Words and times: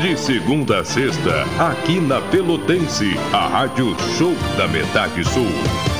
De 0.00 0.16
segunda 0.16 0.80
a 0.80 0.84
sexta, 0.84 1.44
aqui 1.58 2.00
na 2.00 2.22
Pelotense, 2.22 3.18
a 3.34 3.46
Rádio 3.48 3.94
Show 4.16 4.34
da 4.56 4.66
Metade 4.66 5.22
Sul. 5.22 5.99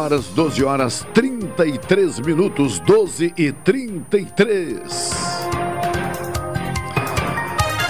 Horas, 0.00 0.26
12 0.28 0.64
horas 0.64 1.06
33 1.12 2.20
minutos, 2.20 2.80
12 2.80 3.34
e 3.36 3.52
33. 3.52 4.80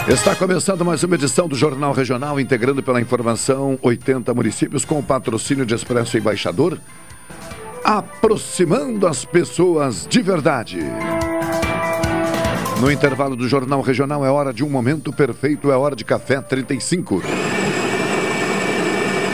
Está 0.08 0.34
começando 0.34 0.84
mais 0.84 1.05
uma 1.05 1.14
edição 1.14 1.47
do 1.47 1.55
Jornal 1.55 1.92
Regional, 1.92 2.41
integrando 2.41 2.83
pela 2.83 3.00
informação 3.00 3.78
80 3.81 4.34
municípios 4.34 4.84
com 4.84 4.98
o 4.98 5.03
patrocínio 5.03 5.64
de 5.64 5.72
Expresso 5.72 6.19
Embaixador, 6.19 6.81
aproximando 7.84 9.06
as 9.06 9.25
pessoas 9.25 10.05
de 10.11 10.20
verdade. 10.20 10.81
No 12.81 12.91
intervalo 12.91 13.37
do 13.37 13.47
Jornal 13.47 13.82
Regional 13.82 14.26
é 14.26 14.31
hora 14.31 14.53
de 14.53 14.65
um 14.65 14.69
momento 14.69 15.12
perfeito, 15.12 15.70
é 15.70 15.76
hora 15.76 15.94
de 15.94 16.04
café 16.04 16.41
35. 16.41 17.22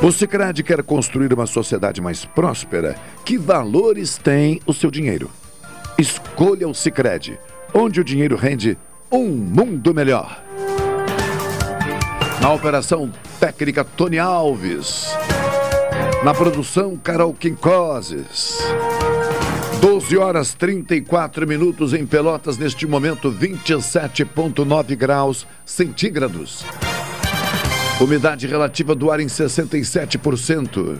O 0.00 0.12
Sicredi 0.12 0.62
quer 0.62 0.80
construir 0.84 1.32
uma 1.34 1.46
sociedade 1.46 2.00
mais 2.00 2.24
próspera. 2.24 2.94
Que 3.24 3.36
valores 3.36 4.16
tem 4.16 4.60
o 4.64 4.72
seu 4.72 4.92
dinheiro? 4.92 5.28
Escolha 5.98 6.68
o 6.68 6.74
Sicredi, 6.74 7.36
onde 7.74 8.00
o 8.00 8.04
dinheiro 8.04 8.36
rende 8.36 8.78
um 9.10 9.26
mundo 9.26 9.92
melhor. 9.92 10.40
Na 12.40 12.52
operação 12.52 13.10
técnica 13.40 13.82
Tony 13.82 14.20
Alves. 14.20 15.08
Na 16.22 16.32
produção 16.32 16.96
Carol 16.96 17.34
Quincoses. 17.34 18.56
12 19.80 20.16
horas 20.16 20.54
34 20.54 21.46
minutos 21.46 21.92
em 21.92 22.06
Pelotas, 22.06 22.56
neste 22.56 22.86
momento 22.86 23.32
27,9 23.32 24.94
graus 24.94 25.44
centígrados. 25.66 26.64
Umidade 28.00 28.46
relativa 28.46 28.94
do 28.94 29.10
ar 29.10 29.18
em 29.18 29.26
67%. 29.26 30.98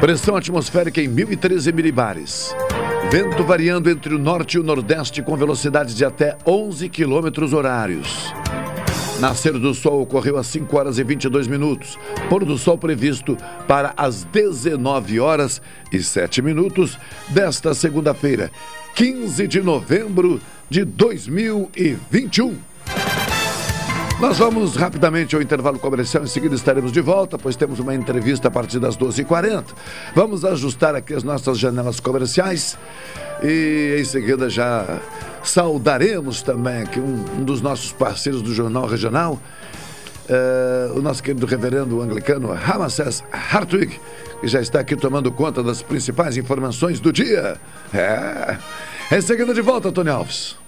Pressão 0.00 0.36
atmosférica 0.36 1.02
em 1.02 1.08
1013 1.08 1.72
milibares. 1.72 2.54
Vento 3.10 3.42
variando 3.42 3.90
entre 3.90 4.14
o 4.14 4.18
norte 4.20 4.56
e 4.56 4.60
o 4.60 4.62
nordeste 4.62 5.20
com 5.20 5.36
velocidade 5.36 5.96
de 5.96 6.04
até 6.04 6.38
11 6.46 6.88
quilômetros 6.88 7.52
horários. 7.52 8.32
Nascer 9.18 9.58
do 9.58 9.74
sol 9.74 10.00
ocorreu 10.00 10.38
às 10.38 10.46
5 10.46 10.76
horas 10.76 10.96
e 10.96 11.02
22 11.02 11.48
minutos. 11.48 11.98
Pôr 12.28 12.44
do 12.44 12.56
sol 12.56 12.78
previsto 12.78 13.36
para 13.66 13.92
as 13.96 14.22
19 14.22 15.18
horas 15.18 15.60
e 15.92 16.00
7 16.00 16.40
minutos 16.40 16.96
desta 17.30 17.74
segunda-feira, 17.74 18.48
15 18.94 19.48
de 19.48 19.60
novembro 19.60 20.40
de 20.70 20.84
2021. 20.84 22.69
Nós 24.20 24.36
vamos 24.36 24.76
rapidamente 24.76 25.34
ao 25.34 25.40
intervalo 25.40 25.78
comercial, 25.78 26.22
em 26.22 26.26
seguida 26.26 26.54
estaremos 26.54 26.92
de 26.92 27.00
volta, 27.00 27.38
pois 27.38 27.56
temos 27.56 27.80
uma 27.80 27.94
entrevista 27.94 28.48
a 28.48 28.50
partir 28.50 28.78
das 28.78 28.94
12h40. 28.94 29.64
Vamos 30.14 30.44
ajustar 30.44 30.94
aqui 30.94 31.14
as 31.14 31.22
nossas 31.22 31.58
janelas 31.58 32.00
comerciais 32.00 32.76
e 33.42 33.96
em 33.98 34.04
seguida 34.04 34.50
já 34.50 35.00
saudaremos 35.42 36.42
também 36.42 36.82
aqui 36.82 37.00
um, 37.00 37.24
um 37.38 37.44
dos 37.44 37.62
nossos 37.62 37.92
parceiros 37.92 38.42
do 38.42 38.52
Jornal 38.52 38.86
Regional, 38.86 39.40
uh, 40.28 40.98
o 40.98 41.00
nosso 41.00 41.22
querido 41.22 41.46
reverendo 41.46 42.02
anglicano 42.02 42.52
Ramesses 42.52 43.24
Hartwig, 43.32 43.98
que 44.38 44.48
já 44.48 44.60
está 44.60 44.80
aqui 44.80 44.96
tomando 44.96 45.32
conta 45.32 45.62
das 45.62 45.80
principais 45.80 46.36
informações 46.36 47.00
do 47.00 47.10
dia. 47.10 47.56
É. 47.94 48.58
Em 49.10 49.20
seguida 49.22 49.54
de 49.54 49.62
volta, 49.62 49.90
Tony 49.90 50.10
Alves. 50.10 50.59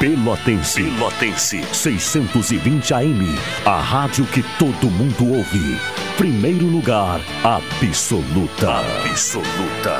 Pelotense. 0.00 0.82
Pelotense. 0.82 1.62
620 1.74 2.94
AM. 2.94 3.38
A 3.66 3.78
rádio 3.82 4.24
que 4.24 4.42
todo 4.58 4.90
mundo 4.90 5.36
ouve. 5.36 5.78
Primeiro 6.16 6.64
lugar, 6.64 7.20
absoluta. 7.44 8.78
Absoluta. 9.10 9.98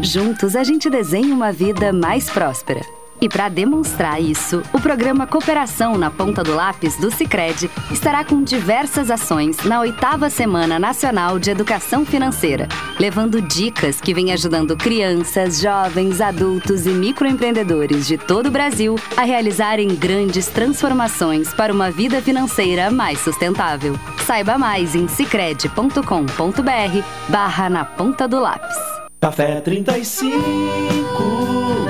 Juntos 0.00 0.54
a 0.54 0.62
gente 0.62 0.88
desenha 0.88 1.34
uma 1.34 1.50
vida 1.50 1.92
mais 1.92 2.30
próspera. 2.30 2.99
E 3.20 3.28
para 3.28 3.48
demonstrar 3.48 4.20
isso, 4.20 4.62
o 4.72 4.80
programa 4.80 5.26
Cooperação 5.26 5.98
na 5.98 6.10
Ponta 6.10 6.42
do 6.42 6.54
Lápis 6.54 6.96
do 6.96 7.10
Cicred 7.10 7.70
estará 7.90 8.24
com 8.24 8.42
diversas 8.42 9.10
ações 9.10 9.58
na 9.64 9.80
oitava 9.80 10.30
Semana 10.30 10.78
Nacional 10.78 11.38
de 11.38 11.50
Educação 11.50 12.06
Financeira, 12.06 12.66
levando 12.98 13.42
dicas 13.42 14.00
que 14.00 14.14
vêm 14.14 14.32
ajudando 14.32 14.76
crianças, 14.76 15.60
jovens, 15.60 16.20
adultos 16.20 16.86
e 16.86 16.90
microempreendedores 16.90 18.06
de 18.06 18.16
todo 18.16 18.46
o 18.46 18.50
Brasil 18.50 18.96
a 19.16 19.22
realizarem 19.22 19.94
grandes 19.94 20.46
transformações 20.46 21.52
para 21.52 21.72
uma 21.72 21.90
vida 21.90 22.22
financeira 22.22 22.90
mais 22.90 23.20
sustentável. 23.20 23.98
Saiba 24.26 24.56
mais 24.56 24.94
em 24.94 25.06
cicred.com.br 25.06 26.00
barra 27.28 27.68
na 27.68 27.84
ponta 27.84 28.26
do 28.26 28.40
lápis. 28.40 28.76
Café 29.20 29.60
35 29.60 31.89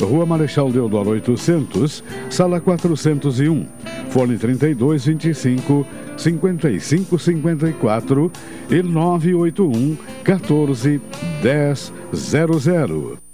Rua 0.00 0.24
Marechal 0.26 0.70
Deodoro 0.70 1.10
800, 1.10 2.02
Sala 2.28 2.60
401, 2.60 3.66
Fone 4.08 4.36
32 4.36 4.98
25 4.98 5.86
55 6.16 7.18
54 7.18 8.30
e 8.70 8.82
981 8.82 9.96
14 10.24 11.00
10 11.42 11.92
00. 12.12 13.33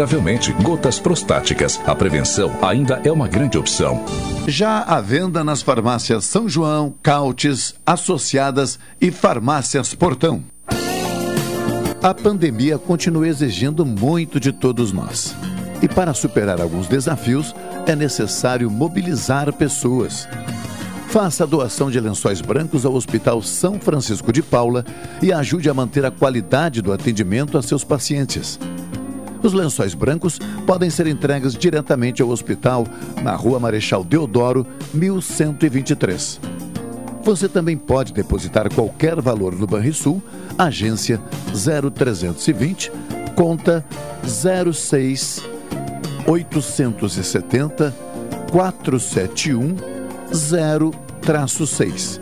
consideravelmente 0.01 0.51
gotas 0.63 0.99
prostáticas. 0.99 1.79
A 1.85 1.93
prevenção 1.93 2.51
ainda 2.61 2.99
é 3.03 3.11
uma 3.11 3.27
grande 3.27 3.57
opção. 3.57 4.03
Já 4.47 4.79
à 4.81 4.99
venda 4.99 5.43
nas 5.43 5.61
farmácias 5.61 6.25
São 6.25 6.49
João, 6.49 6.93
Cautes, 7.03 7.75
Associadas 7.85 8.79
e 8.99 9.11
Farmácias 9.11 9.93
Portão. 9.93 10.43
A 12.01 12.13
pandemia 12.13 12.79
continua 12.79 13.27
exigindo 13.27 13.85
muito 13.85 14.39
de 14.39 14.51
todos 14.51 14.91
nós. 14.91 15.35
E 15.81 15.87
para 15.87 16.13
superar 16.13 16.59
alguns 16.59 16.87
desafios, 16.87 17.53
é 17.85 17.95
necessário 17.95 18.71
mobilizar 18.71 19.53
pessoas. 19.53 20.27
Faça 21.09 21.43
a 21.43 21.47
doação 21.47 21.91
de 21.91 21.99
lençóis 21.99 22.41
brancos 22.41 22.85
ao 22.85 22.93
Hospital 22.93 23.41
São 23.43 23.79
Francisco 23.79 24.31
de 24.31 24.41
Paula 24.41 24.83
e 25.21 25.31
ajude 25.31 25.69
a 25.69 25.73
manter 25.73 26.05
a 26.05 26.11
qualidade 26.11 26.81
do 26.81 26.91
atendimento 26.91 27.57
a 27.57 27.61
seus 27.61 27.83
pacientes. 27.83 28.57
Os 29.43 29.53
lençóis 29.53 29.93
brancos 29.93 30.39
podem 30.65 30.89
ser 30.89 31.07
entregues 31.07 31.53
diretamente 31.53 32.21
ao 32.21 32.29
hospital 32.29 32.85
na 33.23 33.35
Rua 33.35 33.59
Marechal 33.59 34.03
Deodoro, 34.03 34.65
1123. 34.93 36.39
Você 37.23 37.47
também 37.47 37.77
pode 37.77 38.13
depositar 38.13 38.73
qualquer 38.73 39.19
valor 39.21 39.55
no 39.55 39.67
Banrisul, 39.67 40.21
agência 40.57 41.19
0320, 41.53 42.91
conta 43.35 43.85
06 44.23 45.43
870 46.27 47.95
471 48.51 49.75
0-6 50.31 52.19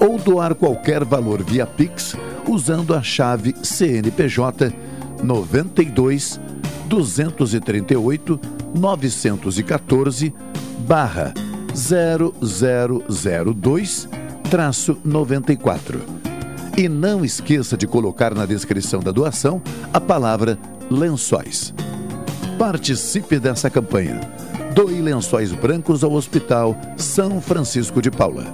ou 0.00 0.18
doar 0.18 0.54
qualquer 0.54 1.04
valor 1.04 1.42
via 1.42 1.66
Pix 1.66 2.14
usando 2.48 2.94
a 2.94 3.02
chave 3.02 3.54
CNPJ 3.62 4.72
92 5.22 6.40
238 6.88 8.40
914 8.74 10.34
barra 10.86 11.34
0002 11.74 14.08
traço 14.50 14.98
94. 15.04 16.00
E 16.76 16.88
não 16.88 17.24
esqueça 17.24 17.76
de 17.76 17.86
colocar 17.86 18.34
na 18.34 18.46
descrição 18.46 19.00
da 19.00 19.10
doação 19.10 19.60
a 19.92 20.00
palavra 20.00 20.58
lençóis. 20.90 21.74
Participe 22.58 23.38
dessa 23.38 23.70
campanha. 23.70 24.20
Doe 24.74 25.00
lençóis 25.00 25.52
brancos 25.52 26.04
ao 26.04 26.12
Hospital 26.12 26.76
São 26.96 27.40
Francisco 27.40 28.02
de 28.02 28.10
Paula. 28.10 28.44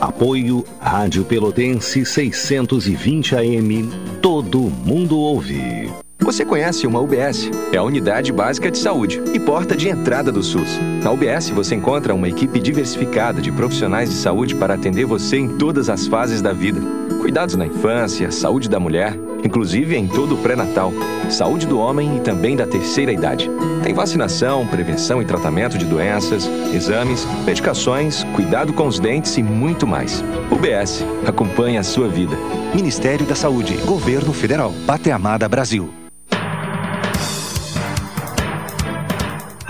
Apoio 0.00 0.64
Rádio 0.80 1.24
Pelotense 1.24 2.04
620 2.04 3.36
AM. 3.36 3.90
Todo 4.20 4.58
mundo 4.58 5.18
ouve. 5.18 6.01
Você 6.22 6.44
conhece 6.44 6.86
uma 6.86 7.00
UBS? 7.00 7.50
É 7.72 7.78
a 7.78 7.82
Unidade 7.82 8.32
Básica 8.32 8.70
de 8.70 8.78
Saúde 8.78 9.20
e 9.34 9.40
porta 9.40 9.76
de 9.76 9.88
entrada 9.88 10.30
do 10.30 10.40
SUS. 10.40 10.78
Na 11.02 11.10
UBS 11.10 11.50
você 11.50 11.74
encontra 11.74 12.14
uma 12.14 12.28
equipe 12.28 12.60
diversificada 12.60 13.42
de 13.42 13.50
profissionais 13.50 14.08
de 14.08 14.14
saúde 14.14 14.54
para 14.54 14.74
atender 14.74 15.04
você 15.04 15.36
em 15.38 15.58
todas 15.58 15.88
as 15.88 16.06
fases 16.06 16.40
da 16.40 16.52
vida. 16.52 16.80
Cuidados 17.20 17.56
na 17.56 17.66
infância, 17.66 18.30
saúde 18.30 18.68
da 18.68 18.78
mulher, 18.78 19.18
inclusive 19.44 19.96
em 19.96 20.06
todo 20.06 20.36
o 20.36 20.38
pré-natal, 20.38 20.92
saúde 21.28 21.66
do 21.66 21.80
homem 21.80 22.18
e 22.18 22.20
também 22.20 22.54
da 22.56 22.68
terceira 22.68 23.12
idade. 23.12 23.50
Tem 23.82 23.92
vacinação, 23.92 24.64
prevenção 24.68 25.20
e 25.20 25.24
tratamento 25.24 25.76
de 25.76 25.84
doenças, 25.84 26.48
exames, 26.72 27.26
medicações, 27.44 28.22
cuidado 28.36 28.72
com 28.72 28.86
os 28.86 29.00
dentes 29.00 29.36
e 29.38 29.42
muito 29.42 29.88
mais. 29.88 30.22
UBS, 30.52 31.04
acompanha 31.26 31.80
a 31.80 31.84
sua 31.84 32.08
vida. 32.08 32.36
Ministério 32.72 33.26
da 33.26 33.34
Saúde, 33.34 33.74
Governo 33.84 34.32
Federal, 34.32 34.72
Pátria 34.86 35.16
Amada 35.16 35.48
Brasil. 35.48 35.92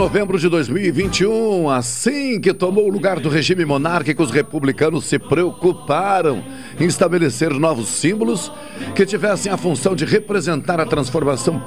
Novembro 0.00 0.38
de 0.38 0.48
2021, 0.48 1.68
assim 1.68 2.40
que 2.40 2.54
tomou 2.54 2.86
o 2.86 2.90
lugar 2.90 3.20
do 3.20 3.28
regime 3.28 3.66
monárquico, 3.66 4.22
os 4.22 4.30
republicanos 4.30 5.04
se 5.04 5.18
preocuparam 5.18 6.42
em 6.80 6.86
estabelecer 6.86 7.50
novos 7.50 7.88
símbolos 7.88 8.50
que 8.96 9.04
tivessem 9.04 9.52
a 9.52 9.58
função 9.58 9.94
de 9.94 10.06
representar 10.06 10.80
a 10.80 10.86
transformação 10.86 11.60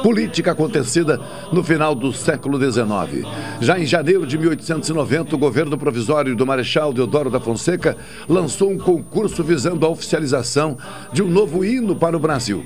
política 0.00 0.52
acontecida 0.52 1.20
no 1.52 1.64
final 1.64 1.92
do 1.92 2.12
século 2.12 2.56
XIX. 2.56 3.26
Já 3.60 3.80
em 3.80 3.84
janeiro 3.84 4.24
de 4.28 4.38
1890, 4.38 5.34
o 5.34 5.38
governo 5.38 5.76
provisório 5.76 6.36
do 6.36 6.46
Marechal 6.46 6.92
Deodoro 6.92 7.30
da 7.30 7.40
Fonseca 7.40 7.96
lançou 8.28 8.70
um 8.70 8.78
concurso 8.78 9.42
visando 9.42 9.84
a 9.84 9.88
oficialização 9.88 10.78
de 11.12 11.20
um 11.20 11.28
novo 11.28 11.64
hino 11.64 11.96
para 11.96 12.16
o 12.16 12.20
Brasil. 12.20 12.64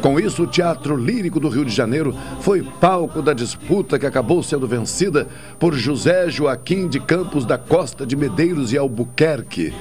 Com 0.00 0.18
isso, 0.18 0.44
o 0.44 0.46
Teatro 0.46 0.96
Lírico 0.96 1.38
do 1.38 1.48
Rio 1.48 1.64
de 1.64 1.74
Janeiro 1.74 2.14
foi 2.40 2.62
palco 2.62 3.20
da 3.20 3.34
disputa 3.34 3.98
que 3.98 4.06
acabou 4.06 4.42
sendo 4.42 4.66
vencida 4.66 5.28
por 5.58 5.74
José 5.74 6.30
Joaquim 6.30 6.88
de 6.88 6.98
Campos 6.98 7.44
da 7.44 7.58
Costa 7.58 8.06
de 8.06 8.16
Medeiros 8.16 8.72
e 8.72 8.78
Albuquerque 8.78 9.74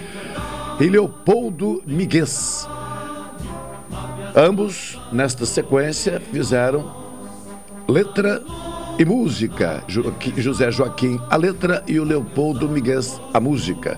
e 0.80 0.90
Leopoldo 0.90 1.82
Miguez. 1.86 2.68
Ambos, 4.36 5.00
nesta 5.12 5.46
sequência, 5.46 6.20
fizeram 6.20 6.94
letra 7.88 8.44
e 9.00 9.06
música. 9.06 9.84
José 9.88 10.70
Joaquim, 10.72 11.20
a 11.30 11.38
letra, 11.38 11.84
e 11.88 12.00
o 12.00 12.04
Leopoldo 12.04 12.68
Miguel, 12.68 13.00
a 13.34 13.40
música. 13.40 13.98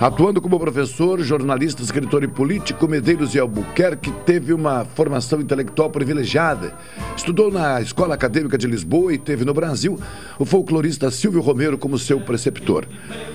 Atuando 0.00 0.40
como 0.40 0.58
professor, 0.58 1.20
jornalista, 1.20 1.82
escritor 1.82 2.24
e 2.24 2.26
político, 2.26 2.88
Medeiros 2.88 3.32
de 3.32 3.38
Albuquerque 3.38 4.10
teve 4.24 4.50
uma 4.50 4.82
formação 4.82 5.42
intelectual 5.42 5.90
privilegiada. 5.90 6.72
Estudou 7.14 7.52
na 7.52 7.82
Escola 7.82 8.14
Acadêmica 8.14 8.56
de 8.56 8.66
Lisboa 8.66 9.12
e 9.12 9.18
teve 9.18 9.44
no 9.44 9.52
Brasil 9.52 10.00
o 10.38 10.46
folclorista 10.46 11.10
Silvio 11.10 11.42
Romero 11.42 11.76
como 11.76 11.98
seu 11.98 12.18
preceptor. 12.18 12.88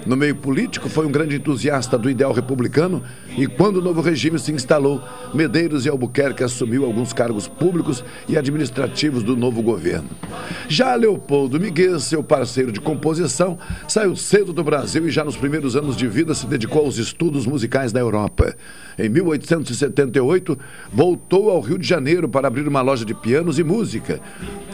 No 0.07 0.17
meio 0.17 0.37
político, 0.37 0.89
foi 0.89 1.05
um 1.05 1.11
grande 1.11 1.35
entusiasta 1.35 1.99
do 1.99 2.09
ideal 2.09 2.33
republicano 2.33 3.03
e, 3.37 3.45
quando 3.45 3.75
o 3.77 3.81
novo 3.81 4.01
regime 4.01 4.39
se 4.39 4.51
instalou, 4.51 5.03
Medeiros 5.35 5.83
de 5.83 5.89
Albuquerque 5.89 6.43
assumiu 6.43 6.83
alguns 6.83 7.13
cargos 7.13 7.47
públicos 7.47 8.03
e 8.27 8.39
administrativos 8.39 9.21
do 9.21 9.37
novo 9.37 9.61
governo. 9.61 10.09
Já 10.67 10.95
Leopoldo 10.95 11.59
Miguel, 11.59 11.99
seu 11.99 12.23
parceiro 12.23 12.71
de 12.71 12.81
composição, 12.81 13.55
saiu 13.87 14.15
cedo 14.15 14.51
do 14.51 14.63
Brasil 14.63 15.07
e 15.07 15.11
já 15.11 15.23
nos 15.23 15.37
primeiros 15.37 15.75
anos 15.75 15.95
de 15.95 16.07
vida 16.07 16.33
se 16.33 16.54
dedicou 16.57 16.85
aos 16.85 16.97
estudos 16.97 17.45
musicais 17.45 17.91
na 17.91 17.99
Europa. 17.99 18.55
Em 18.97 19.09
1878, 19.09 20.57
voltou 20.91 21.49
ao 21.49 21.59
Rio 21.59 21.77
de 21.77 21.87
Janeiro 21.87 22.29
para 22.29 22.47
abrir 22.47 22.67
uma 22.67 22.81
loja 22.81 23.05
de 23.05 23.13
pianos 23.13 23.59
e 23.59 23.63
música. 23.63 24.21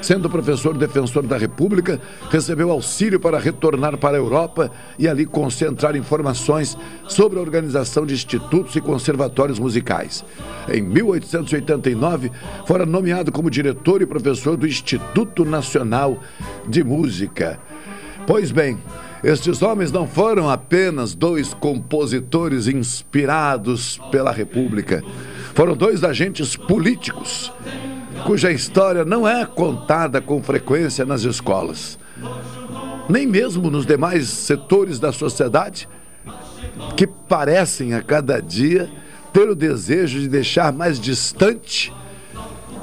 Sendo 0.02 0.30
professor 0.30 0.78
defensor 0.78 1.26
da 1.26 1.38
República, 1.38 2.00
recebeu 2.30 2.72
auxílio 2.72 3.20
para 3.20 3.40
retornar 3.40 3.98
para 3.98 4.16
a 4.18 4.20
Europa 4.20 4.72
e 4.98 5.08
ali 5.08 5.26
concentrar 5.26 5.96
informações 5.96 6.78
sobre 7.08 7.40
a 7.40 7.42
organização 7.42 8.06
de 8.06 8.14
institutos 8.14 8.76
e 8.76 8.82
conservatórios 8.82 9.58
musicais. 9.58 10.24
Em 10.72 10.82
1889, 10.82 12.32
fora 12.68 12.86
nomeado 12.86 13.32
como 13.32 13.50
diretor 13.50 14.02
e 14.02 14.06
professor 14.06 14.56
do 14.56 14.68
Instituto 14.68 15.44
Nacional 15.44 16.20
de 16.68 16.84
Música. 16.84 17.60
Pois 18.28 18.52
bem, 18.52 18.78
estes 19.24 19.62
homens 19.62 19.92
não 19.92 20.08
foram 20.08 20.50
apenas 20.50 21.14
dois 21.14 21.54
compositores 21.54 22.68
inspirados 22.68 24.00
pela 24.12 24.32
República. 24.32 25.04
Foram 25.54 25.76
dois 25.76 26.04
agentes 26.04 26.56
políticos 26.56 27.52
cuja 28.26 28.52
história 28.52 29.04
não 29.04 29.28
é 29.28 29.46
contada 29.46 30.22
com 30.22 30.42
frequência 30.42 31.06
nas 31.06 31.24
escolas, 31.24 31.98
nem 33.10 33.26
mesmo 33.26 33.70
nos 33.70 33.86
demais 33.86 34.28
setores 34.28 35.00
da 35.00 35.12
sociedade, 35.12 35.88
que 36.96 37.08
parecem 37.08 37.94
a 37.94 38.02
cada 38.02 38.40
dia 38.42 38.90
ter 39.34 39.50
o 39.50 39.56
desejo 39.56 40.20
de 40.20 40.28
deixar 40.28 40.72
mais 40.72 41.00
distante 41.00 41.94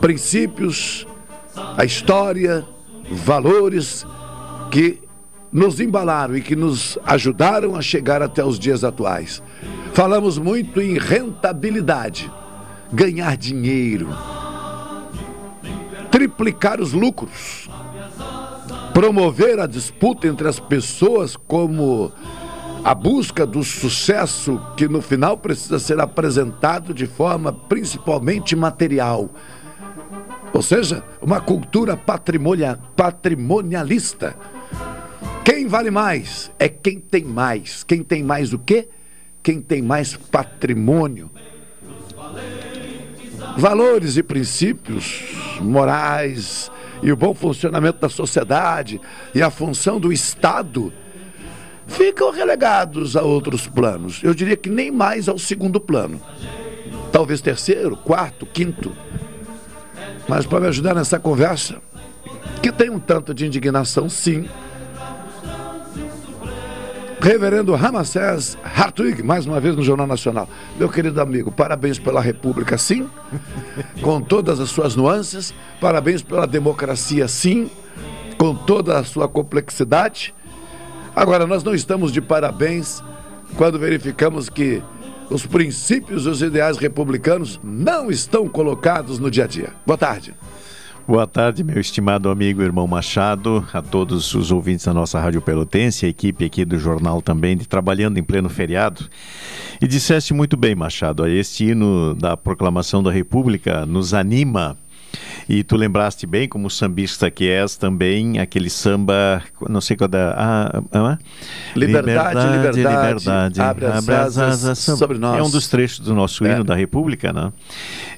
princípios, 0.01 1.07
a 1.77 1.85
história, 1.85 2.65
valores 3.11 4.07
que 4.71 5.01
nos 5.53 5.81
embalaram 5.81 6.37
e 6.37 6.43
que 6.43 6.55
nos 6.55 6.99
ajudaram 7.05 7.75
a 7.75 7.83
chegar 7.83 8.23
até 8.23 8.45
os 8.45 8.59
dias 8.59 8.85
atuais. 8.85 9.43
Falamos 9.95 10.39
muito 10.39 10.81
em 10.81 10.99
rentabilidade, 10.99 12.31
ganhar 12.93 13.37
dinheiro, 13.37 14.09
triplicar 16.11 16.81
os 16.81 16.93
lucros, 16.93 17.69
promover 18.93 19.59
a 19.59 19.67
disputa 19.67 20.27
entre 20.27 20.49
as 20.49 20.61
pessoas 20.61 21.37
como 21.37 22.13
a 22.85 22.95
busca 22.95 23.47
do 23.47 23.65
sucesso 23.65 24.61
que 24.77 24.89
no 24.89 25.03
final 25.03 25.37
precisa 25.37 25.79
ser 25.79 26.01
apresentado 26.01 26.95
de 26.95 27.07
forma 27.07 27.53
principalmente 27.53 28.55
material. 28.55 29.29
Ou 30.53 30.63
seja, 30.63 31.03
uma 31.21 31.41
cultura 31.41 31.97
patrimonial, 31.97 32.77
patrimonialista 32.97 34.37
quem 35.49 35.67
vale 35.67 35.91
mais 35.91 36.51
é 36.59 36.69
quem 36.69 37.01
tem 37.01 37.25
mais. 37.25 37.83
Quem 37.83 38.03
tem 38.03 38.23
mais 38.23 38.53
o 38.53 38.59
quê? 38.59 38.87
Quem 39.43 39.63
tem 39.63 39.81
mais 39.81 40.15
patrimônio. 40.15 41.31
Valores 43.57 44.19
e 44.19 44.23
princípios 44.23 45.25
morais 45.59 46.71
e 47.03 47.11
o 47.11 47.17
bom 47.17 47.33
funcionamento 47.33 47.99
da 47.99 48.11
sociedade 48.11 49.01
e 49.35 49.41
a 49.41 49.49
função 49.49 49.99
do 49.99 50.13
Estado 50.13 50.93
ficam 51.87 52.31
relegados 52.31 53.17
a 53.17 53.23
outros 53.23 53.67
planos. 53.67 54.23
Eu 54.23 54.35
diria 54.35 54.55
que 54.55 54.69
nem 54.69 54.91
mais 54.91 55.31
ao 55.31 55.39
segundo 55.39 55.81
plano. 55.81 56.21
Talvez 57.11 57.41
terceiro, 57.41 57.97
quarto, 57.97 58.45
quinto. 58.45 58.95
Mas 60.29 60.45
para 60.45 60.61
me 60.61 60.67
ajudar 60.67 60.95
nessa 60.95 61.19
conversa, 61.19 61.81
que 62.63 62.71
tem 62.71 62.91
um 62.91 63.01
tanto 63.01 63.33
de 63.33 63.47
indignação, 63.47 64.11
sim, 64.11 64.47
Reverendo 67.21 67.75
Ramacés 67.75 68.57
Hartwig, 68.63 69.25
mais 69.25 69.45
uma 69.45 69.59
vez 69.59 69.75
no 69.75 69.83
Jornal 69.83 70.07
Nacional. 70.07 70.49
Meu 70.79 70.89
querido 70.89 71.21
amigo, 71.21 71.51
parabéns 71.51 71.99
pela 71.99 72.21
República, 72.21 72.79
sim, 72.79 73.09
com 74.01 74.21
todas 74.21 74.61
as 74.61 74.71
suas 74.71 74.95
nuances. 74.95 75.53
Parabéns 75.81 76.23
pela 76.23 76.47
democracia, 76.47 77.27
sim, 77.27 77.69
com 78.39 78.55
toda 78.55 78.99
a 78.99 79.05
sua 79.05 79.29
complexidade. 79.29 80.33
Agora, 81.15 81.45
nós 81.45 81.65
não 81.65 81.75
estamos 81.75 82.13
de 82.13 82.21
parabéns 82.21 83.03
quando 83.57 83.79
verificamos 83.79 84.49
que 84.49 84.81
os 85.29 85.45
princípios 85.45 86.25
e 86.25 86.29
os 86.29 86.41
ideais 86.41 86.79
republicanos 86.79 87.59
não 87.65 88.11
estão 88.11 88.49
colocados 88.49 89.19
no 89.19 89.29
dia 89.31 89.45
a 89.45 89.49
dia. 89.49 89.73
Boa 89.85 89.99
tarde. 89.99 90.35
Boa 91.09 91.27
tarde, 91.27 91.65
meu 91.65 91.81
estimado 91.81 92.29
amigo 92.29 92.61
irmão 92.61 92.87
Machado, 92.87 93.67
a 93.73 93.81
todos 93.81 94.35
os 94.35 94.53
ouvintes 94.53 94.85
da 94.85 94.93
nossa 94.93 95.19
Rádio 95.19 95.41
Pelotense, 95.41 96.05
a 96.05 96.09
equipe 96.11 96.45
aqui 96.45 96.67
do 96.67 96.79
jornal 96.79 97.23
também, 97.23 97.57
de 97.57 97.67
trabalhando 97.67 98.19
em 98.19 98.23
pleno 98.23 98.51
feriado. 98.51 99.09
E 99.81 99.87
disseste 99.87 100.35
muito 100.35 100.55
bem, 100.55 100.75
Machado, 100.75 101.27
este 101.27 101.65
hino 101.65 102.15
da 102.15 102.37
proclamação 102.37 103.03
da 103.03 103.11
República 103.11 103.87
nos 103.87 104.13
anima 104.13 104.77
e 105.49 105.63
tu 105.63 105.77
lembraste 105.77 106.27
bem, 106.27 106.49
como 106.49 106.69
sambista 106.71 107.31
que 107.31 107.49
és, 107.49 107.77
também 107.77 108.39
aquele 108.39 108.71
samba, 108.71 109.43
não 109.69 109.81
sei 109.81 109.97
qual 109.97 110.09
da. 110.09 110.35
Ah, 110.37 110.83
ah, 110.93 111.19
liberdade, 111.75 112.57
liberdade, 112.57 112.77
liberdade, 112.77 113.61
abre 113.61 113.87
as, 113.87 113.97
abre 113.97 114.15
as 114.15 114.39
asas 114.39 114.79
sobre 114.79 115.19
nós. 115.19 115.39
É 115.39 115.43
um 115.43 115.51
dos 115.51 115.69
trechos 115.69 116.01
do 116.01 116.15
nosso 116.15 116.45
é. 116.45 116.53
hino 116.53 116.65
da 116.65 116.75
República, 116.75 117.33
né? 117.33 117.53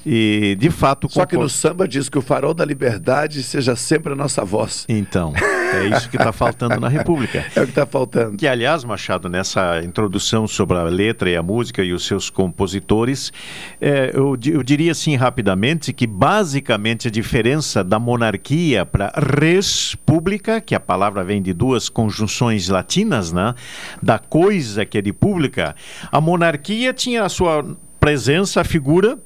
E, 0.05 0.57
de 0.59 0.69
fato... 0.69 1.07
Só 1.09 1.25
que 1.25 1.37
no 1.37 1.49
samba 1.49 1.87
diz 1.87 2.09
que 2.09 2.17
o 2.17 2.21
farol 2.21 2.53
da 2.53 2.65
liberdade 2.65 3.43
seja 3.43 3.75
sempre 3.75 4.13
a 4.13 4.15
nossa 4.15 4.43
voz. 4.43 4.85
Então... 4.89 5.33
É 5.71 5.87
isso 5.87 6.09
que 6.09 6.17
está 6.17 6.31
faltando 6.31 6.79
na 6.79 6.87
República. 6.87 7.45
É 7.55 7.61
o 7.61 7.63
que 7.65 7.71
está 7.71 7.85
faltando. 7.85 8.37
Que, 8.37 8.47
aliás, 8.47 8.83
Machado, 8.83 9.27
nessa 9.27 9.81
introdução 9.83 10.47
sobre 10.47 10.77
a 10.77 10.83
letra 10.83 11.29
e 11.29 11.35
a 11.35 11.43
música 11.43 11.83
e 11.83 11.93
os 11.93 12.05
seus 12.05 12.29
compositores, 12.29 13.31
é, 13.79 14.11
eu, 14.13 14.37
eu, 14.45 14.63
diria 14.63 14.91
assim 14.91 15.15
rapidamente 15.15 15.91
que, 15.91 16.07
basicamente, 16.07 17.07
a 17.07 17.11
diferença 17.11 17.83
da 17.83 17.99
monarquia 17.99 18.85
para 18.85 19.11
res 19.15 19.95
pública, 20.05 20.61
que 20.61 20.73
a 20.73 20.79
palavra 20.79 21.23
vem 21.23 21.41
de 21.41 21.53
duas 21.53 21.89
conjunções 21.89 22.69
latinas, 22.69 23.31
né? 23.31 23.53
Da 24.01 24.17
coisa 24.17 24.85
que 24.85 24.97
é 24.97 25.01
de 25.01 25.13
pública, 25.13 25.75
a 26.11 26.21
monarquia 26.21 26.93
tinha 26.93 27.23
a 27.23 27.29
sua 27.29 27.65
presença, 27.99 28.61
a 28.61 28.63
figura 28.63 29.17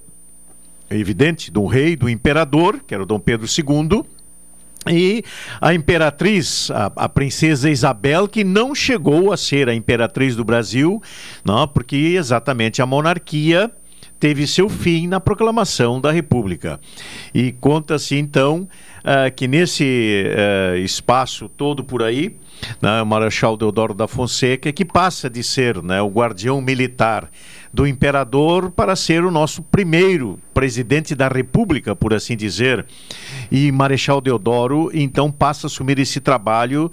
evidente 0.90 1.52
do 1.52 1.66
rei, 1.66 1.96
do 1.96 2.10
imperador, 2.10 2.80
que 2.86 2.94
era 2.94 3.04
o 3.04 3.06
Dom 3.06 3.20
Pedro 3.20 3.48
II, 3.48 4.04
e 4.88 5.24
a 5.60 5.74
imperatriz, 5.74 6.70
a, 6.72 6.92
a, 6.96 7.10
princesa 7.10 7.70
Isabel, 7.70 8.28
que 8.28 8.44
não 8.44 8.76
chegou 8.76 9.32
a 9.32 9.38
ser 9.38 9.68
a 9.70 9.74
imperatriz 9.74 10.36
do 10.36 10.44
Brasil, 10.44 11.02
não, 11.44 11.68
porque 11.68 11.96
exatamente 11.96 12.82
a 12.82 12.86
monarquia 12.86 13.72
teve 14.20 14.48
seu 14.48 14.70
fim 14.70 15.08
na 15.08 15.20
proclamação 15.20 16.00
da 16.00 16.12
República. 16.12 16.80
E 17.34 17.52
conta-se 17.52 18.16
então 18.16 18.68
uh, 19.02 19.34
que 19.36 19.48
nesse 19.48 20.26
uh, 20.26 20.78
espaço 20.78 21.50
todo 21.50 21.84
por 21.84 22.02
aí, 22.02 22.36
né, 22.82 23.02
o 23.02 23.06
Marechal 23.06 23.58
Deodoro 23.58 23.94
da 23.94 24.08
Fonseca, 24.08 24.72
que 24.72 24.86
passa 24.86 25.30
de 25.30 25.44
ser 25.44 25.82
né, 25.84 26.02
o 26.02 26.08
guardião 26.08 26.62
militar 26.62 27.30
do 27.74 27.86
imperador 27.86 28.72
para 28.72 28.96
ser 28.96 29.24
o 29.26 29.32
nosso 29.32 29.62
primeiro 29.62 30.40
presidente 30.56 31.14
da 31.14 31.28
República, 31.28 31.94
por 31.94 32.14
assim 32.14 32.38
dizer. 32.38 32.86
E 33.52 33.74
Marechal 33.74 34.22
Deodoro 34.22 34.90
então 34.94 35.30
passa 35.30 35.66
a 35.66 35.68
assumir 35.68 36.00
esse 36.00 36.22
trabalho 36.22 36.90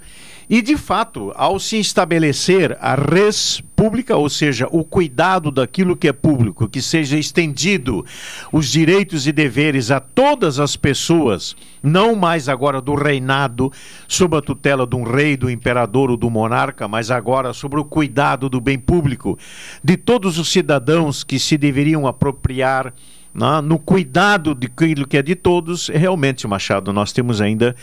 e, 0.49 0.61
de 0.61 0.75
fato, 0.75 1.31
ao 1.35 1.57
se 1.57 1.79
estabelecer 1.79 2.77
a 2.81 2.93
res 2.93 3.63
pública, 3.75 4.17
ou 4.17 4.29
seja, 4.29 4.67
o 4.69 4.83
cuidado 4.83 5.49
daquilo 5.49 5.95
que 5.95 6.09
é 6.09 6.13
público, 6.13 6.67
que 6.67 6.81
seja 6.81 7.17
estendido 7.17 8.05
os 8.51 8.69
direitos 8.69 9.25
e 9.25 9.31
deveres 9.31 9.91
a 9.91 10.01
todas 10.01 10.59
as 10.59 10.75
pessoas, 10.75 11.55
não 11.81 12.15
mais 12.15 12.49
agora 12.49 12.81
do 12.81 12.93
reinado, 12.93 13.71
sob 14.07 14.37
a 14.37 14.41
tutela 14.41 14.85
de 14.85 14.95
um 14.95 15.03
rei, 15.03 15.37
do 15.37 15.49
imperador 15.49 16.11
ou 16.11 16.17
do 16.17 16.29
monarca, 16.29 16.87
mas 16.87 17.09
agora 17.09 17.53
sobre 17.53 17.79
o 17.79 17.85
cuidado 17.85 18.49
do 18.49 18.59
bem 18.59 18.77
público, 18.77 19.39
de 19.81 19.95
todos 19.95 20.37
os 20.37 20.49
cidadãos 20.51 21.23
que 21.23 21.39
se 21.39 21.57
deveriam 21.57 22.05
apropriar. 22.05 22.93
Né, 23.33 23.61
no 23.61 23.79
cuidado 23.79 24.53
daquilo 24.53 25.07
que 25.07 25.17
é 25.17 25.21
de 25.21 25.35
todos, 25.35 25.87
realmente, 25.87 26.47
Machado, 26.47 26.93
nós 26.93 27.11
temos 27.11 27.41
ainda 27.41 27.75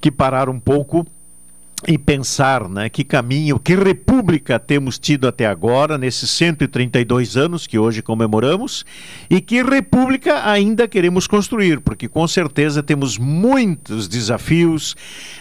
que 0.00 0.10
parar 0.10 0.48
um 0.48 0.60
pouco 0.60 1.06
e 1.86 1.98
pensar 1.98 2.68
né, 2.68 2.88
que 2.88 3.02
caminho, 3.02 3.58
que 3.58 3.74
república 3.74 4.58
temos 4.58 4.98
tido 4.98 5.26
até 5.26 5.46
agora, 5.46 5.98
nesses 5.98 6.30
132 6.30 7.36
anos 7.36 7.66
que 7.66 7.78
hoje 7.78 8.02
comemoramos, 8.02 8.84
e 9.28 9.40
que 9.40 9.62
república 9.62 10.48
ainda 10.48 10.86
queremos 10.86 11.26
construir, 11.26 11.80
porque 11.80 12.08
com 12.08 12.26
certeza 12.28 12.82
temos 12.82 13.18
muitos 13.18 14.06
desafios. 14.06 14.94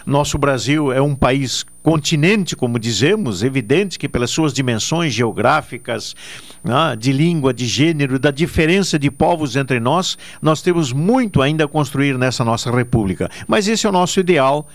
Nosso 0.06 0.38
Brasil 0.38 0.92
é 0.92 1.02
um 1.02 1.16
país 1.16 1.64
continente, 1.84 2.56
como 2.56 2.78
dizemos, 2.78 3.44
evidente 3.44 3.98
que 3.98 4.08
pelas 4.08 4.30
suas 4.30 4.54
dimensões 4.54 5.14
geográficas, 5.14 6.16
né, 6.64 6.96
de 6.98 7.12
língua, 7.12 7.54
de 7.54 7.66
gênero, 7.66 8.20
da 8.20 8.32
diferença 8.32 9.00
de 9.00 9.10
povos 9.10 9.56
entre 9.56 9.80
nós, 9.80 10.18
nós 10.42 10.62
temos 10.62 10.94
muito 10.94 11.42
ainda 11.42 11.66
a 11.66 11.68
construir 11.68 12.18
nessa 12.18 12.44
nossa 12.44 12.72
república. 12.72 13.30
Mas 13.48 13.68
esse 13.68 13.86
é 13.86 13.90
o 13.90 13.94
nosso 13.94 14.20
ideal 14.20 14.68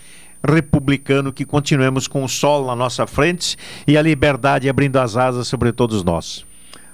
republicano 0.45 1.33
que 1.33 1.45
continuemos 1.45 2.07
com 2.07 2.23
o 2.23 2.29
sol 2.29 2.67
na 2.67 2.75
nossa 2.75 3.07
frente 3.07 3.57
e 3.87 3.97
a 3.97 4.01
liberdade 4.01 4.69
abrindo 4.69 4.97
as 4.97 5.17
asas 5.17 5.47
sobre 5.47 5.71
todos 5.71 6.03
nós. 6.03 6.45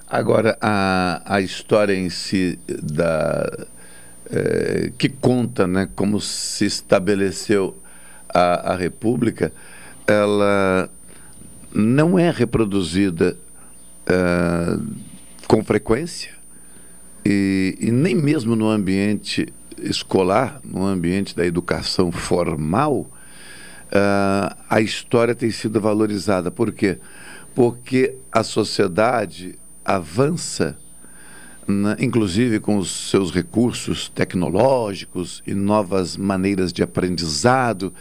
Agora, 0.08 0.56
a, 0.60 1.22
a 1.24 1.40
história 1.40 1.94
em 1.94 2.10
si 2.10 2.58
da, 2.68 3.66
é, 4.30 4.92
que 4.96 5.08
conta 5.08 5.66
né, 5.66 5.88
como 5.94 6.20
se 6.20 6.64
estabeleceu 6.66 7.76
a, 8.28 8.72
a 8.72 8.76
República, 8.76 9.52
ela 10.06 10.90
não 11.72 12.18
é 12.18 12.30
reproduzida 12.30 13.36
é, 14.06 14.78
com 15.46 15.64
frequência 15.64 16.34
e, 17.24 17.76
e 17.80 17.90
nem 17.90 18.14
mesmo 18.14 18.54
no 18.54 18.68
ambiente 18.68 19.52
escolar, 19.78 20.60
no 20.62 20.84
ambiente 20.84 21.34
da 21.34 21.46
educação 21.46 22.12
formal, 22.12 23.00
uh, 23.00 24.54
a 24.68 24.80
história 24.80 25.34
tem 25.34 25.50
sido 25.50 25.80
valorizada. 25.80 26.50
Por 26.50 26.70
quê? 26.72 26.98
Porque 27.54 28.16
a 28.30 28.42
sociedade 28.42 29.58
avança, 29.84 30.76
né, 31.66 31.96
inclusive 32.00 32.60
com 32.60 32.78
os 32.78 33.10
seus 33.10 33.32
recursos 33.32 34.08
tecnológicos 34.08 35.42
e 35.46 35.54
novas 35.54 36.16
maneiras 36.16 36.72
de 36.72 36.82
aprendizado. 36.82 37.92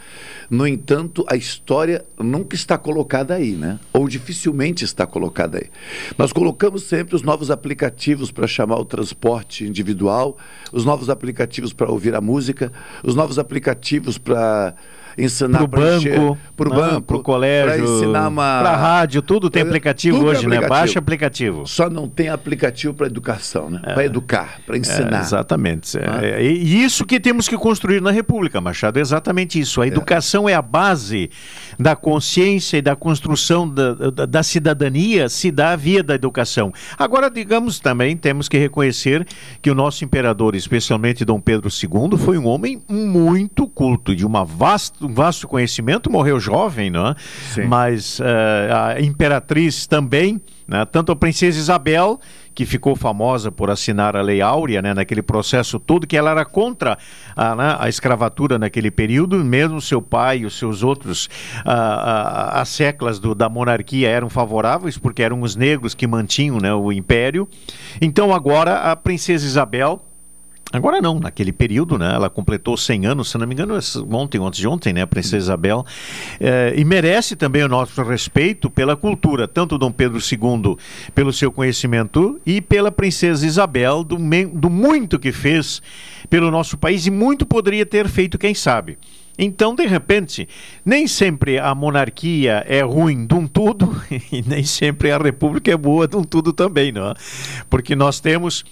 No 0.49 0.67
entanto, 0.67 1.25
a 1.27 1.35
história 1.35 2.03
nunca 2.17 2.55
está 2.55 2.77
colocada 2.77 3.35
aí, 3.35 3.51
né? 3.51 3.79
Ou 3.91 4.07
dificilmente 4.07 4.83
está 4.83 5.05
colocada 5.05 5.57
aí. 5.57 5.69
Nós 6.17 6.33
colocamos 6.33 6.83
sempre 6.83 7.15
os 7.15 7.21
novos 7.21 7.49
aplicativos 7.49 8.31
para 8.31 8.47
chamar 8.47 8.77
o 8.77 8.85
transporte 8.85 9.65
individual, 9.65 10.37
os 10.71 10.85
novos 10.85 11.09
aplicativos 11.09 11.73
para 11.73 11.89
ouvir 11.89 12.15
a 12.15 12.21
música, 12.21 12.71
os 13.03 13.15
novos 13.15 13.39
aplicativos 13.39 14.17
para 14.17 14.75
ensinar 15.17 15.67
para 15.67 15.79
banco, 15.79 16.37
para 16.55 16.69
o 16.69 16.73
banco, 16.73 17.01
para 17.01 17.17
o 17.17 17.23
colégio, 17.23 18.11
para 18.11 18.27
uma 18.27 18.75
rádio, 18.75 19.21
tudo 19.21 19.49
tem 19.49 19.61
aplicativo 19.61 20.17
tudo 20.17 20.29
hoje, 20.29 20.45
aplicativo. 20.45 20.61
né? 20.61 20.67
Baixa 20.67 20.99
aplicativo. 20.99 21.67
Só 21.67 21.89
não 21.89 22.07
tem 22.07 22.29
aplicativo 22.29 22.93
para 22.93 23.07
educação, 23.07 23.69
né? 23.69 23.81
É. 23.83 23.93
Para 23.93 24.05
educar, 24.05 24.59
para 24.65 24.77
ensinar. 24.77 25.19
É, 25.19 25.21
exatamente. 25.21 25.97
Ah. 25.97 26.19
É, 26.23 26.43
e 26.43 26.83
isso 26.83 27.05
que 27.05 27.19
temos 27.19 27.47
que 27.47 27.57
construir 27.57 28.01
na 28.01 28.11
República, 28.11 28.59
Machado, 28.59 28.97
é 28.97 29.01
exatamente 29.01 29.59
isso. 29.59 29.81
A 29.81 29.85
é. 29.85 29.87
educação 29.87 30.47
é, 30.47 30.53
a 30.53 30.61
base 30.61 31.29
da 31.79 31.95
consciência 31.95 32.77
e 32.77 32.81
da 32.81 32.95
construção 32.95 33.67
da, 33.67 33.93
da, 33.93 34.25
da 34.25 34.43
cidadania 34.43 35.29
se 35.29 35.51
dá 35.51 35.75
via 35.75 36.03
da 36.03 36.15
educação. 36.15 36.73
Agora, 36.97 37.29
digamos 37.29 37.79
também, 37.79 38.15
temos 38.15 38.47
que 38.47 38.57
reconhecer 38.57 39.25
que 39.61 39.69
o 39.69 39.75
nosso 39.75 40.03
imperador, 40.03 40.55
especialmente 40.55 41.25
Dom 41.25 41.39
Pedro 41.39 41.69
II, 41.69 42.17
foi 42.17 42.37
um 42.37 42.47
homem 42.47 42.81
muito 42.89 43.67
culto, 43.67 44.15
de 44.15 44.25
uma 44.25 44.43
vasta 44.43 45.02
um 45.07 45.13
vasto 45.13 45.47
conhecimento, 45.47 46.11
morreu 46.11 46.39
jovem, 46.39 46.89
não 46.89 47.07
é? 47.07 47.15
Sim. 47.53 47.65
Mas 47.65 48.19
uh, 48.19 48.23
a 48.95 49.01
imperatriz 49.01 49.85
também, 49.87 50.41
né? 50.67 50.85
tanto 50.85 51.11
a 51.11 51.15
princesa 51.15 51.57
Isabel, 51.57 52.19
que 52.53 52.65
ficou 52.65 52.95
famosa 52.95 53.51
por 53.51 53.69
assinar 53.69 54.15
a 54.15 54.21
Lei 54.21 54.41
Áurea, 54.41 54.81
né? 54.81 54.93
naquele 54.93 55.21
processo 55.21 55.79
todo, 55.79 56.05
que 56.05 56.15
ela 56.15 56.31
era 56.31 56.45
contra 56.45 56.97
a, 57.35 57.55
né? 57.55 57.75
a 57.79 57.89
escravatura 57.89 58.59
naquele 58.59 58.91
período, 58.91 59.43
mesmo 59.43 59.81
seu 59.81 60.01
pai 60.01 60.39
e 60.39 60.45
os 60.45 60.57
seus 60.57 60.83
outros, 60.83 61.25
uh, 61.65 62.51
as 62.53 62.69
seclas 62.69 63.19
do, 63.19 63.33
da 63.33 63.49
monarquia 63.49 64.09
eram 64.09 64.29
favoráveis, 64.29 64.97
porque 64.97 65.23
eram 65.23 65.41
os 65.41 65.55
negros 65.55 65.93
que 65.93 66.07
mantinham 66.07 66.59
né? 66.59 66.73
o 66.73 66.91
império. 66.91 67.47
Então 68.01 68.33
agora 68.33 68.91
a 68.91 68.95
princesa 68.95 69.45
Isabel 69.45 70.01
Agora 70.73 70.99
não, 70.99 71.19
naquele 71.19 71.53
período, 71.53 71.99
né? 71.99 72.15
Ela 72.15 72.31
completou 72.31 72.75
100 72.75 73.05
anos, 73.05 73.29
se 73.29 73.37
não 73.37 73.45
me 73.45 73.53
engano, 73.53 73.77
ontem, 74.11 74.43
antes 74.43 74.59
de 74.59 74.67
ontem, 74.67 74.91
né? 74.91 75.03
A 75.03 75.07
Princesa 75.07 75.37
Isabel. 75.37 75.85
É, 76.39 76.73
e 76.75 76.83
merece 76.83 77.35
também 77.35 77.61
o 77.63 77.67
nosso 77.67 78.01
respeito 78.01 78.71
pela 78.71 78.95
cultura, 78.95 79.47
tanto 79.47 79.77
Dom 79.77 79.91
Pedro 79.91 80.17
II 80.17 80.75
pelo 81.13 81.31
seu 81.31 81.51
conhecimento 81.51 82.41
e 82.43 82.59
pela 82.59 82.91
Princesa 82.91 83.45
Isabel, 83.45 84.03
do, 84.03 84.17
do 84.51 84.69
muito 84.69 85.19
que 85.19 85.31
fez 85.31 85.79
pelo 86.27 86.49
nosso 86.49 86.75
país 86.75 87.05
e 87.05 87.11
muito 87.11 87.45
poderia 87.45 87.85
ter 87.85 88.07
feito, 88.07 88.39
quem 88.39 88.55
sabe. 88.55 88.97
Então, 89.37 89.73
de 89.73 89.85
repente, 89.85 90.47
nem 90.85 91.07
sempre 91.07 91.57
a 91.57 91.73
monarquia 91.73 92.63
é 92.67 92.81
ruim 92.81 93.25
de 93.25 93.33
um 93.33 93.47
tudo 93.47 93.95
e 94.31 94.43
nem 94.43 94.63
sempre 94.63 95.11
a 95.11 95.17
república 95.17 95.71
é 95.71 95.77
boa 95.77 96.07
de 96.07 96.15
um 96.15 96.23
tudo 96.23 96.53
também, 96.53 96.91
não 96.91 97.09
é? 97.09 97.13
Porque 97.69 97.95
nós 97.95 98.19
temos 98.19 98.63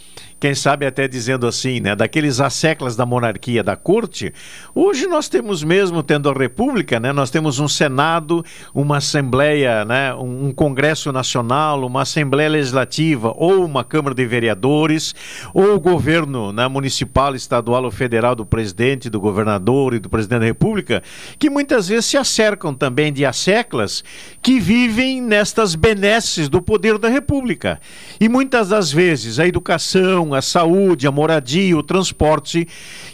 quem 0.42 0.56
sabe 0.56 0.88
até 0.88 1.08
dizendo 1.08 1.46
assim, 1.46 1.80
né, 1.80 1.96
daqueles 1.96 2.40
asseclas 2.40 2.96
da 2.96 3.06
monarquia 3.06 3.64
da 3.64 3.76
corte, 3.76 4.34
hoje 4.74 5.06
nós 5.06 5.30
temos 5.30 5.64
mesmo, 5.64 6.02
tendo 6.02 6.28
a 6.28 6.34
república, 6.34 7.00
né, 7.00 7.14
nós 7.14 7.30
temos 7.30 7.60
um 7.60 7.68
senado, 7.68 8.44
uma 8.74 8.98
assembleia, 8.98 9.86
né, 9.86 10.16
um, 10.16 10.48
um 10.48 10.52
congresso 10.52 11.12
nacional, 11.12 11.86
uma 11.86 12.02
assembleia 12.02 12.50
legislativa 12.50 13.32
ou 13.38 13.64
uma 13.64 13.84
câmara 13.84 14.16
de 14.16 14.26
vereadores, 14.26 15.14
ou 15.54 15.76
o 15.76 15.80
governo 15.80 16.52
né, 16.52 16.68
municipal, 16.68 17.36
estadual 17.36 17.84
ou 17.84 17.92
federal 17.92 18.34
do 18.36 18.44
presidente, 18.44 19.12
do 19.12 19.22
governador 19.22 19.94
e 19.94 20.00
do 20.00 20.10
presidente 20.10 20.40
da 20.40 20.46
república, 20.48 21.04
que 21.38 21.52
muitas 21.52 21.88
vezes 21.88 22.08
se 22.08 22.18
acercam 22.18 22.74
também 22.74 23.14
de 23.14 23.24
asseclas 23.24 24.04
que 24.42 24.60
vivem 24.60 25.22
nestas 25.22 25.76
benesses 25.76 26.50
do 26.50 26.64
poder 26.64 26.98
da 26.98 27.10
república. 27.10 27.80
E 28.20 28.28
muitas 28.28 28.70
das 28.70 28.92
vezes 28.92 29.38
a 29.38 29.46
educação, 29.46 30.31
a 30.34 30.42
saúde, 30.42 31.08
a 31.08 31.12
moradia, 31.12 31.78
o 31.78 31.84
transporte, 31.84 32.68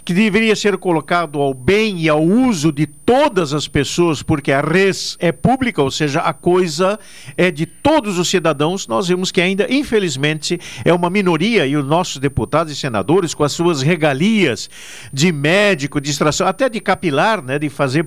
que 0.04 0.14
deveria 0.14 0.54
ser 0.56 0.76
colocado 0.76 1.40
ao 1.40 1.52
bem 1.52 1.98
e 1.98 2.08
ao 2.08 2.22
uso 2.22 2.72
de 2.72 2.86
todas 2.86 3.52
as 3.52 3.68
pessoas, 3.68 4.22
porque 4.22 4.52
a 4.52 4.60
res 4.60 5.16
é 5.20 5.32
pública, 5.32 5.82
ou 5.82 5.90
seja, 5.90 6.20
a 6.20 6.32
coisa 6.32 6.98
é 7.36 7.50
de 7.50 7.66
todos 7.66 8.18
os 8.18 8.28
cidadãos, 8.28 8.86
nós 8.86 9.08
vemos 9.08 9.30
que 9.30 9.40
ainda, 9.40 9.66
infelizmente, 9.70 10.58
é 10.84 10.92
uma 10.92 11.10
minoria 11.10 11.66
e 11.66 11.76
os 11.76 11.84
nossos 11.84 12.18
deputados 12.18 12.72
e 12.72 12.76
senadores, 12.76 13.34
com 13.34 13.44
as 13.44 13.52
suas 13.52 13.82
regalias 13.82 14.68
de 15.12 15.32
médico, 15.32 16.00
de 16.00 16.10
extração, 16.10 16.46
até 16.46 16.68
de 16.68 16.80
capilar, 16.80 17.42
né, 17.42 17.58
de 17.58 17.68
fazer 17.68 18.06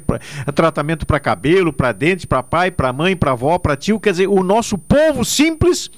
tratamento 0.54 1.06
para 1.06 1.20
cabelo, 1.20 1.74
para 1.74 1.92
dente, 1.92 2.28
para 2.28 2.44
pai, 2.44 2.72
para 2.72 2.94
mãe, 2.94 3.16
para 3.16 3.32
avó, 3.32 3.58
para 3.58 3.76
tio, 3.76 4.00
quer 4.00 4.12
dizer, 4.12 4.28
o 4.28 4.44
nosso 4.44 4.78
povo 4.78 5.24
simples 5.24 5.90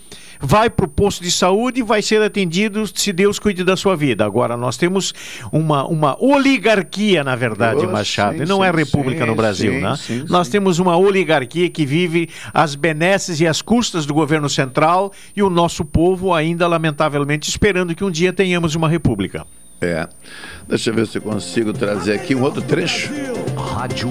vai 0.44 0.70
para 0.70 0.86
o 0.86 0.90
posto 0.90 1.24
de 1.24 1.32
saúde 1.32 1.80
e 1.80 1.84
vai 1.84 2.02
ser 2.02 2.22
atendido 2.22 2.86
se 2.86 3.14
Deus 3.14 3.40
cuide 3.40 3.64
da 3.64 3.78
sua 3.78 3.96
vida. 3.96 4.26
Agora, 4.26 4.58
nós 4.58 4.76
temos 4.76 5.14
uma, 5.52 5.88
uma 5.88 6.22
oligarquia, 6.22 7.24
na 7.24 7.36
verdade, 7.36 7.86
oh, 7.86 7.90
Machado, 7.90 8.38
sim, 8.38 8.44
e 8.44 8.46
não 8.46 8.58
sim, 8.58 8.66
é 8.66 8.72
república 8.72 9.22
sim, 9.22 9.30
no 9.30 9.36
Brasil, 9.36 9.74
né? 9.80 9.96
nós 10.28 10.50
temos 10.50 10.80
uma 10.80 10.98
oligarquia 10.98 11.70
que 11.70 11.86
vive 11.86 12.30
as 12.54 12.76
benesses 12.76 13.40
e 13.40 13.48
as 13.48 13.62
custas 13.62 14.06
do 14.06 14.14
governo 14.14 14.50
central 14.50 15.14
e 15.34 15.42
o 15.42 15.50
nosso 15.50 15.86
povo 15.86 16.34
ainda, 16.34 16.68
lamentavelmente, 16.68 17.50
esperando 17.50 17.96
que 17.96 18.04
um 18.04 18.12
dia 18.12 18.34
tenhamos 18.34 18.76
uma 18.76 18.90
república. 18.90 19.46
É. 19.84 20.08
Deixa 20.68 20.90
eu 20.90 20.94
ver 20.94 21.08
se 21.08 21.18
eu 21.18 21.22
consigo 21.22 21.74
trazer 21.74 22.14
aqui 22.14 22.34
um 22.34 22.42
outro 22.42 22.62
trecho. 22.62 23.12
Rádio 23.56 24.10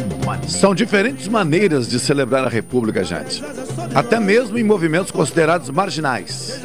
São 0.48 0.74
diferentes 0.74 1.28
maneiras 1.28 1.88
de 1.88 1.98
celebrar 1.98 2.44
a 2.44 2.48
República, 2.48 3.02
gente. 3.02 3.42
Até 3.94 4.20
mesmo 4.20 4.58
em 4.58 4.64
movimentos 4.64 5.10
considerados 5.10 5.70
marginais. 5.70 6.60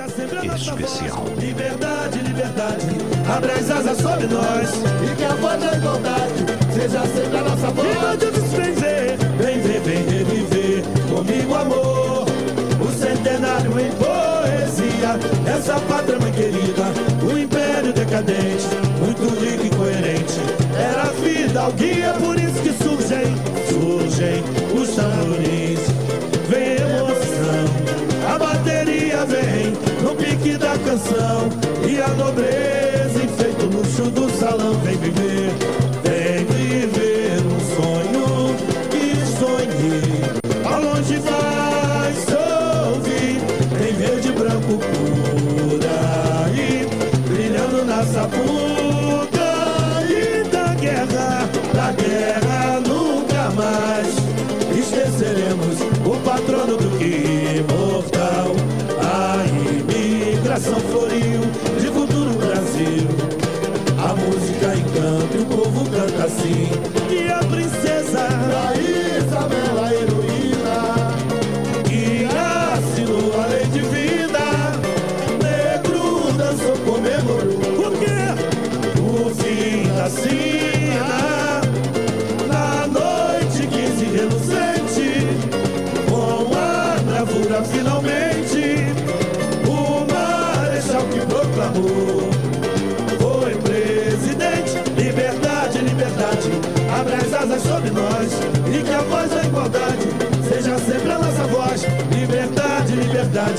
Especial. 0.55 1.25
Liberdade, 1.39 2.19
liberdade, 2.19 2.85
abre 3.33 3.51
as 3.51 3.69
asas 3.71 3.97
sobre 3.97 4.27
nós. 4.27 4.69
E 5.03 5.15
que 5.15 5.23
a 5.23 5.35
voz 5.35 5.59
da 5.59 5.77
igualdade 5.77 6.33
seja 6.73 7.01
sempre 7.07 7.37
a 7.37 7.41
nossa 7.43 7.67
voz. 7.67 7.87
Vem 7.87 8.73
ver, 8.73 9.17
vem 9.37 9.61
ver, 9.61 9.81
vem 9.81 10.03
reviver 10.03 10.83
comigo, 11.09 11.55
amor. 11.55 12.25
O 12.79 12.91
centenário 12.91 13.71
em 13.79 13.91
poesia, 13.91 15.19
essa 15.55 15.79
pátria 15.81 16.19
mãe 16.19 16.31
querida, 16.31 16.83
o 17.23 17.37
império 17.37 17.93
decadente 17.93 18.67
nostalgia, 21.67 22.13
por 22.13 22.39
isso 22.39 22.61
que 22.61 22.71
surgem, 22.83 23.35
surgem 23.69 24.43
os 24.73 24.95
tamborins. 24.95 25.79
Vem 26.49 26.75
emoção, 26.77 28.33
a 28.33 28.39
bateria 28.39 29.25
vem 29.25 29.73
no 30.01 30.15
pique 30.15 30.57
da 30.57 30.77
canção 30.77 31.49
e 31.87 32.01
a 32.01 32.07
nobreza 32.09 33.23
enfeita 33.23 33.65
o 33.65 33.69
luxo 33.69 34.03
do 34.11 34.29
salão. 34.39 34.73
Vem 34.79 34.97
viver, 34.97 35.51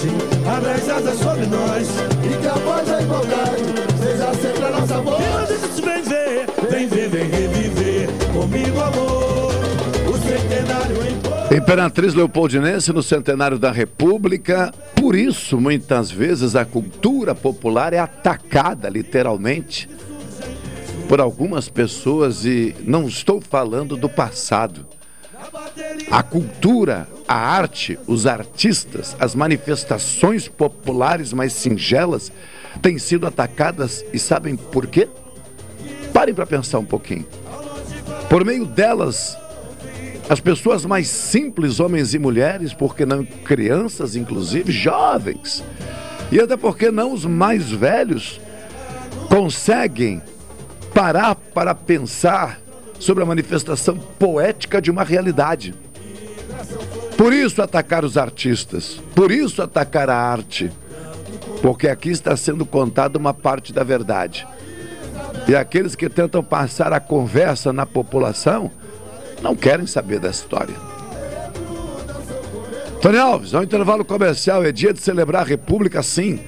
liberdade, 0.05 0.09
abre 0.47 0.71
as 0.71 0.89
asas 0.89 1.19
sobre 1.19 1.47
nós 1.47 1.89
e 2.25 2.41
que 2.41 2.47
a 2.47 2.55
voz 2.55 2.89
da 2.89 3.03
igualdade 3.03 3.63
seja 4.01 4.35
sempre 4.35 4.65
a 4.65 4.71
nossa 4.71 5.01
voz. 5.01 5.51
E 5.77 5.81
vem 5.81 6.03
ver, 6.03 6.47
vem 6.71 6.87
ver, 6.87 7.09
vem 7.09 7.29
reviver 7.29 8.09
comigo, 8.33 8.81
amor. 8.81 9.53
O 10.09 10.19
centenário 10.19 10.97
em 11.53 11.57
Imperatriz 11.57 12.15
Leopoldinense 12.15 12.93
no 12.93 13.03
centenário 13.03 13.59
da 13.59 13.71
República. 13.71 14.73
Por 14.95 15.15
isso, 15.15 15.59
muitas 15.59 16.11
vezes, 16.11 16.55
a 16.55 16.65
cultura 16.65 17.35
popular 17.35 17.93
é 17.93 17.99
atacada, 17.99 18.89
literalmente, 18.89 19.89
por 21.09 21.21
algumas 21.21 21.69
pessoas, 21.69 22.45
e 22.45 22.77
não 22.85 23.09
estou 23.09 23.41
falando 23.41 23.97
do 23.97 24.09
passado. 24.09 24.87
A 26.11 26.23
cultura, 26.23 27.07
a 27.27 27.35
arte, 27.35 27.99
os 28.07 28.27
artistas, 28.27 29.15
as 29.21 29.35
manifestações 29.35 30.49
populares 30.49 31.35
mais 31.35 31.53
singelas 31.53 32.33
têm 32.81 32.99
sido 32.99 33.27
atacadas 33.27 34.05
e 34.13 34.19
sabem 34.19 34.57
por 34.57 34.87
quê? 34.87 35.07
Parem 36.13 36.35
para 36.35 36.47
pensar 36.47 36.79
um 36.79 36.85
pouquinho. 36.85 37.27
Por 38.31 38.43
meio 38.43 38.65
delas, 38.65 39.37
as 40.31 40.41
pessoas 40.41 40.87
mais 40.87 41.09
simples, 41.09 41.79
homens 41.79 42.15
e 42.15 42.19
mulheres, 42.19 42.73
porque 42.73 43.05
não 43.05 43.25
crianças, 43.25 44.17
inclusive 44.17 44.73
jovens, 44.73 45.63
e 46.33 46.41
até 46.41 46.57
porque 46.57 46.91
não 46.91 47.13
os 47.13 47.27
mais 47.27 47.71
velhos, 47.71 48.41
conseguem 49.29 50.23
parar 50.95 51.35
para 51.35 51.75
pensar 51.75 52.61
sobre 52.99 53.23
a 53.23 53.27
manifestação 53.27 53.97
poética 54.19 54.81
de 54.81 54.91
uma 54.91 55.05
realidade. 55.05 55.75
Por 57.17 57.33
isso 57.33 57.61
atacar 57.61 58.05
os 58.05 58.17
artistas, 58.17 59.01
por 59.15 59.33
isso 59.33 59.61
atacar 59.61 60.09
a 60.09 60.17
arte, 60.17 60.71
porque 61.61 61.89
aqui 61.89 62.11
está 62.11 62.37
sendo 62.37 62.65
contada 62.65 63.19
uma 63.19 63.35
parte 63.35 63.73
da 63.73 63.83
verdade. 63.83 64.47
E 65.49 65.57
aqueles 65.57 65.95
que 65.95 66.09
tentam 66.09 66.43
passar 66.43 66.93
a 66.93 67.01
conversa 67.01 67.73
na 67.73 67.87
população 67.87 68.71
não 69.43 69.57
querem 69.57 69.87
saber 69.87 70.21
dessa 70.21 70.43
história. 70.43 70.75
Tony 73.01 73.19
Alves, 73.19 73.55
ao 73.55 73.63
intervalo 73.63 74.05
comercial 74.05 74.65
é 74.65 74.73
dia 74.73 74.93
de 74.93 75.01
celebrar 75.01 75.43
a 75.43 75.47
República, 75.47 76.03
sim. 76.03 76.41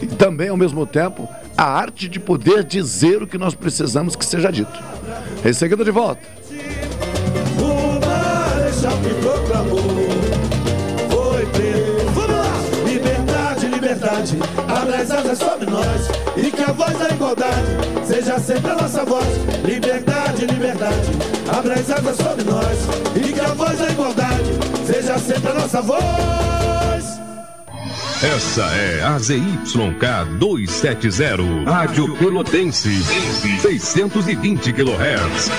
E 0.00 0.06
também, 0.06 0.48
ao 0.48 0.56
mesmo 0.56 0.86
tempo, 0.86 1.28
a 1.56 1.64
arte 1.64 2.08
de 2.08 2.20
poder 2.20 2.64
dizer 2.64 3.22
o 3.22 3.26
que 3.26 3.38
nós 3.38 3.54
precisamos 3.54 4.14
que 4.14 4.24
seja 4.24 4.50
dito. 4.50 4.78
Em 5.44 5.52
seguida, 5.52 5.84
de 5.84 5.90
volta. 5.90 6.39
10 15.00 15.10
anos 15.12 15.30
é 15.30 15.34
sobre 15.34 15.70
nós 15.70 16.08
e 16.36 16.50
que 16.50 16.62
a 16.62 16.72
voz 16.72 16.98
da 16.98 17.08
igualdade 17.08 17.66
seja 18.06 18.38
sempre 18.38 18.70
a 18.70 18.74
nossa 18.74 19.02
voz. 19.02 19.26
Liberdade, 19.64 20.44
liberdade, 20.44 21.10
abra 21.50 21.72
as 21.72 21.90
asas 21.90 22.16
sobre 22.18 22.44
nós 22.44 22.78
e 23.16 23.32
que 23.32 23.40
a 23.40 23.54
voz 23.54 23.78
da 23.78 23.88
igualdade 23.90 24.44
seja 24.84 25.18
sempre 25.18 25.52
a 25.52 25.54
nossa 25.54 25.80
voz. 25.80 27.20
Essa 28.22 28.62
é 28.76 29.02
a 29.02 29.18
ZYK 29.18 30.38
270, 30.38 31.70
Rádio 31.70 32.14
Pelotense, 32.16 33.02
620 33.62 34.70
kHz. 34.70 35.50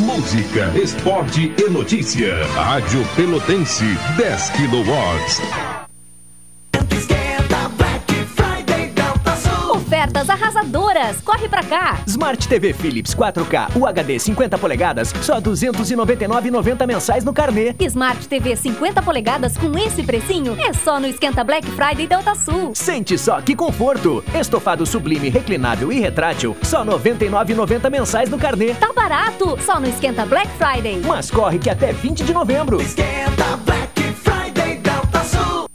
Música, 0.00 0.72
esporte 0.74 1.54
e 1.56 1.70
notícia. 1.70 2.44
Rádio 2.46 3.06
Pelotense, 3.14 3.96
10 4.16 4.50
kW. 4.50 5.69
Ofertas 9.90 10.30
arrasadoras. 10.30 11.20
Corre 11.22 11.48
pra 11.48 11.64
cá! 11.64 11.98
Smart 12.06 12.46
TV 12.46 12.72
Philips 12.72 13.12
4K 13.12 13.76
UHD 13.76 14.20
50 14.20 14.56
polegadas, 14.56 15.12
só 15.20 15.34
R$ 15.34 15.40
299,90 15.40 16.86
mensais 16.86 17.24
no 17.24 17.32
carnê. 17.32 17.74
Smart 17.80 18.28
TV 18.28 18.54
50 18.54 19.02
polegadas 19.02 19.56
com 19.56 19.76
esse 19.76 20.04
precinho 20.04 20.56
é 20.60 20.72
só 20.72 21.00
no 21.00 21.08
Esquenta 21.08 21.42
Black 21.42 21.68
Friday 21.72 22.06
Delta 22.06 22.36
Sul. 22.36 22.70
Sente 22.72 23.18
só 23.18 23.40
que 23.40 23.56
conforto! 23.56 24.22
Estofado 24.32 24.86
sublime, 24.86 25.28
reclinável 25.28 25.90
e 25.92 25.98
retrátil, 25.98 26.56
só 26.62 26.84
R$ 26.84 26.90
99,90 26.90 27.90
mensais 27.90 28.30
no 28.30 28.38
carnê. 28.38 28.74
Tá 28.74 28.92
barato! 28.92 29.58
Só 29.60 29.80
no 29.80 29.88
Esquenta 29.88 30.24
Black 30.24 30.48
Friday. 30.56 31.02
Mas 31.04 31.32
corre 31.32 31.58
que 31.58 31.68
até 31.68 31.92
20 31.92 32.22
de 32.22 32.32
novembro. 32.32 32.80
Esquenta 32.80 33.56
Black 33.66 34.00
Friday 34.02 34.76
Delta 34.76 35.24
Sul. 35.24 35.66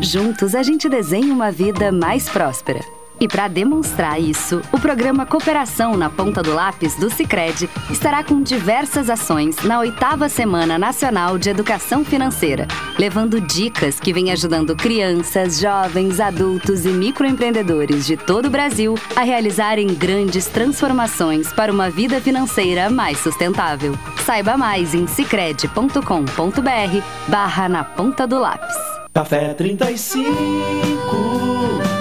Juntos 0.00 0.56
a 0.56 0.64
gente 0.64 0.88
desenha 0.88 1.32
uma 1.32 1.52
vida 1.52 1.92
mais 1.92 2.28
próspera. 2.28 2.80
E 3.18 3.26
para 3.26 3.48
demonstrar 3.48 4.20
isso, 4.20 4.60
o 4.70 4.78
programa 4.78 5.24
Cooperação 5.24 5.96
na 5.96 6.10
Ponta 6.10 6.42
do 6.42 6.54
Lápis 6.54 6.96
do 6.96 7.08
Cicred 7.08 7.68
estará 7.90 8.22
com 8.22 8.42
diversas 8.42 9.08
ações 9.08 9.56
na 9.62 9.80
oitava 9.80 10.28
Semana 10.28 10.78
Nacional 10.78 11.38
de 11.38 11.48
Educação 11.48 12.04
Financeira, 12.04 12.68
levando 12.98 13.40
dicas 13.40 13.98
que 13.98 14.12
vêm 14.12 14.32
ajudando 14.32 14.76
crianças, 14.76 15.58
jovens, 15.58 16.20
adultos 16.20 16.84
e 16.84 16.90
microempreendedores 16.90 18.06
de 18.06 18.16
todo 18.16 18.46
o 18.46 18.50
Brasil 18.50 18.96
a 19.14 19.22
realizarem 19.22 19.86
grandes 19.94 20.46
transformações 20.46 21.52
para 21.52 21.72
uma 21.72 21.88
vida 21.88 22.20
financeira 22.20 22.90
mais 22.90 23.18
sustentável. 23.18 23.94
Saiba 24.24 24.58
mais 24.58 24.94
em 24.94 25.06
cicred.com.br 25.06 26.00
barra 27.28 27.68
na 27.68 27.82
ponta 27.82 28.26
do 28.26 28.38
lápis. 28.38 28.76
Café 29.14 29.54
35 29.54 31.95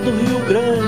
do 0.00 0.10
Rio 0.12 0.38
Grande. 0.46 0.87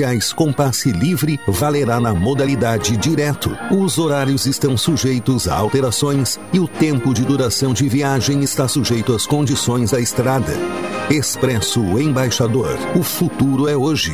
especiais 0.00 0.32
com 0.32 0.52
passe 0.52 0.90
livre 0.90 1.38
valerá 1.46 2.00
na 2.00 2.14
modalidade 2.14 2.96
direto. 2.96 3.56
Os 3.70 3.98
horários 3.98 4.46
estão 4.46 4.76
sujeitos 4.76 5.46
a 5.46 5.54
alterações 5.54 6.38
e 6.52 6.58
o 6.58 6.66
tempo 6.66 7.12
de 7.12 7.24
duração 7.24 7.74
de 7.74 7.88
viagem 7.88 8.42
está 8.42 8.66
sujeito 8.66 9.14
às 9.14 9.26
condições 9.26 9.90
da 9.90 10.00
estrada. 10.00 10.52
Expresso 11.10 11.80
Embaixador. 11.98 12.78
O 12.98 13.02
futuro 13.02 13.68
é 13.68 13.76
hoje. 13.76 14.12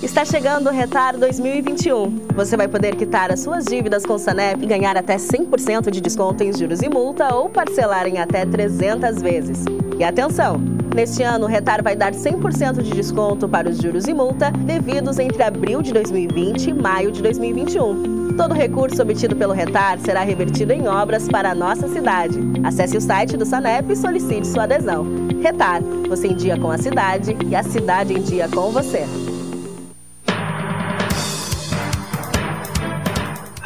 Está 0.00 0.24
chegando 0.24 0.68
o 0.68 0.72
Retar 0.72 1.18
2021. 1.18 2.28
Você 2.36 2.56
vai 2.56 2.68
poder 2.68 2.94
quitar 2.94 3.32
as 3.32 3.40
suas 3.40 3.64
dívidas 3.64 4.06
com 4.06 4.12
o 4.12 4.18
Sanep 4.18 4.62
e 4.62 4.66
ganhar 4.66 4.96
até 4.96 5.16
100% 5.16 5.90
de 5.90 6.00
desconto 6.00 6.44
em 6.44 6.56
juros 6.56 6.80
e 6.82 6.88
multa 6.88 7.34
ou 7.34 7.48
parcelar 7.48 8.06
em 8.06 8.18
até 8.18 8.46
300 8.46 9.20
vezes. 9.20 9.64
E 9.98 10.04
atenção! 10.04 10.77
Neste 10.94 11.22
ano, 11.22 11.46
o 11.46 11.48
Retar 11.48 11.82
vai 11.82 11.94
dar 11.94 12.12
100% 12.12 12.82
de 12.82 12.90
desconto 12.90 13.48
para 13.48 13.68
os 13.68 13.78
juros 13.78 14.06
e 14.06 14.14
multa 14.14 14.50
devidos 14.50 15.18
entre 15.18 15.42
abril 15.42 15.82
de 15.82 15.92
2020 15.92 16.70
e 16.70 16.72
maio 16.72 17.12
de 17.12 17.22
2021. 17.22 18.36
Todo 18.36 18.54
recurso 18.54 19.02
obtido 19.02 19.34
pelo 19.36 19.52
Retar 19.52 19.98
será 19.98 20.22
revertido 20.22 20.72
em 20.72 20.86
obras 20.86 21.28
para 21.28 21.50
a 21.50 21.54
nossa 21.54 21.88
cidade. 21.88 22.38
Acesse 22.64 22.96
o 22.96 23.00
site 23.00 23.36
do 23.36 23.44
Sanep 23.44 23.92
e 23.92 23.96
solicite 23.96 24.46
sua 24.46 24.64
adesão. 24.64 25.06
Retar, 25.42 25.80
você 26.08 26.28
em 26.28 26.36
dia 26.36 26.58
com 26.58 26.70
a 26.70 26.78
cidade 26.78 27.36
e 27.46 27.54
a 27.54 27.62
cidade 27.62 28.14
em 28.14 28.22
dia 28.22 28.48
com 28.48 28.70
você. 28.70 29.04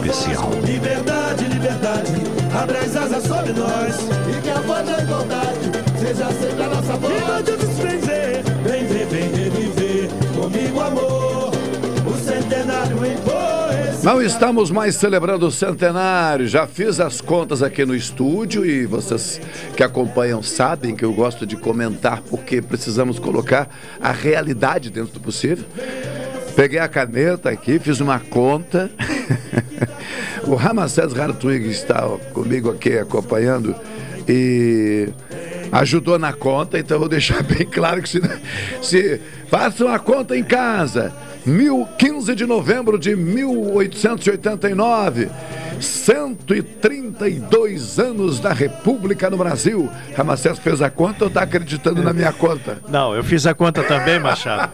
Especial. 0.00 0.50
Liberdade, 0.64 1.44
liberdade, 1.44 2.12
abre 2.58 2.78
as 2.78 2.96
asas 2.96 3.22
sobre 3.22 3.52
nós 3.52 3.96
e 4.28 4.40
que 4.40 4.48
a 4.48 4.60
voz 4.60 4.86
da 4.86 4.98
igualdade 5.02 5.70
seja 5.98 6.26
sempre 6.32 6.62
a 6.62 6.68
nossa 6.68 6.96
voz. 6.96 7.14
E 7.14 7.42
todos 7.44 7.78
vem 7.78 7.98
ver, 7.98 8.42
vem 8.64 8.86
ver, 8.86 9.06
vem 9.06 9.30
reviver 9.30 10.08
comigo 10.34 10.80
amor, 10.80 11.50
o 12.06 12.16
centenário 12.16 13.04
em. 13.04 13.20
Não 14.02 14.22
estamos 14.22 14.70
mais 14.70 14.94
celebrando 14.94 15.46
o 15.46 15.50
centenário. 15.50 16.48
Já 16.48 16.66
fiz 16.66 16.98
as 17.00 17.20
contas 17.20 17.62
aqui 17.62 17.84
no 17.84 17.94
estúdio 17.94 18.64
e 18.64 18.86
vocês 18.86 19.38
que 19.76 19.82
acompanham 19.82 20.42
sabem 20.42 20.96
que 20.96 21.04
eu 21.04 21.12
gosto 21.12 21.44
de 21.44 21.54
comentar 21.54 22.22
porque 22.22 22.62
precisamos 22.62 23.18
colocar 23.18 23.68
a 24.00 24.10
realidade 24.10 24.88
dentro 24.88 25.12
do 25.12 25.20
possível. 25.20 25.66
Peguei 26.56 26.78
a 26.78 26.88
caneta 26.88 27.50
aqui, 27.50 27.78
fiz 27.78 28.00
uma 28.00 28.18
conta. 28.18 28.90
o 30.46 30.54
Ramacés 30.54 31.18
Hartwig 31.18 31.68
está 31.68 32.02
comigo 32.32 32.70
aqui 32.70 32.98
acompanhando 32.98 33.74
e 34.28 35.08
ajudou 35.72 36.18
na 36.18 36.32
conta, 36.32 36.78
então 36.78 36.98
vou 36.98 37.08
deixar 37.08 37.42
bem 37.44 37.66
claro 37.66 38.02
que 38.02 38.08
se, 38.08 38.20
se 38.82 39.20
façam 39.48 39.88
a 39.88 39.98
conta 39.98 40.36
em 40.36 40.42
casa. 40.42 41.12
Mil, 41.46 41.88
15 41.98 42.34
de 42.34 42.44
novembro 42.46 42.98
de 42.98 43.16
1889, 43.16 45.28
132 45.80 47.98
anos 47.98 48.38
da 48.38 48.52
República 48.52 49.30
no 49.30 49.38
Brasil. 49.38 49.88
Ramacés 50.16 50.58
fez 50.58 50.82
a 50.82 50.90
conta 50.90 51.24
ou 51.24 51.28
está 51.28 51.42
acreditando 51.42 52.02
na 52.02 52.12
minha 52.12 52.32
conta? 52.32 52.78
Não, 52.88 53.14
eu 53.14 53.24
fiz 53.24 53.46
a 53.46 53.54
conta 53.54 53.82
também, 53.82 54.18
Machado. 54.20 54.70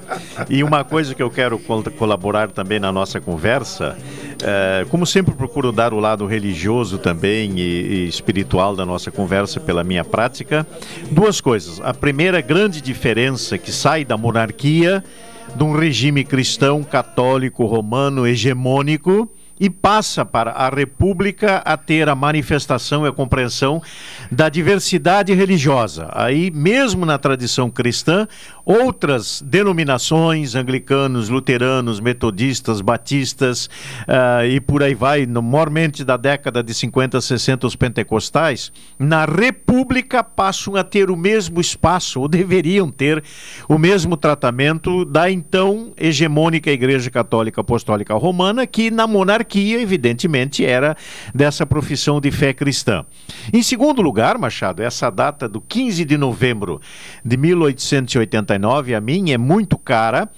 E 0.51 0.65
uma 0.65 0.83
coisa 0.83 1.15
que 1.15 1.23
eu 1.23 1.31
quero 1.31 1.57
col- 1.59 1.85
colaborar 1.97 2.51
também 2.51 2.81
na 2.81 2.91
nossa 2.91 3.21
conversa, 3.21 3.97
é, 4.43 4.85
como 4.91 5.07
sempre 5.07 5.33
procuro 5.35 5.71
dar 5.71 5.95
o 5.95 6.01
lado 6.01 6.27
religioso 6.27 6.99
também 6.99 7.53
e, 7.59 8.05
e 8.05 8.09
espiritual 8.09 8.75
da 8.75 8.85
nossa 8.85 9.11
conversa 9.13 9.61
pela 9.61 9.85
minha 9.85 10.05
prática, 10.05 10.67
duas 11.11 11.41
coisas. 11.41 11.81
A 11.83 11.95
primeira 11.95 12.41
grande 12.41 12.81
diferença 12.81 13.57
que 13.57 13.71
sai 13.71 14.05
da 14.05 14.17
monarquia 14.17 15.05
de 15.55 15.63
um 15.63 15.73
regime 15.73 16.25
cristão, 16.25 16.83
católico, 16.83 17.65
romano, 17.65 18.27
hegemônico, 18.27 19.31
e 19.59 19.71
passa 19.71 20.25
para 20.25 20.51
a 20.51 20.69
República 20.69 21.59
a 21.65 21.77
ter 21.77 22.09
a 22.09 22.15
manifestação 22.15 23.05
e 23.05 23.09
a 23.09 23.13
compreensão 23.13 23.83
da 24.31 24.49
diversidade 24.49 25.33
religiosa. 25.33 26.09
Aí, 26.13 26.51
mesmo 26.51 27.07
na 27.07 27.19
tradição 27.19 27.71
cristã, 27.71 28.29
outras 28.67 29.41
denominações, 29.47 30.57
anglicanos, 30.57 31.29
luteranos, 31.29 32.01
metodistas, 32.01 32.81
batistas 32.81 33.67
uh, 34.09 34.45
e 34.45 34.61
por 34.61 34.83
aí 34.83 34.93
vai, 34.93 35.25
no, 35.25 35.41
mormente 35.41 36.05
da 36.05 36.17
década 36.17 36.65
de 36.65 36.75
50, 36.75 37.21
60, 37.21 37.65
os 37.65 37.77
pentecostais, 37.77 38.73
na 38.99 39.25
República 39.25 40.25
passam 40.25 40.75
a 40.75 40.83
ter 40.83 41.13
o 41.13 41.17
mesmo 41.17 41.61
espaço, 41.61 42.21
ou 42.21 42.27
deveriam 42.27 42.91
ter 42.91 43.23
o 43.69 43.79
mesmo 43.79 44.17
tratamento 44.17 45.05
da 45.05 45.31
então 45.31 45.93
hegemônica 45.97 46.69
Igreja 46.69 47.09
Católica 47.09 47.61
Apostólica 47.61 48.15
Romana, 48.15 48.67
que 48.67 48.91
na 48.91 49.07
monarquia, 49.07 49.81
evidentemente, 49.81 50.65
era 50.65 50.97
dessa 51.33 51.65
profissão 51.65 52.21
de 52.21 52.33
fé 52.33 52.53
cristã. 52.53 53.07
Em 53.53 53.63
segundo 53.63 54.03
lugar, 54.03 54.37
Machado, 54.39 54.83
essa 54.83 55.09
data 55.09 55.49
do 55.49 55.61
15 55.61 56.05
de 56.05 56.17
novembro 56.17 56.81
de 57.25 57.37
1889, 57.37 58.56
a 58.95 59.01
mim 59.01 59.31
é 59.31 59.39
muito 59.39 59.79
cara 59.79 60.31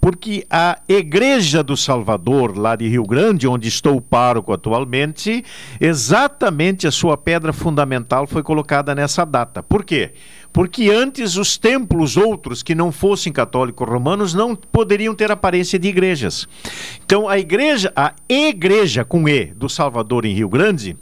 porque 0.00 0.46
a 0.48 0.78
Igreja 0.88 1.64
do 1.64 1.76
Salvador, 1.76 2.56
lá 2.56 2.76
de 2.76 2.86
Rio 2.86 3.02
Grande, 3.02 3.48
onde 3.48 3.66
estou 3.66 4.00
pároco 4.00 4.52
atualmente, 4.52 5.44
exatamente 5.80 6.86
a 6.86 6.92
sua 6.92 7.16
pedra 7.16 7.52
fundamental 7.52 8.24
foi 8.26 8.40
colocada 8.42 8.94
nessa 8.94 9.24
data. 9.24 9.64
Por 9.64 9.84
quê? 9.84 10.12
Porque 10.52 10.90
antes 10.90 11.36
os 11.36 11.58
templos 11.58 12.16
outros 12.16 12.62
que 12.62 12.74
não 12.74 12.92
fossem 12.92 13.32
católicos 13.32 13.88
romanos 13.88 14.32
não 14.32 14.54
poderiam 14.54 15.14
ter 15.14 15.32
aparência 15.32 15.78
de 15.78 15.88
igrejas. 15.88 16.46
Então 17.04 17.28
a 17.28 17.38
igreja, 17.38 17.92
a 17.96 18.14
igreja 18.28 19.04
com 19.04 19.28
E 19.28 19.46
do 19.46 19.68
Salvador 19.68 20.24
em 20.24 20.32
Rio 20.32 20.48
Grande, 20.48 20.96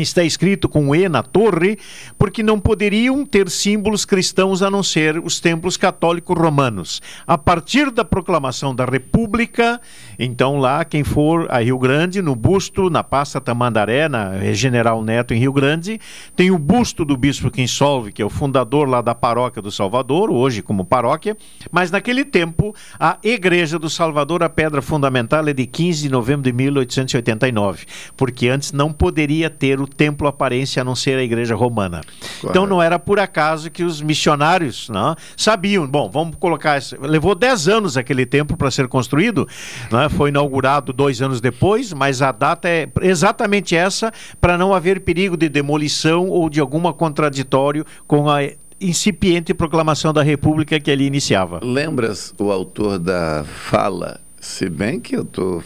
está 0.00 0.24
escrito 0.24 0.68
com 0.68 0.94
E 0.94 1.08
na 1.08 1.22
torre, 1.22 1.78
porque 2.18 2.42
não 2.42 2.58
poderiam 2.58 3.26
ter 3.26 3.50
símbolos 3.50 4.04
cristãos 4.04 4.62
a 4.62 4.70
não 4.70 4.82
ser 4.82 5.18
os 5.18 5.40
templos 5.40 5.76
católicos 5.76 6.36
romanos. 6.36 7.02
A 7.26 7.36
partir 7.36 7.90
da 7.90 8.04
proclamação 8.04 8.74
da 8.74 8.84
República, 8.84 9.80
então 10.18 10.58
lá, 10.58 10.84
quem 10.84 11.04
for 11.04 11.46
a 11.50 11.60
Rio 11.60 11.78
Grande, 11.78 12.22
no 12.22 12.34
busto, 12.34 12.88
na 12.88 13.04
Pasta 13.04 13.40
Tamandaré, 13.40 14.08
na 14.08 14.52
General 14.52 15.02
Neto 15.02 15.34
em 15.34 15.38
Rio 15.38 15.52
Grande, 15.52 16.00
tem 16.34 16.50
o 16.50 16.58
busto 16.58 17.04
do 17.04 17.16
Bispo 17.16 17.50
Quinsolve, 17.50 18.12
que 18.12 18.22
é 18.22 18.24
o 18.24 18.30
fundador 18.30 18.88
lá 18.88 19.00
da 19.00 19.14
Paróquia 19.14 19.60
do 19.60 19.70
Salvador, 19.70 20.30
hoje 20.30 20.62
como 20.62 20.84
paróquia, 20.84 21.36
mas 21.70 21.90
naquele 21.90 22.24
tempo, 22.24 22.74
a 22.98 23.18
Igreja 23.22 23.78
do 23.78 23.90
Salvador, 23.90 24.42
a 24.42 24.48
pedra 24.48 24.80
fundamental 24.80 25.46
é 25.48 25.52
de 25.52 25.66
15 25.66 26.02
de 26.02 26.08
novembro 26.08 26.42
de 26.42 26.52
1889, 26.52 27.84
porque 28.16 28.48
antes 28.48 28.72
não 28.72 28.92
poderia 28.92 29.50
ter 29.50 29.81
o 29.82 29.86
templo 29.86 30.26
aparência 30.26 30.82
a 30.82 30.84
não 30.84 30.94
ser 30.94 31.18
a 31.18 31.22
igreja 31.22 31.54
romana. 31.54 32.00
Claro. 32.40 32.50
Então 32.50 32.66
não 32.66 32.82
era 32.82 32.98
por 32.98 33.18
acaso 33.18 33.70
que 33.70 33.84
os 33.84 34.00
missionários 34.00 34.88
não, 34.88 35.14
sabiam, 35.36 35.86
bom, 35.86 36.08
vamos 36.08 36.36
colocar, 36.36 36.80
levou 37.00 37.34
10 37.34 37.68
anos 37.68 37.96
aquele 37.96 38.24
templo 38.26 38.56
para 38.56 38.70
ser 38.70 38.88
construído, 38.88 39.46
não, 39.90 40.08
foi 40.08 40.30
inaugurado 40.30 40.92
dois 40.92 41.20
anos 41.20 41.40
depois, 41.40 41.92
mas 41.92 42.22
a 42.22 42.32
data 42.32 42.68
é 42.68 42.88
exatamente 43.02 43.76
essa 43.76 44.12
para 44.40 44.56
não 44.56 44.74
haver 44.74 45.00
perigo 45.00 45.36
de 45.36 45.48
demolição 45.48 46.28
ou 46.28 46.48
de 46.48 46.60
alguma 46.60 46.92
contraditório 46.92 47.84
com 48.06 48.28
a 48.28 48.40
incipiente 48.80 49.54
proclamação 49.54 50.12
da 50.12 50.22
República 50.22 50.78
que 50.80 50.90
ali 50.90 51.06
iniciava. 51.06 51.60
Lembras 51.62 52.34
o 52.38 52.50
autor 52.50 52.98
da 52.98 53.44
fala 53.44 54.20
se 54.42 54.68
bem 54.68 54.98
que 54.98 55.14
eu 55.14 55.22
estou 55.22 55.62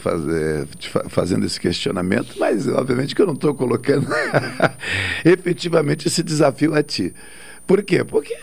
fazendo 1.09 1.43
esse 1.47 1.59
questionamento, 1.59 2.35
mas 2.37 2.67
obviamente 2.67 3.15
que 3.15 3.21
eu 3.21 3.25
não 3.25 3.33
estou 3.33 3.55
colocando 3.55 4.07
efetivamente 5.25 6.07
esse 6.07 6.21
desafio 6.21 6.75
a 6.75 6.83
ti. 6.83 7.11
Por 7.65 7.81
quê? 7.83 8.03
Porque 8.03 8.35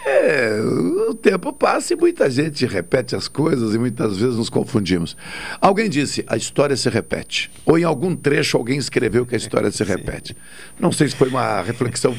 o 1.09 1.15
tempo 1.15 1.53
passa 1.53 1.95
e 1.95 1.97
muita 1.97 2.29
gente 2.29 2.67
repete 2.67 3.15
as 3.15 3.29
coisas 3.29 3.77
e 3.77 3.79
muitas 3.79 4.19
vezes 4.19 4.37
nos 4.37 4.51
confundimos. 4.51 5.17
Alguém 5.61 5.89
disse, 5.89 6.25
a 6.27 6.37
história 6.37 6.77
se 6.77 6.91
repete. 6.91 7.49
Ou 7.65 7.79
em 7.79 7.85
algum 7.85 8.17
trecho 8.17 8.57
alguém 8.57 8.77
escreveu 8.77 9.25
que 9.25 9.37
a 9.37 9.39
história 9.39 9.71
se 9.71 9.83
repete. 9.85 10.37
Não 10.81 10.91
sei 10.91 11.09
se 11.09 11.15
foi 11.15 11.29
uma 11.29 11.63
reflexão 11.63 12.15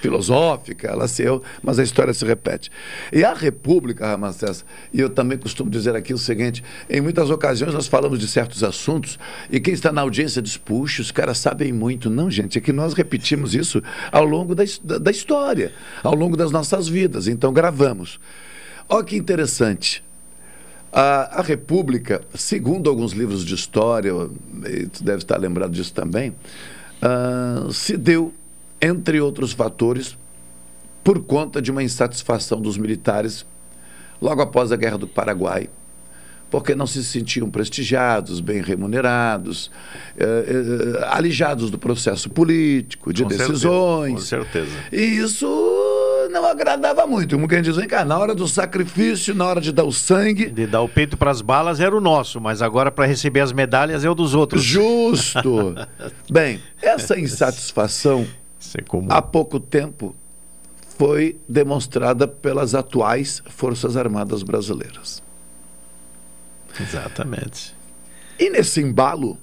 filosófica, 0.00 0.88
ela 0.88 1.08
se 1.08 1.22
eu, 1.22 1.42
mas 1.62 1.78
a 1.78 1.82
história 1.82 2.12
se 2.12 2.24
repete. 2.24 2.70
E 3.12 3.24
a 3.24 3.34
República, 3.34 4.06
Ramacés, 4.06 4.64
e 4.92 5.00
eu 5.00 5.10
também 5.10 5.38
costumo 5.38 5.70
dizer 5.70 5.94
aqui 5.96 6.12
o 6.12 6.18
seguinte: 6.18 6.62
em 6.88 7.00
muitas 7.00 7.30
ocasiões 7.30 7.74
nós 7.74 7.86
falamos 7.86 8.18
de 8.18 8.28
certos 8.28 8.62
assuntos 8.62 9.18
e 9.50 9.60
quem 9.60 9.74
está 9.74 9.92
na 9.92 10.02
audiência 10.02 10.42
diz, 10.42 10.56
puxa, 10.56 11.02
os 11.02 11.10
caras 11.10 11.38
sabem 11.38 11.72
muito. 11.72 12.10
Não, 12.10 12.30
gente, 12.30 12.58
é 12.58 12.60
que 12.60 12.72
nós 12.72 12.94
repetimos 12.94 13.54
isso 13.54 13.82
ao 14.12 14.24
longo 14.24 14.54
da, 14.54 14.64
da, 14.98 15.10
história, 15.10 15.72
ao 16.02 16.14
longo 16.14 16.36
das 16.36 16.50
nossas 16.50 16.88
vidas. 16.88 17.26
Então 17.26 17.52
gravamos. 17.52 18.20
Olha 18.88 19.04
que 19.04 19.16
interessante. 19.16 20.04
A, 20.92 21.40
a, 21.40 21.42
República, 21.42 22.22
segundo 22.34 22.88
alguns 22.88 23.12
livros 23.12 23.44
de 23.44 23.54
história, 23.54 24.12
tu 24.92 25.04
deve 25.04 25.18
estar 25.18 25.36
lembrado 25.36 25.72
disso 25.72 25.92
também, 25.92 26.30
uh, 27.02 27.70
se 27.72 27.96
deu 27.96 28.32
entre 28.80 29.20
outros 29.20 29.52
fatores, 29.52 30.16
por 31.02 31.22
conta 31.22 31.62
de 31.62 31.70
uma 31.70 31.82
insatisfação 31.82 32.60
dos 32.60 32.76
militares 32.76 33.46
logo 34.20 34.42
após 34.42 34.72
a 34.72 34.76
Guerra 34.76 34.98
do 34.98 35.06
Paraguai, 35.06 35.68
porque 36.50 36.74
não 36.74 36.86
se 36.86 37.04
sentiam 37.04 37.50
prestigiados, 37.50 38.40
bem 38.40 38.60
remunerados, 38.60 39.70
eh, 40.16 40.24
eh, 40.24 41.08
alijados 41.10 41.70
do 41.70 41.78
processo 41.78 42.30
político, 42.30 43.12
de 43.12 43.22
com 43.22 43.28
decisões. 43.28 44.24
Certeza, 44.24 44.66
com 44.66 44.72
certeza. 44.72 44.84
E 44.92 45.18
isso 45.18 45.46
não 46.30 46.44
agradava 46.46 47.06
muito. 47.06 47.34
Como 47.34 47.48
quem 47.48 47.62
diz, 47.62 47.76
vem 47.76 47.88
cá, 47.88 48.04
na 48.04 48.18
hora 48.18 48.34
do 48.34 48.46
sacrifício, 48.46 49.34
na 49.34 49.46
hora 49.46 49.60
de 49.60 49.72
dar 49.72 49.84
o 49.84 49.92
sangue. 49.92 50.46
De 50.46 50.66
dar 50.66 50.82
o 50.82 50.88
peito 50.88 51.16
para 51.16 51.30
as 51.30 51.40
balas 51.40 51.80
era 51.80 51.96
o 51.96 52.00
nosso, 52.00 52.40
mas 52.40 52.62
agora 52.62 52.90
para 52.90 53.06
receber 53.06 53.40
as 53.40 53.52
medalhas 53.52 54.04
é 54.04 54.10
o 54.10 54.14
dos 54.14 54.34
outros. 54.34 54.62
Justo. 54.62 55.74
Bem, 56.30 56.60
essa 56.80 57.18
insatisfação 57.18 58.26
há 59.08 59.22
pouco 59.22 59.60
tempo 59.60 60.14
foi 60.96 61.38
demonstrada 61.48 62.26
pelas 62.26 62.74
atuais 62.74 63.42
Forças 63.48 63.96
Armadas 63.96 64.42
Brasileiras. 64.42 65.22
Exatamente. 66.80 67.74
E 68.38 68.50
nesse 68.50 68.80
embalo, 68.80 69.38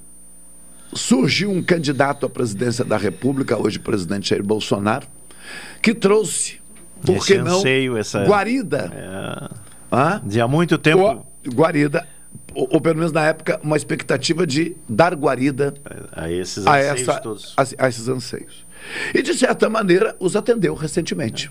surgiu 0.92 1.50
um 1.50 1.62
candidato 1.62 2.26
à 2.26 2.30
presidência 2.30 2.84
da 2.84 2.96
República, 2.96 3.56
hoje 3.56 3.78
presidente 3.78 4.30
Jair 4.30 4.42
Bolsonaro, 4.42 5.06
que 5.82 5.94
trouxe, 5.94 6.60
por 7.04 7.16
Esse 7.16 7.26
que 7.26 7.38
não, 7.38 7.58
anseio, 7.58 7.96
essa... 7.96 8.24
guarida. 8.24 8.90
É... 8.92 9.64
Ah? 9.90 10.20
De 10.24 10.40
há 10.40 10.48
muito 10.48 10.76
tempo. 10.78 11.24
guarida, 11.46 12.06
ou, 12.54 12.68
ou, 12.72 12.80
pelo 12.80 12.96
menos 12.96 13.12
na 13.12 13.26
época, 13.26 13.60
uma 13.62 13.76
expectativa 13.76 14.46
de 14.46 14.76
dar 14.88 15.14
guarida 15.14 15.74
a 16.12 16.30
esses 16.30 16.66
a, 16.66 16.76
anseios 16.76 17.00
essa, 17.00 17.20
todos. 17.20 17.54
A, 17.56 17.84
a 17.84 17.88
esses 17.88 18.08
anseios. 18.08 18.63
E, 19.14 19.22
de 19.22 19.34
certa 19.34 19.68
maneira, 19.68 20.16
os 20.18 20.36
atendeu 20.36 20.74
recentemente, 20.74 21.50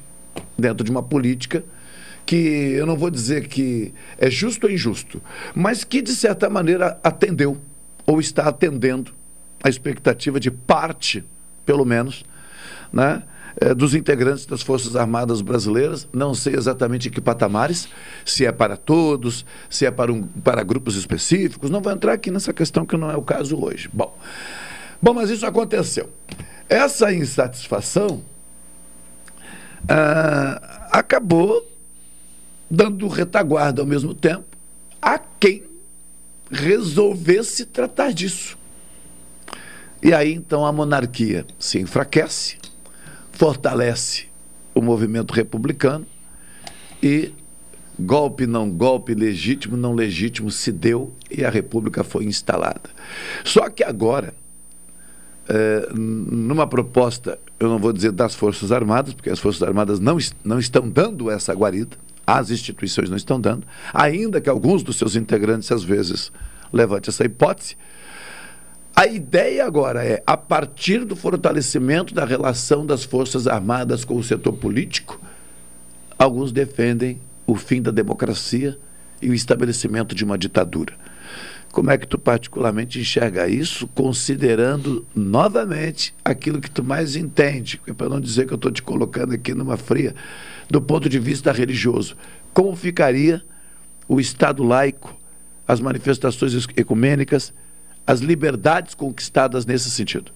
dentro 0.57 0.83
de 0.83 0.91
uma 0.91 1.03
política 1.03 1.63
que 2.25 2.35
eu 2.35 2.85
não 2.85 2.95
vou 2.95 3.09
dizer 3.09 3.47
que 3.47 3.93
é 4.17 4.29
justo 4.29 4.67
ou 4.67 4.71
injusto, 4.71 5.21
mas 5.53 5.83
que, 5.83 6.01
de 6.01 6.15
certa 6.15 6.49
maneira, 6.49 6.99
atendeu 7.03 7.57
ou 8.05 8.19
está 8.19 8.47
atendendo 8.47 9.13
a 9.63 9.69
expectativa 9.69 10.39
de 10.39 10.51
parte, 10.51 11.23
pelo 11.65 11.85
menos, 11.85 12.23
né? 12.91 13.23
Eh, 13.59 13.73
dos 13.73 13.93
integrantes 13.93 14.45
das 14.45 14.61
Forças 14.61 14.95
Armadas 14.95 15.41
Brasileiras, 15.41 16.07
não 16.11 16.33
sei 16.33 16.55
exatamente 16.55 17.07
em 17.07 17.11
que 17.11 17.21
patamares, 17.21 17.87
se 18.25 18.45
é 18.45 18.51
para 18.51 18.75
todos, 18.75 19.45
se 19.69 19.85
é 19.85 19.91
para, 19.91 20.11
um, 20.11 20.23
para 20.23 20.63
grupos 20.63 20.95
específicos, 20.95 21.69
não 21.69 21.79
vou 21.79 21.91
entrar 21.91 22.13
aqui 22.13 22.31
nessa 22.31 22.51
questão 22.51 22.85
que 22.85 22.97
não 22.97 23.11
é 23.11 23.15
o 23.15 23.21
caso 23.21 23.59
hoje. 23.63 23.89
Bom, 23.93 24.17
bom 25.01 25.13
mas 25.13 25.29
isso 25.29 25.45
aconteceu. 25.45 26.09
Essa 26.69 27.13
insatisfação 27.13 28.23
ah, 29.87 30.89
acabou 30.91 31.69
dando 32.69 33.07
retaguarda 33.07 33.81
ao 33.81 33.87
mesmo 33.87 34.13
tempo 34.13 34.45
a 35.01 35.19
quem 35.19 35.63
resolvesse 36.49 37.65
tratar 37.65 38.13
disso. 38.13 38.57
E 40.01 40.13
aí 40.13 40.33
então 40.33 40.65
a 40.65 40.71
monarquia 40.71 41.45
se 41.59 41.79
enfraquece, 41.79 42.57
fortalece 43.31 44.25
o 44.73 44.81
movimento 44.81 45.33
republicano 45.33 46.05
e 47.01 47.33
golpe 47.99 48.47
não 48.47 48.69
golpe, 48.69 49.13
legítimo 49.13 49.77
não 49.77 49.93
legítimo 49.93 50.49
se 50.49 50.71
deu 50.71 51.13
e 51.29 51.45
a 51.45 51.49
república 51.49 52.03
foi 52.03 52.25
instalada. 52.25 52.89
Só 53.43 53.69
que 53.69 53.83
agora 53.83 54.33
é, 55.47 55.89
numa 55.93 56.65
proposta, 56.65 57.39
eu 57.59 57.67
não 57.67 57.77
vou 57.77 57.91
dizer 57.91 58.11
das 58.11 58.35
Forças 58.35 58.71
Armadas, 58.71 59.13
porque 59.13 59.29
as 59.29 59.39
Forças 59.39 59.63
Armadas 59.63 59.99
não, 59.99 60.17
não 60.43 60.59
estão 60.59 60.89
dando 60.89 61.29
essa 61.29 61.53
guarida, 61.53 61.97
as 62.25 62.49
instituições 62.49 63.09
não 63.09 63.17
estão 63.17 63.39
dando, 63.39 63.67
ainda 63.93 64.39
que 64.39 64.49
alguns 64.49 64.83
dos 64.83 64.97
seus 64.97 65.15
integrantes, 65.15 65.71
às 65.71 65.83
vezes, 65.83 66.31
levante 66.71 67.09
essa 67.09 67.25
hipótese. 67.25 67.75
A 68.95 69.07
ideia 69.07 69.65
agora 69.65 70.05
é, 70.05 70.21
a 70.25 70.37
partir 70.37 71.03
do 71.03 71.15
fortalecimento 71.15 72.13
da 72.13 72.23
relação 72.23 72.85
das 72.85 73.03
Forças 73.03 73.47
Armadas 73.47 74.05
com 74.05 74.15
o 74.15 74.23
setor 74.23 74.53
político, 74.53 75.19
alguns 76.17 76.51
defendem 76.51 77.19
o 77.45 77.55
fim 77.55 77.81
da 77.81 77.91
democracia 77.91 78.77
e 79.21 79.29
o 79.29 79.33
estabelecimento 79.33 80.13
de 80.13 80.23
uma 80.23 80.37
ditadura. 80.37 80.93
Como 81.73 81.89
é 81.89 81.97
que 81.97 82.07
tu 82.07 82.19
particularmente 82.19 82.99
enxerga 82.99 83.47
isso, 83.49 83.87
considerando 83.87 85.07
novamente 85.15 86.13
aquilo 86.23 86.61
que 86.61 86.69
tu 86.69 86.83
mais 86.83 87.15
entende, 87.15 87.81
para 87.97 88.07
não 88.07 88.21
dizer 88.21 88.45
que 88.45 88.53
eu 88.53 88.57
estou 88.57 88.71
te 88.71 88.83
colocando 88.83 89.33
aqui 89.33 89.55
numa 89.55 89.75
fria, 89.75 90.13
do 90.69 90.79
ponto 90.79 91.09
de 91.09 91.17
vista 91.17 91.51
religioso. 91.51 92.15
Como 92.53 92.75
ficaria 92.75 93.43
o 94.07 94.19
Estado 94.19 94.61
laico, 94.61 95.17
as 95.67 95.79
manifestações 95.79 96.53
ecumênicas, 96.77 97.51
as 98.05 98.19
liberdades 98.19 98.93
conquistadas 98.93 99.65
nesse 99.65 99.89
sentido? 99.89 100.31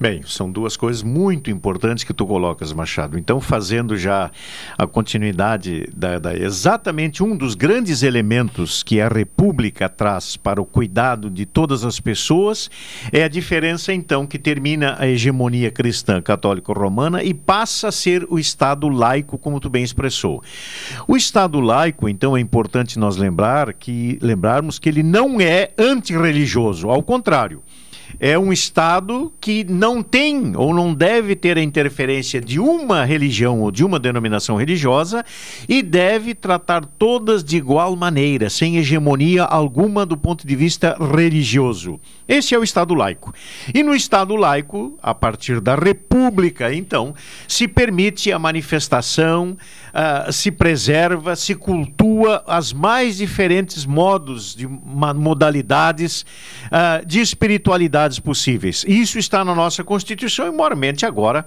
Bem, 0.00 0.22
são 0.24 0.50
duas 0.50 0.76
coisas 0.76 1.02
muito 1.02 1.50
importantes 1.50 2.04
que 2.04 2.14
tu 2.14 2.26
colocas, 2.26 2.72
Machado. 2.72 3.18
Então, 3.18 3.40
fazendo 3.40 3.96
já 3.96 4.30
a 4.76 4.86
continuidade 4.86 5.88
da, 5.94 6.18
da, 6.18 6.34
exatamente 6.34 7.22
um 7.22 7.36
dos 7.36 7.54
grandes 7.54 8.02
elementos 8.02 8.82
que 8.82 9.00
a 9.00 9.08
República 9.08 9.88
traz 9.88 10.36
para 10.36 10.60
o 10.60 10.64
cuidado 10.64 11.30
de 11.30 11.44
todas 11.44 11.84
as 11.84 12.00
pessoas 12.00 12.70
é 13.12 13.22
a 13.22 13.28
diferença 13.28 13.92
então 13.92 14.26
que 14.26 14.38
termina 14.38 14.96
a 14.98 15.06
hegemonia 15.06 15.70
cristã 15.70 16.20
católico-romana 16.20 17.22
e 17.22 17.34
passa 17.34 17.88
a 17.88 17.92
ser 17.92 18.26
o 18.28 18.38
Estado 18.38 18.88
laico, 18.88 19.38
como 19.38 19.60
tu 19.60 19.68
bem 19.68 19.84
expressou. 19.84 20.42
O 21.06 21.16
Estado 21.16 21.60
laico, 21.60 22.08
então, 22.08 22.36
é 22.36 22.40
importante 22.40 22.98
nós 22.98 23.16
lembrar 23.16 23.72
que 23.74 24.18
lembrarmos 24.22 24.78
que 24.78 24.88
ele 24.88 25.02
não 25.02 25.40
é 25.40 25.70
antirreligioso, 25.78 26.88
ao 26.88 27.02
contrário 27.02 27.62
é 28.18 28.38
um 28.38 28.52
Estado 28.52 29.32
que 29.40 29.64
não 29.64 30.02
tem 30.02 30.56
ou 30.56 30.72
não 30.72 30.94
deve 30.94 31.34
ter 31.34 31.58
a 31.58 31.62
interferência 31.62 32.40
de 32.40 32.58
uma 32.58 33.04
religião 33.04 33.60
ou 33.60 33.70
de 33.70 33.84
uma 33.84 33.98
denominação 33.98 34.56
religiosa 34.56 35.24
e 35.68 35.82
deve 35.82 36.34
tratar 36.34 36.84
todas 36.84 37.42
de 37.42 37.56
igual 37.56 37.94
maneira, 37.96 38.48
sem 38.48 38.76
hegemonia 38.76 39.44
alguma 39.44 40.04
do 40.06 40.16
ponto 40.16 40.46
de 40.46 40.54
vista 40.54 40.96
religioso. 40.98 42.00
Esse 42.28 42.54
é 42.54 42.58
o 42.58 42.62
Estado 42.62 42.94
laico. 42.94 43.34
E 43.74 43.82
no 43.82 43.94
Estado 43.94 44.36
laico, 44.36 44.98
a 45.02 45.14
partir 45.14 45.60
da 45.60 45.74
República, 45.74 46.72
então, 46.72 47.14
se 47.46 47.68
permite 47.68 48.32
a 48.32 48.38
manifestação, 48.38 49.56
uh, 49.92 50.32
se 50.32 50.50
preserva, 50.50 51.36
se 51.36 51.54
cultua 51.54 52.42
as 52.46 52.72
mais 52.72 53.16
diferentes 53.16 53.84
modos, 53.84 54.54
de 54.54 54.66
modalidades 54.66 56.24
uh, 56.66 57.04
de 57.04 57.20
possíveis. 58.18 58.84
Isso 58.86 59.18
está 59.18 59.44
na 59.44 59.54
nossa 59.54 59.84
Constituição 59.84 60.46
e, 60.46 60.50
moralmente, 60.50 61.04
agora, 61.04 61.44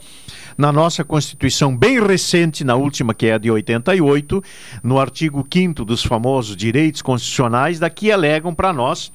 na 0.57 0.71
nossa 0.71 1.03
Constituição 1.03 1.75
bem 1.75 2.01
recente, 2.01 2.63
na 2.63 2.75
última, 2.75 3.13
que 3.13 3.27
é 3.27 3.33
a 3.33 3.37
de 3.37 3.49
88, 3.51 4.43
no 4.83 4.99
artigo 4.99 5.45
5 5.51 5.83
dos 5.83 6.03
famosos 6.03 6.55
direitos 6.55 7.01
constitucionais, 7.01 7.79
daqui 7.79 8.11
alegam 8.11 8.53
para 8.53 8.71
nós 8.71 9.11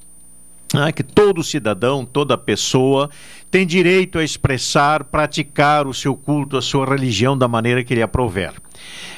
ah, 0.74 0.92
que 0.92 1.02
todo 1.02 1.42
cidadão, 1.42 2.04
toda 2.04 2.38
pessoa 2.38 3.10
tem 3.50 3.66
direito 3.66 4.18
a 4.18 4.24
expressar, 4.24 5.04
praticar 5.04 5.86
o 5.86 5.94
seu 5.94 6.14
culto, 6.14 6.56
a 6.56 6.62
sua 6.62 6.86
religião 6.86 7.36
da 7.36 7.48
maneira 7.48 7.82
que 7.82 7.94
lhe 7.94 8.02
aprouver. 8.02 8.52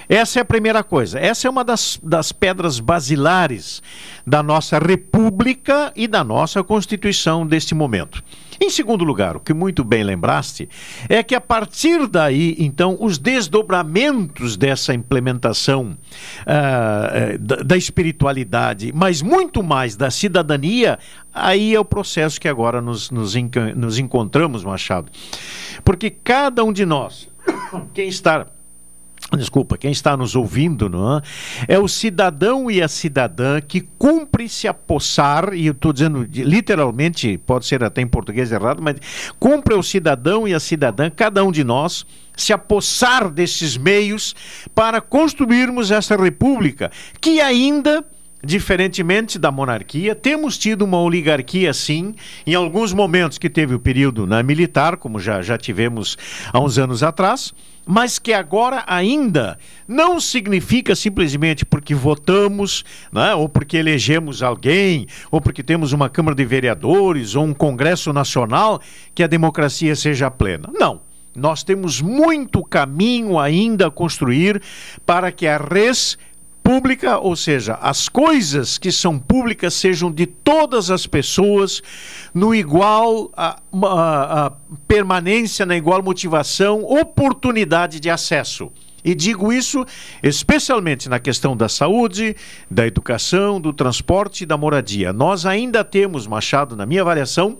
Essa 0.09 0.41
é 0.41 0.43
a 0.43 0.45
primeira 0.45 0.83
coisa. 0.83 1.19
Essa 1.19 1.49
é 1.49 1.51
uma 1.51 1.65
das, 1.65 1.99
das 2.03 2.33
pedras 2.33 2.81
basilares 2.81 3.83
da 4.27 4.43
nossa 4.43 4.79
República 4.79 5.93
e 5.97 6.07
da 6.07 6.23
nossa 6.23 6.63
Constituição 6.63 7.47
deste 7.47 7.75
momento. 7.75 8.23
Em 8.61 8.71
segundo 8.71 9.05
lugar, 9.05 9.37
o 9.37 9.41
que 9.41 9.53
muito 9.53 9.83
bem 9.83 10.05
lembraste 10.05 10.69
é 11.09 11.21
que 11.23 11.35
a 11.35 11.41
partir 11.41 12.07
daí, 12.07 12.55
então, 12.61 12.97
os 13.01 13.19
desdobramentos 13.19 14.57
dessa 14.57 14.95
implementação 14.95 15.99
uh, 16.43 17.39
da, 17.39 17.57
da 17.57 17.77
espiritualidade, 17.77 18.93
mas 18.95 19.21
muito 19.21 19.65
mais 19.65 19.97
da 19.97 20.13
cidadania, 20.13 20.97
aí 21.35 21.75
é 21.75 21.81
o 21.81 21.85
processo 21.85 22.41
que 22.41 22.47
agora 22.47 22.81
nos, 22.81 23.11
nos, 23.11 23.35
nos 23.75 23.99
encontramos, 23.99 24.63
Machado. 24.63 25.11
Porque 25.85 26.09
cada 26.09 26.63
um 26.63 26.73
de 26.73 26.87
nós, 26.87 27.29
quem 27.93 28.09
está 28.09 28.47
Desculpa, 29.37 29.79
quem 29.79 29.91
está 29.91 30.17
nos 30.17 30.37
ouvindo 30.37 30.89
não 30.89 31.17
é? 31.17 31.23
é 31.69 31.79
o 31.79 31.89
cidadão 31.89 32.71
e 32.71 32.83
a 32.83 32.89
cidadã 32.89 33.61
que 33.61 33.81
cumpre 33.81 34.49
se 34.49 34.69
apossar, 34.69 35.55
e 35.55 35.67
eu 35.67 35.73
estou 35.73 35.93
dizendo 35.93 36.27
literalmente, 36.31 37.39
pode 37.39 37.67
ser 37.67 37.83
até 37.83 38.03
em 38.03 38.07
português 38.07 38.53
errado, 38.53 38.83
mas 38.83 38.97
cumpre 39.39 39.75
o 39.75 39.83
cidadão 39.83 40.47
e 40.47 40.55
a 40.55 40.61
cidadã, 40.61 41.11
cada 41.11 41.43
um 41.45 41.51
de 41.51 41.65
nós, 41.65 42.05
se 42.37 42.53
apossar 42.53 43.31
desses 43.31 43.77
meios 43.77 44.35
para 44.75 45.01
construirmos 45.01 45.91
essa 45.91 46.17
república, 46.17 46.91
que 47.21 47.41
ainda 47.41 48.05
Diferentemente 48.45 49.39
da 49.39 49.53
monarquia, 49.53 50.17
temos 50.17 50.59
tido 50.59 50.83
uma 50.83 51.01
oligarquia, 51.01 51.73
sim, 51.73 52.13
em 52.45 52.55
alguns 52.55 52.93
momentos 52.93 53.39
que 53.39 53.49
teve 53.49 53.73
o 53.73 53.79
período 53.79 54.27
na 54.27 54.43
militar, 54.43 54.97
como 54.97 55.21
já, 55.21 55.41
já 55.43 55.57
tivemos 55.57 56.19
há 56.53 56.59
uns 56.59 56.77
anos 56.77 57.05
atrás, 57.05 57.55
mas 57.87 58.19
que 58.19 58.33
agora 58.33 58.83
ainda 58.87 59.57
não 59.87 60.21
significa 60.21 60.97
simplesmente 60.97 61.65
porque 61.65 61.95
votamos, 61.95 62.85
né, 63.13 63.33
ou 63.33 63.49
porque 63.49 63.77
elegemos 63.77 64.43
alguém, 64.43 65.07
ou 65.31 65.41
porque 65.41 65.63
temos 65.63 65.93
uma 65.93 66.09
Câmara 66.09 66.35
de 66.35 66.45
Vereadores 66.45 67.37
ou 67.37 67.45
um 67.45 67.55
Congresso 67.55 68.13
Nacional, 68.13 68.81
que 69.15 69.23
a 69.23 69.29
democracia 69.29 69.95
seja 69.95 70.29
plena. 70.31 70.69
Não. 70.73 71.01
Nós 71.35 71.63
temos 71.63 72.03
muito 72.03 72.63
caminho 72.63 73.39
ainda 73.39 73.87
a 73.87 73.91
construir 73.91 74.61
para 75.07 75.33
que 75.33 75.47
a 75.47 75.57
res 75.57 76.19
pública, 76.63 77.19
ou 77.19 77.35
seja, 77.35 77.75
as 77.75 78.09
coisas 78.09 78.79
que 78.79 78.93
são 78.93 79.19
públicas 79.19 79.75
sejam 79.75 80.11
de 80.11 80.27
todas 80.27 80.91
as 80.91 81.07
pessoas, 81.07 81.83
no 82.33 82.55
igual 82.55 83.31
a, 83.37 83.61
a, 83.73 84.47
a 84.47 84.53
permanência, 84.87 85.67
na 85.67 85.77
igual 85.77 86.03
motivação, 86.03 86.83
oportunidade 86.85 87.99
de 87.99 88.09
acesso. 88.09 88.71
E 89.05 89.15
digo 89.15 89.53
isso 89.53 89.85
especialmente 90.23 91.09
na 91.09 91.19
questão 91.19 91.57
da 91.57 91.69
saúde, 91.69 92.37
da 92.71 92.87
educação, 92.87 93.61
do 93.61 93.73
transporte 93.73 94.45
e 94.45 94.47
da 94.47 94.57
moradia. 94.57 95.13
Nós 95.13 95.45
ainda 95.45 95.83
temos, 95.83 96.27
Machado, 96.27 96.77
na 96.77 96.87
minha 96.87 97.03
avaliação, 97.03 97.59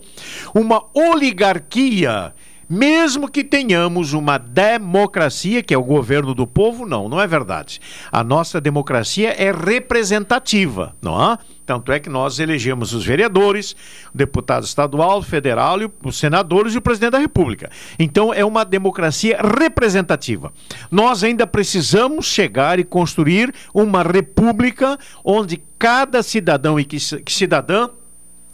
uma 0.55 0.85
oligarquia 0.93 2.33
mesmo 2.69 3.29
que 3.29 3.43
tenhamos 3.43 4.13
uma 4.13 4.37
democracia, 4.37 5.61
que 5.61 5.73
é 5.73 5.77
o 5.77 5.83
governo 5.83 6.33
do 6.33 6.47
povo, 6.47 6.85
não, 6.85 7.07
não 7.09 7.19
é 7.19 7.27
verdade. 7.27 7.79
A 8.11 8.23
nossa 8.23 8.59
democracia 8.59 9.29
é 9.31 9.51
representativa, 9.51 10.95
não 11.01 11.33
é? 11.33 11.37
Tanto 11.65 11.91
é 11.91 11.99
que 11.99 12.09
nós 12.09 12.39
elegemos 12.39 12.93
os 12.93 13.05
vereadores, 13.05 13.73
o 14.13 14.17
deputado 14.17 14.65
estadual, 14.65 15.21
federal, 15.21 15.77
os 16.03 16.17
senadores 16.17 16.75
e 16.75 16.77
o 16.77 16.81
presidente 16.81 17.11
da 17.11 17.19
República. 17.19 17.69
Então 17.97 18.33
é 18.33 18.43
uma 18.43 18.65
democracia 18.65 19.39
representativa. 19.41 20.51
Nós 20.91 21.23
ainda 21.23 21.47
precisamos 21.47 22.25
chegar 22.25 22.79
e 22.79 22.83
construir 22.83 23.53
uma 23.73 24.03
república 24.03 24.97
onde 25.23 25.63
cada 25.79 26.21
cidadão 26.21 26.77
e 26.79 26.87
cidadã 27.27 27.89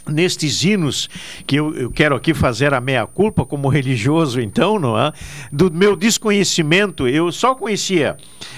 nestes 0.09 0.63
hinos 0.63 1.09
que 1.45 1.55
eu, 1.55 1.73
eu, 1.75 1.91
quero 1.91 2.15
aqui 2.15 2.33
fazer 2.33 2.73
a 2.73 2.81
meia 2.81 3.05
culpa 3.05 3.45
como 3.45 3.67
religioso 3.69 4.39
então 4.41 4.79
não 4.79 4.97
é? 4.97 5.11
Do 5.51 5.71
meu 5.71 5.95
desconhecimento. 5.95 7.07
Eu 7.07 7.31
só 7.31 7.55
conhecia 7.55 8.17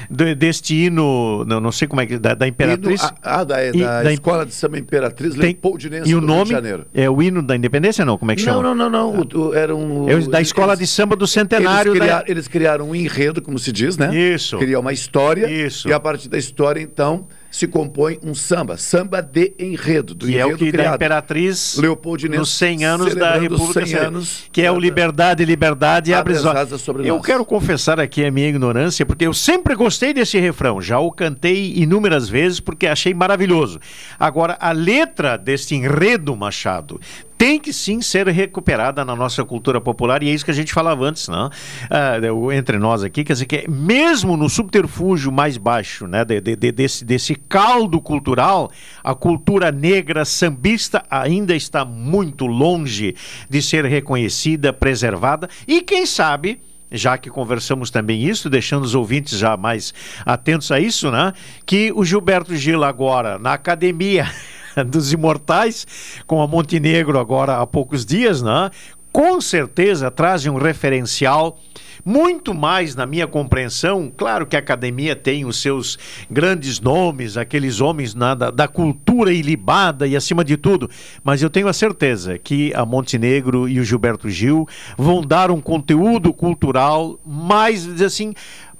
de, 0.10 0.36
deste 0.36 0.76
hino 0.76 1.44
não, 1.46 1.60
não 1.60 1.72
sei 1.72 1.88
como 1.88 2.02
é 2.02 2.06
que 2.06 2.18
da, 2.18 2.34
da 2.34 2.48
imperatriz. 2.48 3.02
Hino, 3.02 3.14
ah 3.22 3.44
da, 3.44 3.66
e, 3.66 3.72
da, 3.80 4.04
da, 4.04 4.14
escola 4.14 4.46
de 4.46 4.54
samba 4.54 4.80
imperatriz 4.80 5.34
tem, 5.34 5.42
Leopoldinense 5.42 6.10
e 6.10 6.16
o 6.16 6.22
nome 6.22 6.52
é 6.94 7.10
o 7.10 7.22
hino 7.22 7.42
da 7.42 7.56
independência 7.56 8.06
não? 8.06 8.18
Como 8.18 8.32
é 8.32 8.36
que 8.36 8.42
chama? 8.42 8.62
não 8.62 8.76
não 8.76 8.90
não. 8.90 9.14
Não 9.14 9.22
o, 9.22 9.50
o, 9.50 9.54
era 9.54 9.76
um 9.76 10.10
é 10.10 10.20
da 10.20 10.42
escola 10.42 10.74
eles, 10.74 10.80
de 10.80 10.88
samba 10.88 11.16
do 11.16 11.28
centenário 11.28 11.92
eles, 11.92 12.02
criar, 12.02 12.24
eles 12.28 12.48
criaram 12.48 12.90
um 12.90 12.96
enredo 12.96 13.42
como 13.42 13.58
se 13.58 13.72
diz 13.72 13.98
né? 13.98 14.16
Isso. 14.16 14.58
Criar 14.58 14.80
uma 14.80 14.94
história 14.94 15.50
isso. 15.50 15.88
e 15.88 15.94
a 15.94 16.00
partir 16.00 16.30
da 16.30 16.38
história 16.38 16.82
então 16.82 17.28
se 17.52 17.68
compõe 17.68 18.18
um 18.24 18.34
samba, 18.34 18.78
samba 18.78 19.22
de 19.22 19.54
enredo, 19.60 20.16
do 20.16 20.26
que 20.26 20.32
enredo 20.32 20.50
é 20.50 20.54
o 20.54 20.58
que 20.58 20.72
criado. 20.72 20.90
da 20.92 20.96
Imperatriz 20.96 21.76
Leopoldinense 21.78 22.40
nos 22.40 22.50
100 22.52 22.86
anos 22.86 23.16
da 23.16 23.38
República 23.38 23.86
100 23.86 23.96
anos, 23.96 24.44
que 24.52 24.62
é 24.62 24.72
o 24.72 24.80
liberdade, 24.80 25.44
liberdade 25.44 26.14
abre 26.14 26.34
as 26.34 26.46
asas 26.46 26.82
sobre 26.82 27.08
Eu 27.08 27.18
nós. 27.18 27.26
quero 27.26 27.46
confessar 27.46 28.00
aqui 28.00 28.26
a 28.26 28.32
minha 28.32 28.48
ignorância, 28.48 29.06
porque 29.06 29.28
eu 29.28 29.34
sempre 29.34 29.76
gostei 29.76 30.14
desse 30.14 30.40
refrão, 30.40 30.82
já 30.82 30.98
o 30.98 31.12
cantei 31.12 31.74
inúmeras 31.76 32.30
vezes 32.30 32.62
porque 32.62 32.88
achei 32.88 33.14
maravilhoso. 33.14 33.80
Agora 34.18 34.58
a 34.60 34.72
letra 34.72 35.38
desse 35.38 35.76
enredo 35.76 36.36
Machado 36.36 37.00
tem 37.42 37.60
que 37.60 37.74
sim 37.74 38.04
ser 38.04 38.28
recuperada 38.28 39.04
na 39.04 39.16
nossa 39.16 39.44
cultura 39.44 39.82
popular 39.82 40.22
e 40.22 40.30
é 40.30 40.32
isso 40.32 40.46
que 40.46 40.52
a 40.52 40.54
gente 40.54 40.72
falava 40.72 41.06
antes, 41.06 41.28
não? 41.28 41.50
Ah, 41.90 42.20
entre 42.56 42.78
nós 42.78 43.04
aqui, 43.04 43.24
quer 43.24 43.34
dizer 43.34 43.48
que 43.48 43.68
mesmo 43.68 44.38
no 44.38 44.48
subterfúgio 44.48 45.32
mais 45.32 45.58
baixo, 45.58 46.06
né, 46.06 46.24
de, 46.24 46.40
de, 46.40 46.72
desse, 46.72 47.04
desse 47.04 47.34
caldo 47.34 48.00
cultural, 48.00 48.70
a 49.04 49.16
cultura 49.16 49.72
negra 49.72 50.24
sambista 50.24 51.04
ainda 51.10 51.56
está 51.56 51.84
muito 51.84 52.46
longe 52.46 53.16
de 53.50 53.60
ser 53.60 53.86
reconhecida, 53.86 54.72
preservada 54.72 55.50
e 55.68 55.82
quem 55.82 56.06
sabe 56.06 56.62
já 56.92 57.18
que 57.18 57.30
conversamos 57.30 57.90
também 57.90 58.22
isso, 58.22 58.52
deixando 58.52 58.84
os 58.84 58.94
ouvintes 58.94 59.40
já 59.40 59.58
mais 59.58 59.94
atentos 60.26 60.70
a 60.72 60.80
isso, 60.80 61.10
né? 61.10 61.34
Que 61.66 61.92
o 61.96 62.06
Gilberto 62.06 62.56
Gil 62.56 62.84
agora 62.84 63.40
na 63.40 63.54
academia 63.54 64.30
dos 64.88 65.12
imortais, 65.14 65.86
com 66.26 66.42
a 66.42 66.48
Montenegro 66.48 67.20
agora 67.20 67.58
há 67.58 67.68
poucos 67.68 68.06
dias, 68.06 68.42
né? 68.42 68.70
Com 69.12 69.42
certeza 69.42 70.10
trazem 70.10 70.50
um 70.52 70.58
referencial 70.58 71.58
muito 72.06 72.54
mais 72.54 72.96
na 72.96 73.06
minha 73.06 73.28
compreensão. 73.28 74.12
Claro 74.16 74.46
que 74.46 74.56
a 74.56 74.60
academia 74.60 75.16
tem 75.16 75.46
os 75.46 75.62
seus 75.62 75.98
grandes 76.30 76.80
nomes, 76.80 77.38
aqueles 77.38 77.82
homens 77.82 78.16
na, 78.16 78.34
da, 78.34 78.52
da, 78.52 78.68
cultura 78.68 79.32
ilibada 79.32 80.08
e 80.08 80.16
acima 80.16 80.44
de 80.44 80.58
tudo, 80.58 80.90
mas 81.24 81.42
eu 81.42 81.50
tenho 81.50 81.68
a 81.68 81.74
certeza 81.74 82.38
que 82.38 82.74
a 82.74 82.86
Montenegro 82.86 83.68
e 83.68 83.80
o 83.80 83.84
Gilberto 83.84 84.30
Gil 84.30 84.68
vão 84.98 85.22
dar 85.22 85.52
um 85.52 85.62
conteúdo 85.62 86.34
cultural 86.34 87.20
mais, 87.26 88.02
assim, 88.02 88.34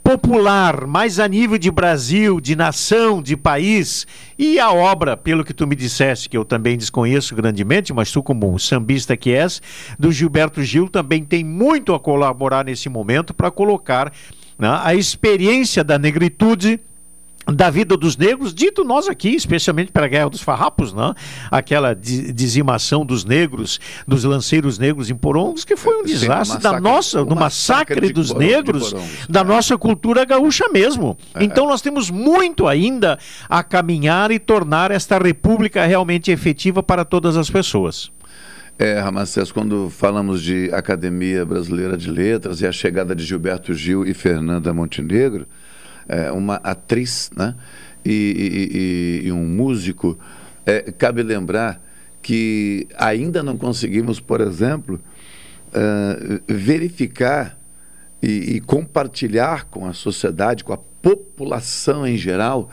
popular, 0.04 0.86
mais 0.86 1.20
a 1.20 1.28
nível 1.28 1.58
de 1.58 1.72
Brasil, 1.72 2.42
de 2.42 2.56
nação, 2.56 3.22
de 3.22 3.38
país. 3.38 4.06
E 4.38 4.60
a 4.60 4.72
obra, 4.72 5.16
pelo 5.16 5.44
que 5.44 5.54
tu 5.54 5.66
me 5.68 5.76
disseste, 5.76 6.28
que 6.28 6.38
eu 6.38 6.44
também 6.44 6.78
desconheço 6.78 7.36
grandemente, 7.36 7.94
mas 7.94 8.12
tu 8.12 8.22
como 8.22 8.58
sambista 8.60 9.16
que 9.16 9.32
és, 9.32 9.62
do 9.98 10.12
Gilberto 10.12 10.64
Gil 10.64 10.90
também 10.90 11.24
tem 11.24 11.44
muito 11.44 11.94
a 11.94 12.00
colaborar 12.00 12.66
nesse 12.66 12.90
momento 12.90 13.34
para 13.34 13.52
colocar 13.52 14.12
né, 14.58 14.80
a 14.84 14.94
experiência 14.94 15.84
da 15.84 15.98
negritude 15.98 16.80
da 17.48 17.70
vida 17.70 17.98
dos 17.98 18.16
negros, 18.18 18.54
dito 18.54 18.84
nós 18.84 19.08
aqui, 19.08 19.30
especialmente 19.30 19.92
para 19.92 20.06
a 20.06 20.08
Guerra 20.08 20.30
dos 20.30 20.42
Farrapos, 20.42 20.94
né? 20.94 21.14
aquela 21.50 21.94
dizimação 21.94 23.06
dos 23.06 23.26
negros, 23.26 23.80
dos 24.08 24.24
lanceiros 24.24 24.78
negros 24.78 25.10
em 25.10 25.16
Porongos, 25.16 25.66
que 25.66 25.76
foi 25.76 26.02
um 26.02 26.04
desastre 26.04 26.56
massacre, 26.56 26.62
da 26.62 26.80
nossa, 26.80 27.26
do 27.26 27.36
massacre, 27.36 27.96
massacre 27.96 28.14
dos 28.14 28.34
negros, 28.34 28.94
da 29.30 29.42
é. 29.42 29.44
nossa 29.44 29.78
cultura 29.78 30.24
gaúcha 30.26 30.68
mesmo. 30.70 31.18
É. 31.34 31.44
Então 31.44 31.68
nós 31.68 31.82
temos 31.82 32.10
muito 32.10 32.68
ainda 32.68 33.18
a 33.50 33.64
caminhar 33.64 34.32
e 34.32 34.40
tornar 34.40 34.92
esta 34.92 35.18
república 35.18 35.86
realmente 35.86 36.32
efetiva 36.32 36.84
para 36.84 37.04
todas 37.04 37.38
as 37.38 37.50
pessoas. 37.50 38.12
É, 38.78 39.00
Ramacés, 39.00 39.52
quando 39.52 39.92
falamos 39.92 40.42
de 40.42 40.72
Academia 40.74 41.46
Brasileira 41.46 41.96
de 41.96 42.10
Letras 42.10 42.62
e 42.62 42.66
a 42.66 42.72
chegada 42.72 43.16
de 43.16 43.24
Gilberto 43.24 43.74
Gil 43.76 44.06
e 44.06 44.14
Fernanda 44.14 44.74
Montenegro, 44.74 45.46
é, 46.12 46.30
uma 46.32 46.56
atriz 46.56 47.32
né? 47.36 47.56
e, 48.04 49.22
e, 49.24 49.28
e 49.28 49.32
um 49.32 49.46
músico, 49.46 50.20
é, 50.66 50.92
cabe 50.92 51.24
lembrar 51.24 51.82
que 52.22 52.88
ainda 52.98 53.42
não 53.42 53.58
conseguimos, 53.58 54.20
por 54.20 54.42
exemplo, 54.42 55.02
uh, 55.70 56.42
verificar 56.48 57.58
e, 58.22 58.58
e, 58.58 58.62
compartilhar 58.62 59.66
com 59.66 59.88
a 59.88 59.94
sociedade, 59.94 60.64
com 60.64 60.74
a 60.74 60.78
população 60.78 62.06
em 62.06 62.18
geral, 62.18 62.70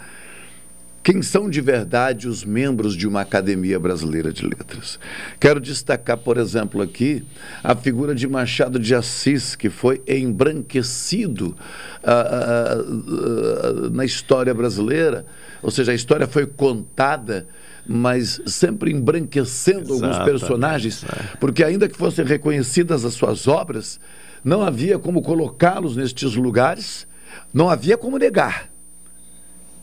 quem 1.11 1.22
são 1.22 1.48
de 1.48 1.62
verdade 1.62 2.28
os 2.28 2.44
membros 2.44 2.94
de 2.94 3.09
uma 3.09 3.22
Academia 3.22 3.80
Brasileira 3.80 4.30
de 4.30 4.44
Letras. 4.44 5.00
Quero 5.40 5.59
destacar, 5.59 6.18
por 6.18 6.36
exemplo, 6.36 6.82
aqui 6.82 7.24
a 7.64 7.74
figura 7.74 8.14
de 8.14 8.28
Machado 8.28 8.78
de 8.78 8.94
Assis, 8.94 9.56
que 9.56 9.70
foi 9.70 10.02
embranquecido 10.06 11.56
uh, 12.04 13.86
uh, 13.86 13.90
na 13.90 14.04
história 14.04 14.52
brasileira, 14.52 15.24
ou 15.62 15.70
seja, 15.70 15.92
a 15.92 15.94
história 15.94 16.26
foi 16.26 16.44
contada 16.44 17.48
mas 17.86 18.42
sempre 18.44 18.92
embranquecendo 18.92 19.94
Exatamente, 19.94 20.04
alguns 20.04 20.30
personagens, 20.30 21.04
é. 21.04 21.36
porque 21.40 21.64
ainda 21.64 21.88
que 21.88 21.96
fossem 21.96 22.22
reconhecidas 22.22 23.02
as 23.06 23.14
suas 23.14 23.48
obras, 23.48 23.98
não 24.44 24.61
havia 24.61 24.98
como 24.98 25.22
colocá-los 25.22 25.96
nestes 25.96 26.34
lugares, 26.34 27.09
não 27.54 27.70
havia 27.70 27.96
como 27.96 28.18
negar. 28.18 28.68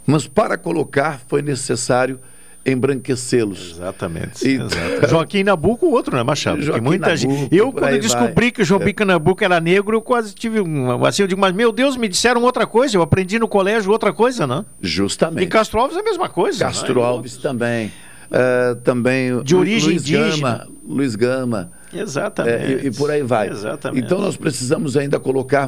Mas 0.06 0.28
para 0.28 0.58
colocar 0.58 1.20
foi 1.28 1.42
necessário 1.42 2.20
embranquecê-los. 2.66 3.74
Exatamente. 3.76 4.48
E... 4.48 4.56
Exatamente. 4.56 5.08
Joaquim 5.08 5.44
Nabuco, 5.44 5.86
o 5.86 5.92
outro, 5.92 6.16
né, 6.16 6.24
Machado? 6.24 6.62
Joaquim 6.62 6.84
muita 6.84 7.10
Nabuco, 7.10 7.18
gente. 7.18 7.56
Eu, 7.56 7.72
quando 7.72 8.00
descobri 8.00 8.46
vai. 8.46 8.52
que 8.52 8.62
o 8.64 8.66
Joaquim 8.66 8.94
é. 9.00 9.06
Nabuco 9.06 9.44
era 9.44 9.60
negro, 9.60 9.96
eu 9.96 10.02
quase 10.02 10.34
tive 10.34 10.60
um. 10.60 11.06
Assim, 11.06 11.22
eu 11.22 11.28
digo, 11.28 11.40
mas 11.40 11.54
meu 11.54 11.72
Deus, 11.72 11.96
me 11.96 12.08
disseram 12.08 12.42
outra 12.44 12.66
coisa. 12.66 12.98
Eu 12.98 13.02
aprendi 13.02 13.38
no 13.38 13.48
colégio 13.48 13.92
outra 13.92 14.12
coisa, 14.12 14.48
né? 14.48 14.66
Justamente. 14.82 15.46
E 15.46 15.48
Castro 15.48 15.80
Alves 15.80 15.96
é 15.96 16.00
a 16.00 16.04
mesma 16.04 16.28
coisa. 16.28 16.66
Castro 16.66 17.02
né? 17.02 17.06
Alves 17.06 17.38
também. 17.38 17.92
Uh, 18.26 18.76
também. 18.78 19.44
De 19.44 19.56
origem 19.56 19.90
Luiz 19.90 20.02
indígena. 20.02 20.58
Gama, 20.58 20.68
Luiz 20.88 21.16
Gama. 21.16 21.72
Exatamente. 21.94 22.74
É, 22.74 22.84
e, 22.84 22.88
e, 22.88 22.92
por 22.92 23.12
aí 23.12 23.22
vai. 23.22 23.50
Exatamente. 23.50 24.04
Então 24.04 24.20
nós 24.20 24.36
precisamos 24.36 24.98
ainda 24.98 25.20
colocar 25.20 25.68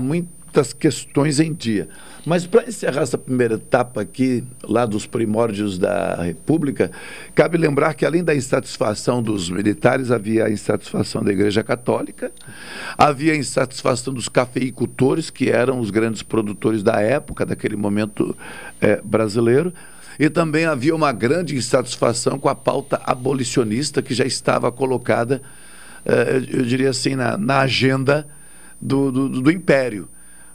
muitas 0.58 0.74
questões 0.74 1.40
em 1.40 1.54
dia. 1.54 1.88
Mas 2.26 2.46
para 2.46 2.68
encerrar 2.68 3.02
essa 3.04 3.18
primeira 3.18 3.56
etapa 3.56 4.02
aqui, 4.02 4.44
lá 4.64 4.86
dos 4.86 5.06
primórdios 5.06 5.78
da 5.78 6.16
República, 6.24 6.92
cabe 7.36 7.58
lembrar 7.58 7.94
que 7.94 8.06
além 8.06 8.24
da 8.24 8.36
insatisfação 8.36 9.22
dos 9.22 9.50
militares, 9.50 10.12
havia 10.12 10.46
a 10.46 10.50
insatisfação 10.50 11.24
da 11.24 11.32
Igreja 11.32 11.64
Católica, 11.64 12.32
havia 12.98 13.34
a 13.34 13.36
insatisfação 13.36 14.14
dos 14.14 14.28
cafeicultores, 14.28 15.30
que 15.30 15.50
eram 15.50 15.80
os 15.80 15.92
grandes 15.92 16.24
produtores 16.24 16.82
da 16.82 17.00
época, 17.00 17.46
daquele 17.46 17.76
momento 17.76 18.36
é, 18.82 19.00
brasileiro, 19.02 19.72
e 20.20 20.30
também 20.30 20.66
havia 20.66 20.96
uma 20.96 21.12
grande 21.12 21.56
insatisfação 21.56 22.40
com 22.40 22.50
a 22.50 22.56
pauta 22.56 23.00
abolicionista 23.06 24.02
que 24.02 24.16
já 24.16 24.26
estava 24.26 24.72
colocada, 24.72 25.42
é, 26.04 26.38
eu 26.50 26.64
diria 26.64 26.90
assim, 26.90 27.16
na, 27.16 27.38
na 27.38 27.60
agenda 27.60 28.28
do, 28.82 29.12
do, 29.12 29.42
do 29.42 29.52
Império. 29.52 30.10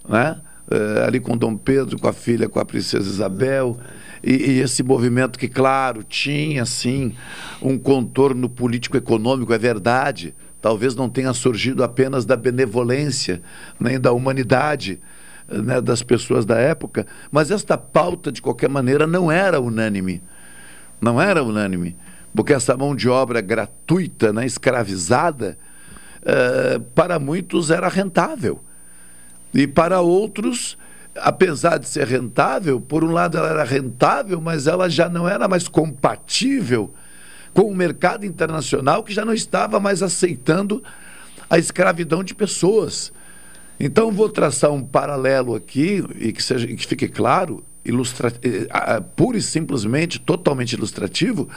Né? 0.09 0.40
uh, 0.72 1.05
ali 1.07 1.20
com 1.20 1.36
Dom 1.36 1.57
Pedro, 1.57 1.98
com 1.98 2.09
a 2.09 2.12
filha, 2.12 2.48
com 2.48 2.59
a 2.59 2.64
princesa 2.64 3.09
Isabel, 3.09 3.78
e, 4.22 4.32
e 4.32 4.61
esse 4.61 4.82
movimento 4.82 5.38
que, 5.38 5.48
claro, 5.48 6.03
tinha, 6.03 6.64
sim, 6.64 7.14
um 7.61 7.78
contorno 7.78 8.48
político-econômico, 8.48 9.53
é 9.53 9.59
verdade, 9.59 10.34
talvez 10.61 10.94
não 10.94 11.09
tenha 11.09 11.32
surgido 11.32 11.82
apenas 11.82 12.24
da 12.24 12.36
benevolência, 12.36 13.42
nem 13.80 13.98
da 13.98 14.12
humanidade, 14.12 15.00
né, 15.48 15.80
das 15.80 16.03
pessoas 16.03 16.46
da 16.46 16.57
época, 16.57 17.07
mas 17.30 17.50
esta 17.50 17.76
pauta, 17.76 18.30
de 18.30 18.40
qualquer 18.40 18.70
maneira, 18.70 19.07
não 19.07 19.30
era 19.30 19.61
unânime. 19.61 20.22
Não 21.00 21.20
era 21.20 21.42
unânime. 21.42 21.96
Porque 22.34 22.53
essa 22.53 22.76
mão 22.76 22.94
de 22.94 23.09
obra 23.09 23.40
gratuita, 23.40 24.32
né, 24.32 24.46
escravizada, 24.46 25.59
uh, 26.22 26.80
para 26.94 27.18
muitos 27.18 27.70
era 27.70 27.88
rentável. 27.88 28.62
E 29.53 29.66
para 29.66 30.00
outros, 30.00 30.78
apesar 31.16 31.78
de 31.78 31.88
ser 31.88 32.07
rentável, 32.07 32.80
por 32.80 33.05
um 33.05 33.12
lado 33.12 33.36
ela 33.36 33.50
era 33.50 33.64
rentável, 33.64 34.40
mas 34.40 34.66
ela 34.66 34.88
já 34.88 35.09
não 35.09 35.28
era 35.28 35.46
mais 35.46 35.68
compatível 35.68 36.92
com 37.53 37.62
o 37.62 37.74
mercado 37.74 38.24
internacional 38.24 39.03
que 39.03 39.12
já 39.12 39.24
não 39.24 39.34
estava 39.34 39.78
mais 39.78 40.03
aceitando 40.03 40.82
a 41.50 41.59
escravidão 41.59 42.24
de 42.24 42.34
pessoas. 42.34 43.12
Então 43.78 44.11
vou 44.11 44.28
traçar 44.28 44.70
um 44.70 44.82
paralelo 44.82 45.55
aqui 45.55 46.03
e 46.18 46.32
que 46.32 46.42
seja 46.42 46.66
que 46.66 46.86
fique 46.86 47.09
claro, 47.09 47.62
ilustra, 47.84 48.32
eh, 48.42 49.00
pura 49.16 49.36
e 49.36 49.42
simplesmente 49.42 50.20
totalmente 50.20 50.72
ilustrativo, 50.72 51.48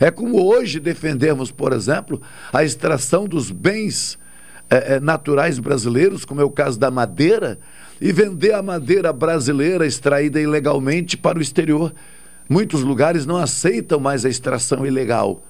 é 0.00 0.10
como 0.10 0.42
hoje 0.42 0.78
defendemos, 0.78 1.50
por 1.50 1.72
exemplo, 1.72 2.22
a 2.52 2.62
extração 2.62 3.26
dos 3.26 3.50
bens 3.50 4.18
é, 4.72 4.94
é, 4.94 5.00
naturais 5.00 5.58
brasileiros, 5.58 6.24
como 6.24 6.40
é 6.40 6.44
o 6.44 6.50
caso 6.50 6.80
da 6.80 6.90
madeira, 6.90 7.58
e 8.00 8.10
vender 8.10 8.54
a 8.54 8.62
madeira 8.62 9.12
brasileira 9.12 9.86
extraída 9.86 10.40
ilegalmente 10.40 11.14
para 11.14 11.38
o 11.38 11.42
exterior. 11.42 11.92
Muitos 12.48 12.82
lugares 12.82 13.26
não 13.26 13.36
aceitam 13.36 14.00
mais 14.00 14.24
a 14.24 14.30
extração 14.30 14.86
ilegal. 14.86 15.42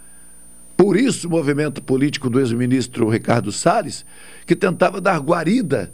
Por 0.77 0.97
isso, 0.97 1.29
o 1.29 1.31
movimento 1.31 1.81
político 1.81 2.29
do 2.29 2.41
ex-ministro 2.41 3.09
Ricardo 3.09 3.53
Salles, 3.53 4.05
que 4.45 4.57
tentava 4.57 5.01
dar 5.01 5.21
guarida 5.21 5.93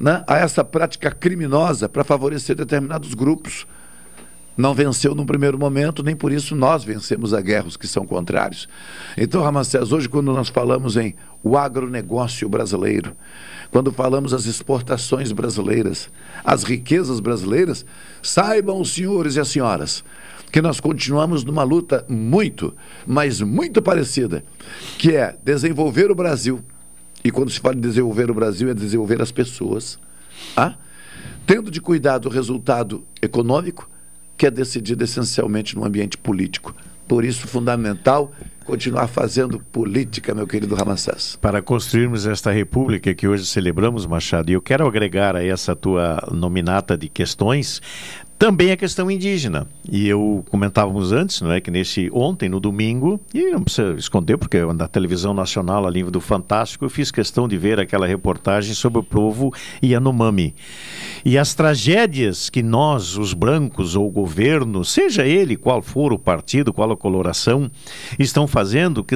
né, 0.00 0.24
a 0.26 0.38
essa 0.38 0.64
prática 0.64 1.10
criminosa 1.10 1.90
para 1.90 2.02
favorecer 2.02 2.56
determinados 2.56 3.12
grupos 3.12 3.66
não 4.56 4.74
venceu 4.74 5.14
num 5.14 5.24
primeiro 5.24 5.58
momento, 5.58 6.02
nem 6.02 6.14
por 6.14 6.32
isso 6.32 6.54
nós 6.54 6.84
vencemos 6.84 7.32
a 7.32 7.40
guerra, 7.40 7.66
os 7.66 7.76
que 7.76 7.86
são 7.86 8.06
contrários. 8.06 8.68
Então, 9.16 9.42
Ramacés, 9.42 9.92
hoje, 9.92 10.08
quando 10.08 10.32
nós 10.32 10.48
falamos 10.48 10.96
em 10.96 11.14
o 11.42 11.56
agronegócio 11.56 12.48
brasileiro, 12.48 13.16
quando 13.70 13.90
falamos 13.90 14.34
as 14.34 14.44
exportações 14.44 15.32
brasileiras, 15.32 16.10
as 16.44 16.62
riquezas 16.62 17.20
brasileiras, 17.20 17.84
saibam 18.22 18.80
os 18.80 18.92
senhores 18.92 19.36
e 19.36 19.40
as 19.40 19.48
senhoras 19.48 20.04
que 20.52 20.60
nós 20.60 20.78
continuamos 20.78 21.44
numa 21.44 21.62
luta 21.62 22.04
muito, 22.06 22.76
mas 23.06 23.40
muito 23.40 23.80
parecida, 23.80 24.44
que 24.98 25.16
é 25.16 25.34
desenvolver 25.42 26.10
o 26.10 26.14
Brasil. 26.14 26.62
E 27.24 27.30
quando 27.30 27.50
se 27.50 27.58
fala 27.58 27.76
em 27.76 27.80
desenvolver 27.80 28.30
o 28.30 28.34
Brasil, 28.34 28.68
é 28.68 28.74
desenvolver 28.74 29.22
as 29.22 29.32
pessoas, 29.32 29.98
ah? 30.54 30.74
tendo 31.46 31.70
de 31.70 31.80
cuidado 31.80 32.26
o 32.26 32.30
resultado 32.30 33.02
econômico, 33.22 33.88
que 34.42 34.46
é 34.46 34.50
decidido 34.50 35.04
essencialmente 35.04 35.76
no 35.76 35.84
ambiente 35.84 36.18
político. 36.18 36.74
Por 37.06 37.24
isso, 37.24 37.46
fundamental 37.46 38.32
continuar 38.64 39.06
fazendo 39.06 39.60
política, 39.60 40.34
meu 40.34 40.48
querido 40.48 40.74
Ramassés. 40.74 41.38
Para 41.40 41.62
construirmos 41.62 42.26
esta 42.26 42.50
república 42.50 43.14
que 43.14 43.28
hoje 43.28 43.46
celebramos, 43.46 44.04
Machado, 44.04 44.50
e 44.50 44.54
eu 44.54 44.60
quero 44.60 44.84
agregar 44.84 45.36
a 45.36 45.44
essa 45.44 45.76
tua 45.76 46.28
nominata 46.32 46.98
de 46.98 47.08
questões 47.08 47.80
também 48.42 48.72
a 48.72 48.76
questão 48.76 49.08
indígena. 49.08 49.68
E 49.88 50.08
eu 50.08 50.44
comentávamos 50.50 51.12
antes, 51.12 51.40
não 51.40 51.52
é, 51.52 51.60
que 51.60 51.70
nesse 51.70 52.10
ontem, 52.12 52.48
no 52.48 52.58
domingo, 52.58 53.20
e 53.32 53.52
não 53.52 53.62
precisa 53.62 53.92
esconder, 53.92 54.36
porque 54.36 54.60
na 54.74 54.88
televisão 54.88 55.32
nacional, 55.32 55.86
a 55.86 55.90
nível 55.92 56.10
do 56.10 56.20
Fantástico, 56.20 56.84
eu 56.84 56.90
fiz 56.90 57.12
questão 57.12 57.46
de 57.46 57.56
ver 57.56 57.78
aquela 57.78 58.04
reportagem 58.04 58.74
sobre 58.74 58.98
o 58.98 59.02
povo 59.04 59.54
Yanomami. 59.80 60.56
E 61.24 61.38
as 61.38 61.54
tragédias 61.54 62.50
que 62.50 62.64
nós, 62.64 63.16
os 63.16 63.32
brancos 63.32 63.94
ou 63.94 64.08
o 64.08 64.10
governo, 64.10 64.84
seja 64.84 65.24
ele 65.24 65.56
qual 65.56 65.80
for 65.80 66.12
o 66.12 66.18
partido, 66.18 66.72
qual 66.72 66.90
a 66.90 66.96
coloração, 66.96 67.70
estão 68.18 68.48
fazendo, 68.48 69.04
que 69.04 69.14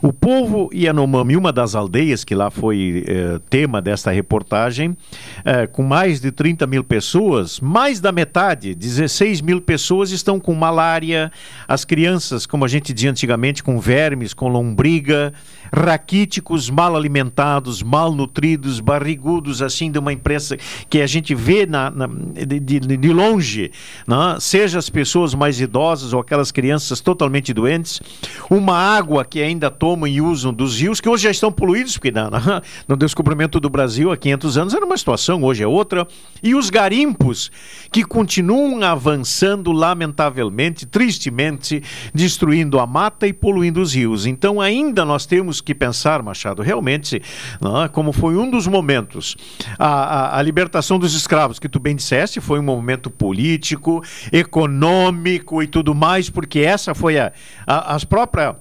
o 0.00 0.14
povo 0.14 0.70
Yanomami, 0.72 1.36
uma 1.36 1.52
das 1.52 1.74
aldeias 1.74 2.24
que 2.24 2.34
lá 2.34 2.50
foi 2.50 3.04
eh, 3.06 3.38
tema 3.50 3.82
desta 3.82 4.10
reportagem, 4.10 4.96
eh, 5.44 5.66
com 5.66 5.82
mais 5.82 6.22
de 6.22 6.32
30 6.32 6.66
mil 6.66 6.82
pessoas, 6.82 7.60
mais 7.60 8.00
da 8.00 8.10
metade 8.10 8.29
metade, 8.30 8.76
16 8.76 9.40
mil 9.40 9.60
pessoas 9.60 10.12
estão 10.12 10.38
com 10.38 10.54
malária, 10.54 11.32
as 11.66 11.84
crianças, 11.84 12.46
como 12.46 12.64
a 12.64 12.68
gente 12.68 12.92
dizia 12.92 13.10
antigamente, 13.10 13.60
com 13.60 13.80
vermes, 13.80 14.32
com 14.32 14.46
lombriga, 14.46 15.32
raquíticos, 15.74 16.70
mal 16.70 16.94
alimentados, 16.94 17.82
mal 17.82 18.12
nutridos, 18.12 18.78
barrigudos, 18.78 19.60
assim, 19.62 19.90
de 19.90 19.98
uma 19.98 20.12
imprensa 20.12 20.56
que 20.88 21.00
a 21.00 21.08
gente 21.08 21.34
vê 21.34 21.66
na, 21.66 21.90
na 21.90 22.06
de, 22.06 22.60
de, 22.60 23.12
longe, 23.12 23.72
né? 24.06 24.36
seja 24.38 24.78
as 24.78 24.88
pessoas 24.88 25.34
mais 25.34 25.60
idosas 25.60 26.12
ou 26.12 26.20
aquelas 26.20 26.52
crianças 26.52 27.00
totalmente 27.00 27.52
doentes, 27.52 28.00
uma 28.48 28.76
água 28.76 29.24
que 29.24 29.42
ainda 29.42 29.70
tomam 29.70 30.06
e 30.06 30.20
usam 30.20 30.52
dos 30.52 30.80
rios, 30.80 31.00
que 31.00 31.08
hoje 31.08 31.24
já 31.24 31.30
estão 31.32 31.50
poluídos, 31.50 31.94
porque 31.94 32.12
na, 32.12 32.30
na, 32.30 32.62
no 32.86 32.96
descobrimento 32.96 33.58
do 33.58 33.68
Brasil 33.68 34.12
há 34.12 34.16
500 34.16 34.58
anos 34.58 34.74
era 34.74 34.86
uma 34.86 34.96
situação, 34.96 35.42
hoje 35.42 35.64
é 35.64 35.66
outra, 35.66 36.06
e 36.40 36.54
os 36.54 36.70
garimpos 36.70 37.50
que 37.90 38.04
continuam 38.20 38.82
avançando 38.82 39.72
lamentavelmente, 39.72 40.84
tristemente, 40.84 41.82
destruindo 42.12 42.78
a 42.78 42.86
mata 42.86 43.26
e 43.26 43.32
poluindo 43.32 43.80
os 43.80 43.94
rios. 43.94 44.26
Então 44.26 44.60
ainda 44.60 45.06
nós 45.06 45.24
temos 45.24 45.62
que 45.62 45.74
pensar, 45.74 46.22
Machado, 46.22 46.60
realmente, 46.60 47.16
é? 47.16 47.88
como 47.88 48.12
foi 48.12 48.36
um 48.36 48.50
dos 48.50 48.66
momentos, 48.66 49.38
a, 49.78 49.86
a, 49.86 50.38
a 50.38 50.42
libertação 50.42 50.98
dos 50.98 51.14
escravos, 51.14 51.58
que 51.58 51.66
tu 51.66 51.80
bem 51.80 51.96
disseste, 51.96 52.42
foi 52.42 52.60
um 52.60 52.62
momento 52.62 53.08
político, 53.08 54.04
econômico 54.30 55.62
e 55.62 55.66
tudo 55.66 55.94
mais, 55.94 56.28
porque 56.28 56.58
essa 56.58 56.94
foi 56.94 57.18
a, 57.18 57.32
a 57.66 57.94
as 57.94 58.04
próprias 58.04 58.54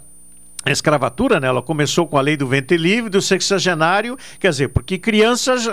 a 0.66 0.72
escravatura, 0.72 1.40
né? 1.40 1.48
Ela 1.48 1.62
começou 1.62 2.06
com 2.06 2.18
a 2.18 2.22
lei 2.22 2.36
do 2.36 2.46
ventre 2.46 2.78
livre, 2.78 3.10
do 3.10 3.22
sexagenário, 3.22 4.18
quer 4.40 4.50
dizer, 4.50 4.70
porque 4.70 4.98
crianças, 4.98 5.68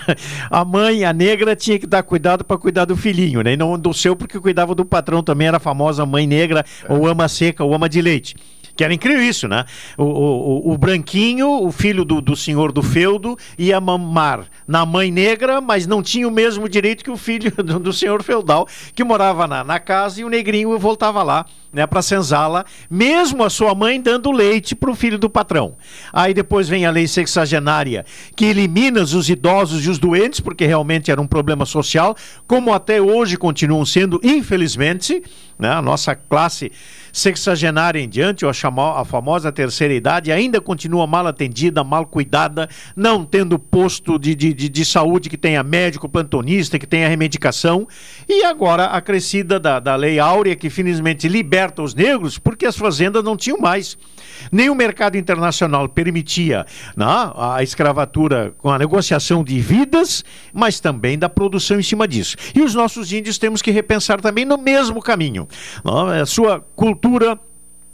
a 0.50 0.64
mãe, 0.64 1.04
a 1.04 1.12
negra, 1.12 1.54
tinha 1.54 1.78
que 1.78 1.86
dar 1.86 2.02
cuidado 2.02 2.44
para 2.44 2.58
cuidar 2.58 2.84
do 2.84 2.96
filhinho, 2.96 3.40
né? 3.42 3.52
E 3.52 3.56
não 3.56 3.78
do 3.78 3.94
seu, 3.94 4.16
porque 4.16 4.38
cuidava 4.40 4.74
do 4.74 4.84
patrão 4.84 5.22
também, 5.22 5.46
era 5.46 5.58
a 5.58 5.60
famosa 5.60 6.04
mãe 6.04 6.26
negra, 6.26 6.64
ou 6.88 7.06
ama 7.06 7.28
seca, 7.28 7.62
ou 7.62 7.72
ama 7.72 7.88
de 7.88 8.02
leite. 8.02 8.36
Que 8.74 8.84
era 8.84 8.94
incrível 8.94 9.22
isso, 9.22 9.46
né? 9.46 9.64
O, 9.98 10.04
o, 10.04 10.72
o 10.72 10.78
branquinho, 10.78 11.48
o 11.62 11.70
filho 11.70 12.04
do, 12.04 12.20
do 12.20 12.34
senhor 12.34 12.72
do 12.72 12.82
feudo, 12.82 13.36
ia 13.58 13.80
mamar 13.80 14.46
na 14.66 14.86
mãe 14.86 15.10
negra, 15.10 15.60
mas 15.60 15.86
não 15.86 16.02
tinha 16.02 16.26
o 16.26 16.30
mesmo 16.30 16.68
direito 16.68 17.04
que 17.04 17.10
o 17.10 17.16
filho 17.16 17.52
do, 17.62 17.78
do 17.78 17.92
senhor 17.92 18.22
feudal, 18.22 18.66
que 18.94 19.04
morava 19.04 19.46
na, 19.46 19.62
na 19.62 19.78
casa 19.78 20.20
e 20.20 20.24
o 20.24 20.28
negrinho 20.28 20.78
voltava 20.78 21.22
lá, 21.22 21.44
né, 21.72 21.86
para 21.86 22.02
senzala, 22.02 22.64
mesmo 22.90 23.42
a 23.44 23.50
sua 23.50 23.74
mãe 23.74 24.00
dando 24.00 24.30
leite 24.30 24.74
para 24.74 24.90
o 24.90 24.94
filho 24.94 25.18
do 25.18 25.30
patrão. 25.30 25.76
Aí 26.12 26.34
depois 26.34 26.68
vem 26.68 26.84
a 26.86 26.90
lei 26.90 27.06
sexagenária, 27.06 28.04
que 28.36 28.44
elimina 28.44 29.02
os 29.02 29.28
idosos 29.28 29.84
e 29.84 29.90
os 29.90 29.98
doentes, 29.98 30.40
porque 30.40 30.66
realmente 30.66 31.10
era 31.10 31.20
um 31.20 31.26
problema 31.26 31.64
social, 31.64 32.16
como 32.46 32.72
até 32.72 33.00
hoje 33.00 33.36
continuam 33.36 33.84
sendo, 33.84 34.20
infelizmente, 34.22 35.22
né, 35.62 35.70
a 35.70 35.80
nossa 35.80 36.14
classe 36.16 36.72
sexagenária 37.12 38.00
em 38.00 38.08
diante, 38.08 38.44
ou 38.44 38.50
a, 38.50 39.00
a 39.00 39.04
famosa 39.04 39.52
terceira 39.52 39.94
idade, 39.94 40.32
ainda 40.32 40.60
continua 40.60 41.06
mal 41.06 41.26
atendida, 41.26 41.84
mal 41.84 42.06
cuidada, 42.06 42.68
não 42.96 43.24
tendo 43.24 43.58
posto 43.58 44.18
de, 44.18 44.34
de, 44.34 44.52
de, 44.52 44.68
de 44.68 44.84
saúde 44.84 45.28
que 45.28 45.36
tenha 45.36 45.62
médico, 45.62 46.08
plantonista, 46.08 46.78
que 46.78 46.86
tenha 46.86 47.08
remedicação. 47.08 47.86
E 48.28 48.44
agora 48.44 48.86
a 48.86 49.00
crescida 49.00 49.60
da, 49.60 49.78
da 49.78 49.94
Lei 49.94 50.18
Áurea, 50.18 50.56
que 50.56 50.70
finalmente 50.70 51.28
liberta 51.28 51.82
os 51.82 51.94
negros, 51.94 52.38
porque 52.38 52.66
as 52.66 52.76
fazendas 52.76 53.22
não 53.22 53.36
tinham 53.36 53.58
mais. 53.58 53.96
Nem 54.50 54.70
o 54.70 54.74
mercado 54.74 55.16
internacional 55.16 55.88
permitia 55.88 56.66
né, 56.96 57.06
a 57.36 57.62
escravatura 57.62 58.54
com 58.58 58.70
a 58.70 58.78
negociação 58.78 59.44
de 59.44 59.60
vidas, 59.60 60.24
mas 60.52 60.80
também 60.80 61.18
da 61.18 61.28
produção 61.28 61.78
em 61.78 61.82
cima 61.82 62.08
disso. 62.08 62.36
E 62.54 62.62
os 62.62 62.74
nossos 62.74 63.12
índios 63.12 63.38
temos 63.38 63.60
que 63.60 63.70
repensar 63.70 64.20
também 64.20 64.44
no 64.44 64.56
mesmo 64.56 65.00
caminho. 65.00 65.46
Não, 65.84 66.08
a 66.08 66.26
sua 66.26 66.60
cultura 66.74 67.38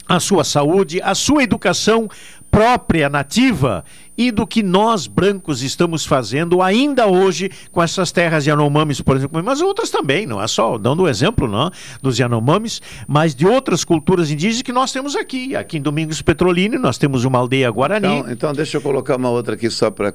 a 0.08 0.18
sua 0.18 0.42
saúde, 0.42 1.02
a 1.02 1.14
sua 1.14 1.42
educação 1.42 2.08
própria, 2.50 3.10
nativa, 3.10 3.84
e 4.16 4.32
do 4.32 4.46
que 4.46 4.62
nós 4.62 5.06
brancos 5.06 5.62
estamos 5.62 6.06
fazendo 6.06 6.62
ainda 6.62 7.06
hoje 7.06 7.50
com 7.70 7.82
essas 7.82 8.10
terras 8.10 8.46
Yanomamis, 8.46 9.02
por 9.02 9.16
exemplo, 9.16 9.42
mas 9.44 9.60
outras 9.60 9.90
também, 9.90 10.26
não 10.26 10.42
é 10.42 10.48
só 10.48 10.78
dando 10.78 11.02
o 11.02 11.08
exemplo 11.08 11.46
não, 11.46 11.70
dos 12.02 12.18
Yanomamis, 12.18 12.80
mas 13.06 13.34
de 13.34 13.46
outras 13.46 13.84
culturas 13.84 14.30
indígenas 14.30 14.62
que 14.62 14.72
nós 14.72 14.90
temos 14.90 15.14
aqui. 15.14 15.54
Aqui 15.54 15.76
em 15.76 15.82
Domingos 15.82 16.22
Petrolino 16.22 16.78
nós 16.78 16.96
temos 16.96 17.24
uma 17.24 17.38
aldeia 17.38 17.70
Guarani. 17.70 18.06
Então, 18.06 18.32
então 18.32 18.52
deixa 18.54 18.78
eu 18.78 18.80
colocar 18.80 19.16
uma 19.16 19.28
outra 19.28 19.54
aqui 19.54 19.68
só 19.68 19.90
para, 19.90 20.10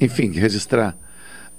enfim, 0.00 0.32
registrar. 0.32 0.96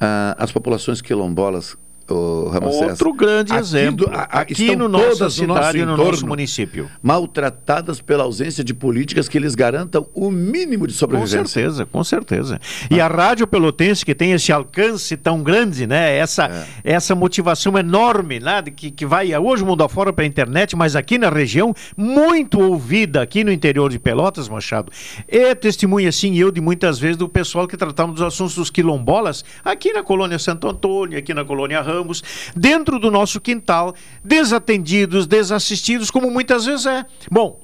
Uh, 0.01 0.33
as 0.39 0.51
populações 0.51 0.99
quilombolas 0.99 1.77
Outro 2.11 3.13
grande 3.13 3.51
aqui 3.53 3.61
exemplo. 3.61 4.07
Do, 4.07 4.13
a, 4.13 4.23
aqui 4.23 4.75
no 4.75 4.87
nossa 4.87 5.29
cidade 5.29 5.79
e 5.79 5.85
no 5.85 5.97
nosso 5.97 6.25
município. 6.25 6.89
Maltratadas 7.01 8.01
pela 8.01 8.23
ausência 8.23 8.63
de 8.63 8.73
políticas 8.73 9.27
que 9.27 9.39
lhes 9.39 9.55
garantam 9.55 10.07
o 10.13 10.29
mínimo 10.29 10.87
de 10.87 10.93
sobrevivência. 10.93 11.39
Com 11.39 11.45
certeza, 11.47 11.85
com 11.85 12.03
certeza. 12.03 12.59
E 12.89 12.99
ah. 12.99 13.05
a 13.05 13.07
Rádio 13.07 13.47
Pelotense, 13.47 14.05
que 14.05 14.13
tem 14.13 14.31
esse 14.31 14.51
alcance 14.51 15.15
tão 15.17 15.41
grande, 15.41 15.87
né? 15.87 16.15
Essa, 16.15 16.67
é. 16.83 16.93
essa 16.93 17.15
motivação 17.15 17.77
enorme, 17.77 18.39
né? 18.39 18.61
Que, 18.63 18.91
que 18.91 19.05
vai 19.05 19.35
hoje 19.37 19.63
mundo 19.63 19.83
afora 19.83 20.11
para 20.11 20.23
a 20.23 20.27
internet, 20.27 20.75
mas 20.75 20.95
aqui 20.95 21.17
na 21.17 21.29
região, 21.29 21.73
muito 21.95 22.59
ouvida 22.59 23.21
aqui 23.21 23.43
no 23.43 23.51
interior 23.51 23.89
de 23.89 23.99
Pelotas, 23.99 24.49
Machado. 24.49 24.91
É 25.27 25.53
testemunha, 25.55 26.09
assim, 26.09 26.37
eu 26.37 26.51
de 26.51 26.61
muitas 26.61 26.99
vezes 26.99 27.17
do 27.17 27.29
pessoal 27.29 27.67
que 27.67 27.77
tratamos 27.77 28.15
dos 28.15 28.25
assuntos 28.25 28.55
dos 28.55 28.69
quilombolas 28.69 29.43
aqui 29.63 29.93
na 29.93 30.03
colônia 30.03 30.39
Santo 30.39 30.67
Antônio, 30.67 31.17
aqui 31.17 31.33
na 31.33 31.45
colônia 31.45 31.81
Ramos 31.81 32.00
ramos 32.01 32.23
dentro 32.55 32.99
do 32.99 33.09
nosso 33.09 33.39
quintal, 33.39 33.95
desatendidos, 34.23 35.27
desassistidos, 35.27 36.11
como 36.11 36.29
muitas 36.29 36.65
vezes 36.65 36.85
é. 36.85 37.05
Bom, 37.29 37.61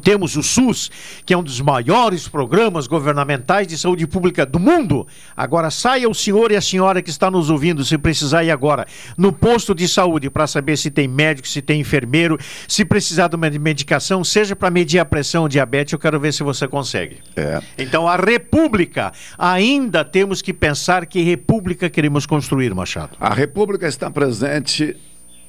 temos 0.00 0.34
o 0.36 0.42
SUS, 0.42 0.90
que 1.26 1.34
é 1.34 1.36
um 1.36 1.42
dos 1.42 1.60
maiores 1.60 2.26
programas 2.26 2.86
governamentais 2.86 3.66
de 3.66 3.76
saúde 3.76 4.06
pública 4.06 4.46
do 4.46 4.58
mundo. 4.58 5.06
Agora 5.36 5.70
saia 5.70 6.08
o 6.08 6.14
senhor 6.14 6.50
e 6.50 6.56
a 6.56 6.60
senhora 6.60 7.02
que 7.02 7.10
está 7.10 7.30
nos 7.30 7.50
ouvindo, 7.50 7.84
se 7.84 7.98
precisar 7.98 8.42
ir 8.44 8.50
agora, 8.50 8.86
no 9.18 9.32
posto 9.32 9.74
de 9.74 9.86
saúde 9.86 10.30
para 10.30 10.46
saber 10.46 10.78
se 10.78 10.90
tem 10.90 11.06
médico, 11.06 11.46
se 11.46 11.60
tem 11.60 11.80
enfermeiro, 11.80 12.38
se 12.66 12.84
precisar 12.84 13.28
de 13.28 13.36
uma 13.36 13.50
medicação, 13.50 14.24
seja 14.24 14.56
para 14.56 14.70
medir 14.70 14.98
a 14.98 15.04
pressão, 15.04 15.48
diabetes, 15.48 15.92
eu 15.92 15.98
quero 15.98 16.18
ver 16.18 16.32
se 16.32 16.42
você 16.42 16.66
consegue. 16.66 17.18
É. 17.36 17.60
Então 17.76 18.08
a 18.08 18.16
República, 18.16 19.12
ainda 19.36 20.02
temos 20.04 20.40
que 20.40 20.54
pensar 20.54 21.04
que 21.04 21.22
República 21.22 21.90
queremos 21.90 22.24
construir, 22.24 22.74
Machado. 22.74 23.16
A 23.20 23.34
República 23.34 23.86
está 23.86 24.10
presente 24.10 24.96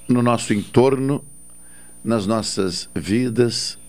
no 0.10 0.22
nosso 0.22 0.54
entorno, 0.54 1.24
nas 2.04 2.28
nossas 2.28 2.90
vidas 2.94 3.80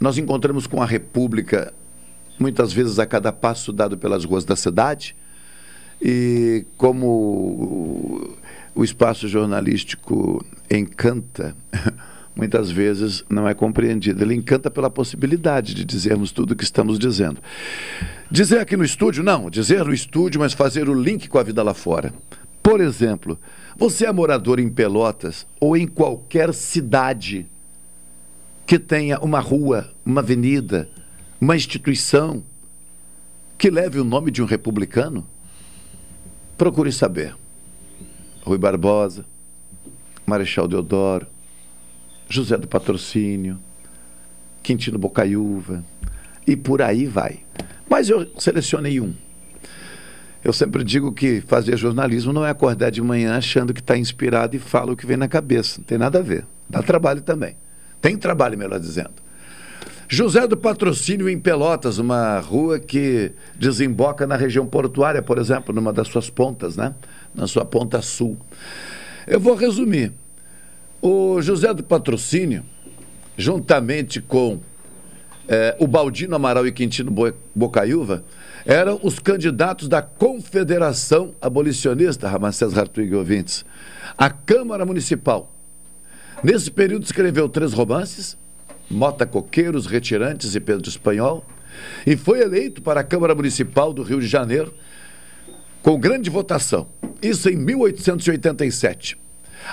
nós 0.00 0.16
encontramos 0.18 0.66
com 0.66 0.82
a 0.82 0.86
República, 0.86 1.72
muitas 2.38 2.72
vezes 2.72 2.98
a 2.98 3.06
cada 3.06 3.32
passo 3.32 3.72
dado 3.72 3.98
pelas 3.98 4.24
ruas 4.24 4.44
da 4.44 4.54
cidade, 4.54 5.16
e 6.00 6.64
como 6.76 8.36
o 8.74 8.84
espaço 8.84 9.26
jornalístico 9.26 10.44
encanta, 10.70 11.56
muitas 12.36 12.70
vezes 12.70 13.24
não 13.28 13.48
é 13.48 13.54
compreendido. 13.54 14.22
Ele 14.22 14.34
encanta 14.34 14.70
pela 14.70 14.88
possibilidade 14.88 15.74
de 15.74 15.84
dizermos 15.84 16.30
tudo 16.30 16.52
o 16.52 16.56
que 16.56 16.62
estamos 16.62 16.96
dizendo. 16.96 17.40
Dizer 18.30 18.60
aqui 18.60 18.76
no 18.76 18.84
estúdio, 18.84 19.24
não, 19.24 19.50
dizer 19.50 19.84
no 19.84 19.92
estúdio, 19.92 20.40
mas 20.40 20.52
fazer 20.52 20.88
o 20.88 20.94
link 20.94 21.28
com 21.28 21.38
a 21.38 21.42
vida 21.42 21.62
lá 21.62 21.74
fora 21.74 22.14
Por 22.62 22.80
exemplo, 22.80 23.36
você 23.76 24.06
é 24.06 24.12
morador 24.12 24.60
em 24.60 24.68
Pelotas 24.68 25.44
ou 25.60 25.76
em 25.76 25.88
qualquer 25.88 26.54
cidade 26.54 27.48
que 28.68 28.78
tenha 28.78 29.18
uma 29.20 29.40
rua, 29.40 29.90
uma 30.04 30.20
avenida, 30.20 30.90
uma 31.40 31.56
instituição 31.56 32.44
que 33.56 33.70
leve 33.70 33.98
o 33.98 34.04
nome 34.04 34.30
de 34.30 34.42
um 34.42 34.44
republicano? 34.44 35.26
Procure 36.58 36.92
saber. 36.92 37.34
Rui 38.42 38.58
Barbosa, 38.58 39.24
Marechal 40.26 40.68
Deodoro, 40.68 41.26
José 42.28 42.58
do 42.58 42.68
Patrocínio, 42.68 43.58
Quintino 44.62 44.98
Bocaiúva, 44.98 45.82
e 46.46 46.54
por 46.54 46.82
aí 46.82 47.06
vai. 47.06 47.40
Mas 47.88 48.10
eu 48.10 48.30
selecionei 48.38 49.00
um. 49.00 49.14
Eu 50.44 50.52
sempre 50.52 50.84
digo 50.84 51.10
que 51.10 51.40
fazer 51.40 51.78
jornalismo 51.78 52.34
não 52.34 52.44
é 52.44 52.50
acordar 52.50 52.90
de 52.90 53.00
manhã 53.00 53.38
achando 53.38 53.72
que 53.72 53.80
está 53.80 53.96
inspirado 53.96 54.54
e 54.56 54.58
fala 54.58 54.92
o 54.92 54.96
que 54.96 55.06
vem 55.06 55.16
na 55.16 55.26
cabeça. 55.26 55.78
Não 55.78 55.86
tem 55.86 55.96
nada 55.96 56.18
a 56.18 56.22
ver. 56.22 56.44
Dá 56.68 56.82
trabalho 56.82 57.22
também. 57.22 57.56
Tem 58.00 58.16
trabalho, 58.16 58.56
melhor 58.56 58.78
dizendo. 58.78 59.28
José 60.10 60.46
do 60.46 60.56
Patrocínio 60.56 61.28
em 61.28 61.38
Pelotas, 61.38 61.98
uma 61.98 62.40
rua 62.40 62.78
que 62.78 63.32
desemboca 63.58 64.26
na 64.26 64.36
região 64.36 64.66
portuária, 64.66 65.20
por 65.20 65.36
exemplo, 65.36 65.74
numa 65.74 65.92
das 65.92 66.08
suas 66.08 66.30
pontas, 66.30 66.76
né? 66.76 66.94
Na 67.34 67.46
sua 67.46 67.64
ponta 67.64 68.00
sul. 68.00 68.38
Eu 69.26 69.38
vou 69.38 69.54
resumir. 69.54 70.12
O 71.02 71.42
José 71.42 71.74
do 71.74 71.84
Patrocínio, 71.84 72.64
juntamente 73.36 74.20
com 74.20 74.58
eh, 75.46 75.76
o 75.78 75.86
Baldino 75.86 76.34
Amaral 76.34 76.66
e 76.66 76.72
Quintino 76.72 77.12
Bocaiúva, 77.54 78.24
eram 78.64 78.98
os 79.02 79.18
candidatos 79.18 79.88
da 79.88 80.00
Confederação 80.00 81.34
Abolicionista, 81.40 82.28
Ramacés 82.28 82.76
Hartwig 82.76 83.14
ouvintes, 83.14 83.64
à 84.16 84.30
Câmara 84.30 84.86
Municipal. 84.86 85.52
Nesse 86.42 86.70
período 86.70 87.04
escreveu 87.04 87.48
três 87.48 87.72
romances, 87.72 88.38
Mota 88.88 89.26
Coqueiros, 89.26 89.86
Retirantes 89.86 90.54
e 90.54 90.60
Pedro 90.60 90.88
Espanhol, 90.88 91.44
e 92.06 92.16
foi 92.16 92.40
eleito 92.40 92.80
para 92.80 93.00
a 93.00 93.04
Câmara 93.04 93.34
Municipal 93.34 93.92
do 93.92 94.02
Rio 94.02 94.20
de 94.20 94.26
Janeiro 94.26 94.72
com 95.82 95.98
grande 95.98 96.30
votação. 96.30 96.88
Isso 97.20 97.48
em 97.48 97.56
1887. 97.56 99.18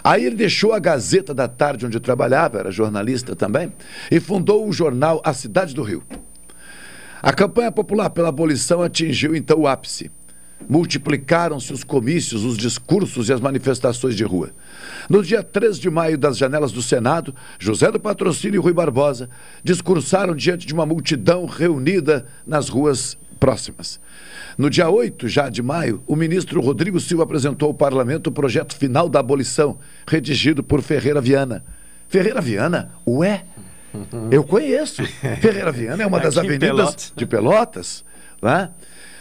Aí 0.03 0.25
ele 0.25 0.35
deixou 0.35 0.73
a 0.73 0.79
Gazeta 0.79 1.33
da 1.35 1.47
Tarde, 1.47 1.85
onde 1.85 1.99
trabalhava, 1.99 2.57
era 2.57 2.71
jornalista 2.71 3.35
também, 3.35 3.71
e 4.09 4.19
fundou 4.19 4.67
o 4.67 4.73
jornal 4.73 5.21
A 5.23 5.33
Cidade 5.33 5.75
do 5.75 5.83
Rio. 5.83 6.03
A 7.21 7.31
campanha 7.31 7.71
popular 7.71 8.09
pela 8.09 8.29
abolição 8.29 8.81
atingiu 8.81 9.35
então 9.35 9.59
o 9.59 9.67
ápice. 9.67 10.11
Multiplicaram-se 10.67 11.71
os 11.71 11.83
comícios, 11.83 12.43
os 12.43 12.57
discursos 12.57 13.29
e 13.29 13.33
as 13.33 13.39
manifestações 13.39 14.15
de 14.15 14.23
rua. 14.23 14.51
No 15.09 15.21
dia 15.21 15.43
3 15.43 15.77
de 15.77 15.89
maio, 15.89 16.17
das 16.17 16.37
janelas 16.37 16.71
do 16.71 16.81
Senado, 16.81 17.35
José 17.59 17.91
do 17.91 17.99
Patrocínio 17.99 18.59
e 18.59 18.63
Rui 18.63 18.73
Barbosa 18.73 19.29
discursaram 19.63 20.35
diante 20.35 20.65
de 20.65 20.73
uma 20.73 20.85
multidão 20.85 21.45
reunida 21.45 22.25
nas 22.47 22.69
ruas 22.69 23.17
próximas. 23.39 23.99
No 24.57 24.69
dia 24.69 24.89
8 24.89 25.27
já 25.27 25.49
de 25.49 25.61
maio, 25.61 26.01
o 26.07 26.15
ministro 26.15 26.61
Rodrigo 26.61 26.99
Silva 26.99 27.23
apresentou 27.23 27.67
ao 27.67 27.73
parlamento 27.73 28.27
o 28.27 28.31
projeto 28.31 28.75
final 28.75 29.07
da 29.07 29.19
abolição, 29.19 29.77
redigido 30.07 30.63
por 30.63 30.81
Ferreira 30.81 31.21
Viana. 31.21 31.63
Ferreira 32.07 32.41
Viana? 32.41 32.91
Ué? 33.05 33.43
Eu 34.31 34.43
conheço. 34.43 35.03
Ferreira 35.41 35.71
Viana 35.71 36.03
é 36.03 36.07
uma 36.07 36.19
das 36.19 36.37
avenidas 36.37 36.69
Pelotas. 36.69 37.13
de 37.15 37.25
Pelotas. 37.25 38.05
Né? 38.41 38.69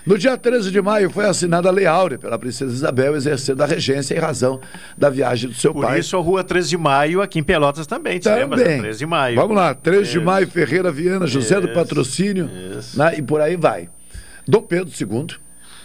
No 0.06 0.18
dia 0.18 0.36
13 0.36 0.70
de 0.70 0.82
maio 0.82 1.08
foi 1.08 1.24
assinada 1.24 1.68
a 1.68 1.72
Lei 1.72 1.86
Áurea 1.86 2.18
pela 2.18 2.38
Princesa 2.38 2.72
Isabel, 2.72 3.16
exercendo 3.16 3.62
a 3.62 3.66
regência 3.66 4.14
em 4.14 4.18
razão 4.18 4.60
da 4.98 5.08
viagem 5.08 5.48
do 5.48 5.56
seu 5.56 5.72
Por 5.72 5.82
pai. 5.82 5.92
Por 5.94 6.00
isso 6.00 6.16
a 6.16 6.20
rua 6.20 6.44
13 6.44 6.68
de 6.68 6.76
maio 6.76 7.22
aqui 7.22 7.38
em 7.38 7.42
Pelotas 7.42 7.86
também, 7.86 8.18
te 8.18 8.24
também. 8.24 8.40
lembra? 8.40 8.62
13 8.62 8.98
de 8.98 9.06
maio. 9.06 9.36
Vamos 9.36 9.56
lá, 9.56 9.74
13 9.74 10.02
isso. 10.02 10.12
de 10.12 10.20
maio, 10.20 10.46
Ferreira 10.46 10.92
Viana, 10.92 11.26
José 11.26 11.58
isso. 11.58 11.66
do 11.66 11.72
Patrocínio, 11.72 12.50
né? 12.94 13.14
e 13.16 13.22
por 13.22 13.40
aí 13.40 13.56
vai. 13.56 13.88
Dom 14.46 14.60
Pedro 14.60 14.92
II, 14.92 15.26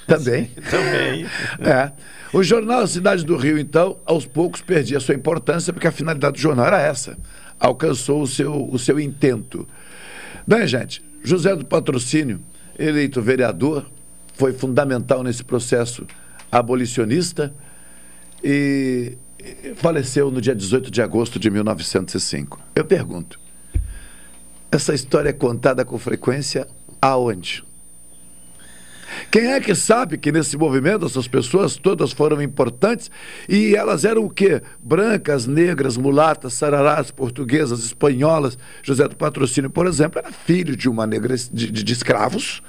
também. 0.05 0.45
Sim, 0.45 0.61
também. 0.69 1.25
é. 1.71 1.91
O 2.33 2.43
jornal 2.43 2.85
Cidade 2.87 3.25
do 3.25 3.37
Rio, 3.37 3.57
então, 3.57 3.97
aos 4.05 4.25
poucos 4.25 4.61
perdia 4.61 4.99
sua 4.99 5.15
importância, 5.15 5.71
porque 5.71 5.87
a 5.87 5.91
finalidade 5.91 6.33
do 6.33 6.39
jornal 6.39 6.65
era 6.65 6.81
essa. 6.81 7.17
Alcançou 7.57 8.21
o 8.21 8.27
seu, 8.27 8.69
o 8.69 8.77
seu 8.77 8.99
intento. 8.99 9.65
Bem, 10.45 10.67
gente, 10.67 11.01
José 11.23 11.55
do 11.55 11.65
Patrocínio, 11.65 12.39
eleito 12.77 13.21
vereador, 13.21 13.85
foi 14.39 14.53
fundamental 14.53 15.21
nesse 15.21 15.43
processo 15.43 16.07
abolicionista 16.49 17.53
e 18.41 19.17
faleceu 19.75 20.31
no 20.31 20.39
dia 20.39 20.55
18 20.55 20.89
de 20.89 21.01
agosto 21.01 21.37
de 21.37 21.51
1905. 21.51 22.57
Eu 22.73 22.85
pergunto, 22.85 23.37
essa 24.71 24.93
história 24.93 25.29
é 25.29 25.33
contada 25.33 25.83
com 25.83 25.99
frequência 25.99 26.65
aonde? 27.01 27.65
Quem 29.29 29.47
é 29.47 29.59
que 29.59 29.75
sabe 29.75 30.17
que 30.17 30.31
nesse 30.31 30.55
movimento 30.55 31.05
essas 31.05 31.27
pessoas 31.27 31.75
todas 31.75 32.13
foram 32.13 32.41
importantes 32.41 33.11
e 33.49 33.75
elas 33.75 34.05
eram 34.05 34.23
o 34.23 34.29
quê? 34.29 34.61
Brancas, 34.81 35.47
negras, 35.47 35.97
mulatas, 35.97 36.53
sararás, 36.53 37.11
portuguesas, 37.11 37.83
espanholas. 37.83 38.57
José 38.83 39.05
do 39.05 39.17
Patrocínio, 39.17 39.69
por 39.69 39.85
exemplo, 39.85 40.17
era 40.17 40.31
filho 40.31 40.77
de 40.77 40.87
uma 40.87 41.05
negra 41.05 41.35
de, 41.35 41.69
de, 41.71 41.83
de 41.83 41.93
escravos. 41.93 42.63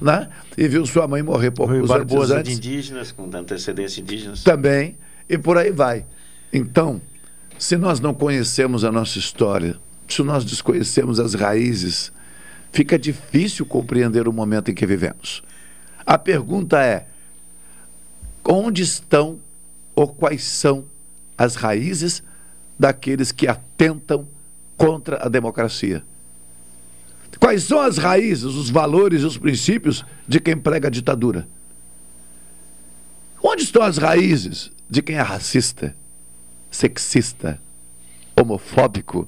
Né? 0.00 0.28
E 0.56 0.66
viu 0.66 0.86
sua 0.86 1.06
mãe 1.06 1.22
morrer 1.22 1.50
por 1.50 1.68
Rui 1.68 1.86
Barbosa 1.86 2.42
de 2.42 2.52
indígenas, 2.52 3.12
com 3.12 3.28
antecedência 3.34 4.00
indígenas. 4.00 4.42
Também, 4.42 4.96
e 5.28 5.36
por 5.36 5.58
aí 5.58 5.70
vai. 5.70 6.06
Então, 6.52 7.00
se 7.58 7.76
nós 7.76 8.00
não 8.00 8.14
conhecemos 8.14 8.84
a 8.84 8.90
nossa 8.90 9.18
história, 9.18 9.76
se 10.08 10.22
nós 10.22 10.44
desconhecemos 10.44 11.20
as 11.20 11.34
raízes, 11.34 12.10
fica 12.72 12.98
difícil 12.98 13.66
compreender 13.66 14.26
o 14.26 14.32
momento 14.32 14.70
em 14.70 14.74
que 14.74 14.86
vivemos. 14.86 15.42
A 16.06 16.16
pergunta 16.18 16.82
é: 16.82 17.06
onde 18.44 18.82
estão 18.82 19.38
ou 19.94 20.08
quais 20.08 20.42
são 20.44 20.84
as 21.36 21.54
raízes 21.54 22.22
daqueles 22.78 23.30
que 23.30 23.46
atentam 23.46 24.26
contra 24.76 25.24
a 25.24 25.28
democracia? 25.28 26.02
Quais 27.40 27.64
são 27.64 27.80
as 27.80 27.96
raízes, 27.96 28.44
os 28.44 28.68
valores 28.68 29.22
e 29.22 29.24
os 29.24 29.38
princípios 29.38 30.04
de 30.28 30.38
quem 30.38 30.56
prega 30.56 30.88
a 30.88 30.90
ditadura? 30.90 31.48
Onde 33.42 33.62
estão 33.62 33.82
as 33.82 33.96
raízes 33.96 34.70
de 34.88 35.00
quem 35.00 35.16
é 35.16 35.22
racista, 35.22 35.96
sexista, 36.70 37.58
homofóbico? 38.36 39.26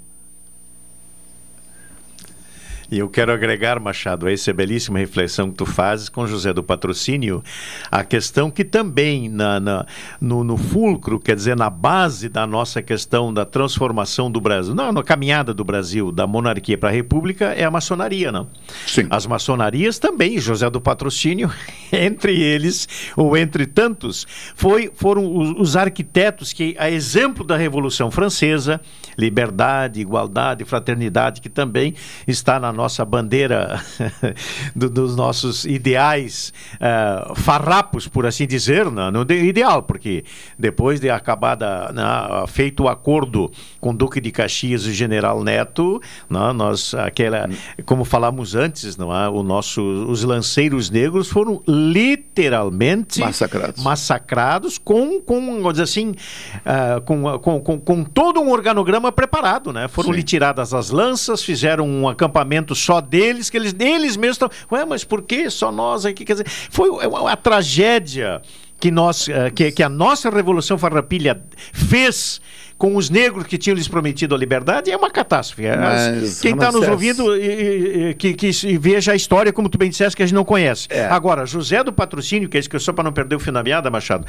E 2.93 2.99
eu 2.99 3.09
quero 3.09 3.33
agregar, 3.33 3.81
Machado, 3.81 4.27
a 4.27 4.33
essa 4.33 4.53
belíssima 4.53 4.99
reflexão 4.99 5.51
que 5.51 5.57
tu 5.57 5.65
fazes 5.65 6.11
com 6.11 6.27
José 6.27 6.53
do 6.53 6.63
Patrocínio, 6.63 7.43
a 7.91 8.05
questão 8.05 8.51
que 8.51 8.63
também 8.63 9.31
na, 9.31 9.59
na 9.59 9.87
no, 10.21 10.45
no, 10.45 10.59
fulcro, 10.59 11.19
quer 11.19 11.35
dizer, 11.35 11.57
na 11.57 11.71
base 11.71 12.29
da 12.29 12.47
nossa 12.47 12.83
questão 12.83 13.33
da 13.33 13.47
transformação 13.47 14.31
do 14.31 14.43
Brasil, 14.43 14.75
não, 14.75 14.93
na 14.93 15.03
caminhada 15.03 15.55
do 15.55 15.65
Brasil 15.65 16.13
da 16.13 16.27
monarquia 16.27 16.77
para 16.77 16.91
a 16.91 16.93
república, 16.93 17.47
é 17.47 17.65
a 17.65 17.71
maçonaria, 17.71 18.31
não? 18.31 18.47
Sim. 18.87 19.07
As 19.09 19.25
maçonarias 19.25 19.99
também, 19.99 20.39
José 20.39 20.69
do 20.69 20.79
Patrocínio, 20.79 21.51
entre 21.91 22.43
eles, 22.43 22.87
ou 23.17 23.39
entre 23.39 23.67
tantos, 23.67 24.27
foi, 24.55 24.93
foram 24.95 25.35
os, 25.35 25.55
os 25.59 25.77
arquitetos 25.79 26.53
que, 26.53 26.77
a 26.79 26.91
exemplo 26.91 27.43
da 27.43 27.57
Revolução 27.57 28.11
Francesa, 28.11 28.83
liberdade, 29.17 29.99
igualdade, 29.99 30.67
fraternidade, 30.67 31.41
que 31.41 31.49
também 31.49 31.95
está 32.27 32.61
na 32.61 32.71
nossa 32.71 32.82
bandeira 33.05 33.81
do, 34.75 34.89
dos 34.89 35.17
nossos 35.17 35.65
ideais 35.65 36.53
uh, 36.75 37.35
farrapos, 37.35 38.09
por 38.09 38.27
assim 38.27 38.47
dizer, 38.47 38.91
não, 38.91 39.11
não 39.11 39.23
ideal, 39.23 39.83
porque 39.83 40.25
depois 40.59 41.01
de 41.01 41.11
acabada 41.11 41.93
né, 41.93 42.03
feito 42.49 42.85
o 42.85 42.89
acordo 42.89 43.51
com 43.81 43.91
o 43.91 43.95
Duque 43.95 44.21
de 44.21 44.31
Caxias 44.31 44.85
e 44.85 44.91
o 44.91 44.93
General 44.93 45.43
Neto, 45.43 46.01
né, 46.29 46.53
nós 46.53 46.95
aquela, 46.95 47.49
como 47.85 48.05
falamos 48.05 48.55
antes, 48.55 48.97
não 48.97 49.15
é, 49.15 49.29
o 49.29 49.43
nosso, 49.43 49.83
os 49.83 50.23
lanceiros 50.25 50.91
negros 50.91 51.29
foram 51.29 51.63
literalmente 51.67 53.21
massacrados, 53.21 53.83
massacrados 53.83 54.79
com, 54.79 55.21
com 55.21 55.41
vamos 55.41 55.73
dizer 55.73 55.85
assim, 55.85 56.11
uh, 56.11 57.01
com, 57.03 57.39
com, 57.39 57.61
com, 57.61 57.81
com, 57.81 58.05
todo 58.05 58.41
um 58.41 58.51
organograma 58.51 59.13
preparado, 59.13 59.73
né? 59.73 59.89
Foram 59.89 60.13
lhe 60.13 60.23
tiradas 60.23 60.75
as 60.75 60.91
lanças, 60.91 61.43
fizeram 61.43 61.87
um 61.87 62.09
acampamento 62.09 62.72
só 62.75 63.01
deles, 63.01 63.51
que 63.51 63.57
eles, 63.57 63.75
eles 63.79 64.17
mesmos 64.17 64.37
estão. 64.37 64.51
Ué, 64.71 64.85
mas 64.85 65.05
por 65.05 65.23
que 65.23 65.49
só 65.51 65.71
nós 65.71 66.05
aqui? 66.05 66.25
Quer 66.25 66.35
dizer, 66.35 66.49
foi 66.49 66.89
uma, 66.89 67.21
uma 67.21 67.37
tragédia 67.37 68.43
que, 68.81 68.91
nós, 68.91 69.29
uh, 69.29 69.53
que, 69.55 69.71
que 69.71 69.83
a 69.83 69.89
nossa 69.89 70.29
Revolução 70.29 70.77
Farrapilha 70.77 71.41
fez 71.73 72.41
com 72.83 72.97
os 72.97 73.09
negros 73.09 73.47
que 73.47 73.57
tinham 73.57 73.77
lhes 73.77 73.87
prometido 73.87 74.35
a 74.35 74.39
liberdade 74.39 74.91
é 74.91 74.97
uma 74.97 75.09
catástrofe. 75.09 75.65
É, 75.65 75.77
Mas, 75.77 76.41
Quem 76.41 76.53
está 76.53 76.73
nos 76.73 76.89
ouvindo 76.89 77.37
e, 77.37 78.09
e, 78.09 78.15
que, 78.15 78.35
que 78.35 78.51
veja 78.77 79.13
a 79.13 79.15
história, 79.15 79.53
como 79.53 79.69
tu 79.69 79.79
bem 79.79 79.89
disseste, 79.89 80.17
que 80.17 80.23
a 80.25 80.27
gente 80.27 80.35
não 80.35 80.45
conhece. 80.45 80.89
É. 80.91 81.05
Agora, 81.05 81.47
José 81.47 81.85
do 81.85 81.93
Patrocínio, 81.93 82.49
que 82.49 82.57
é 82.57 82.61
isso 82.61 82.69
que 82.69 82.75
eu 82.75 82.81
só 82.81 82.93
para 82.93 83.05
não 83.05 83.13
perder 83.13 83.37
o 83.37 83.39
fio 83.39 83.53
da 83.53 83.63
meada, 83.63 83.89
Machado, 83.89 84.27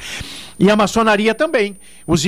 e 0.56 0.70
a 0.70 0.76
maçonaria 0.76 1.34
também. 1.34 1.76
Os, 2.06 2.22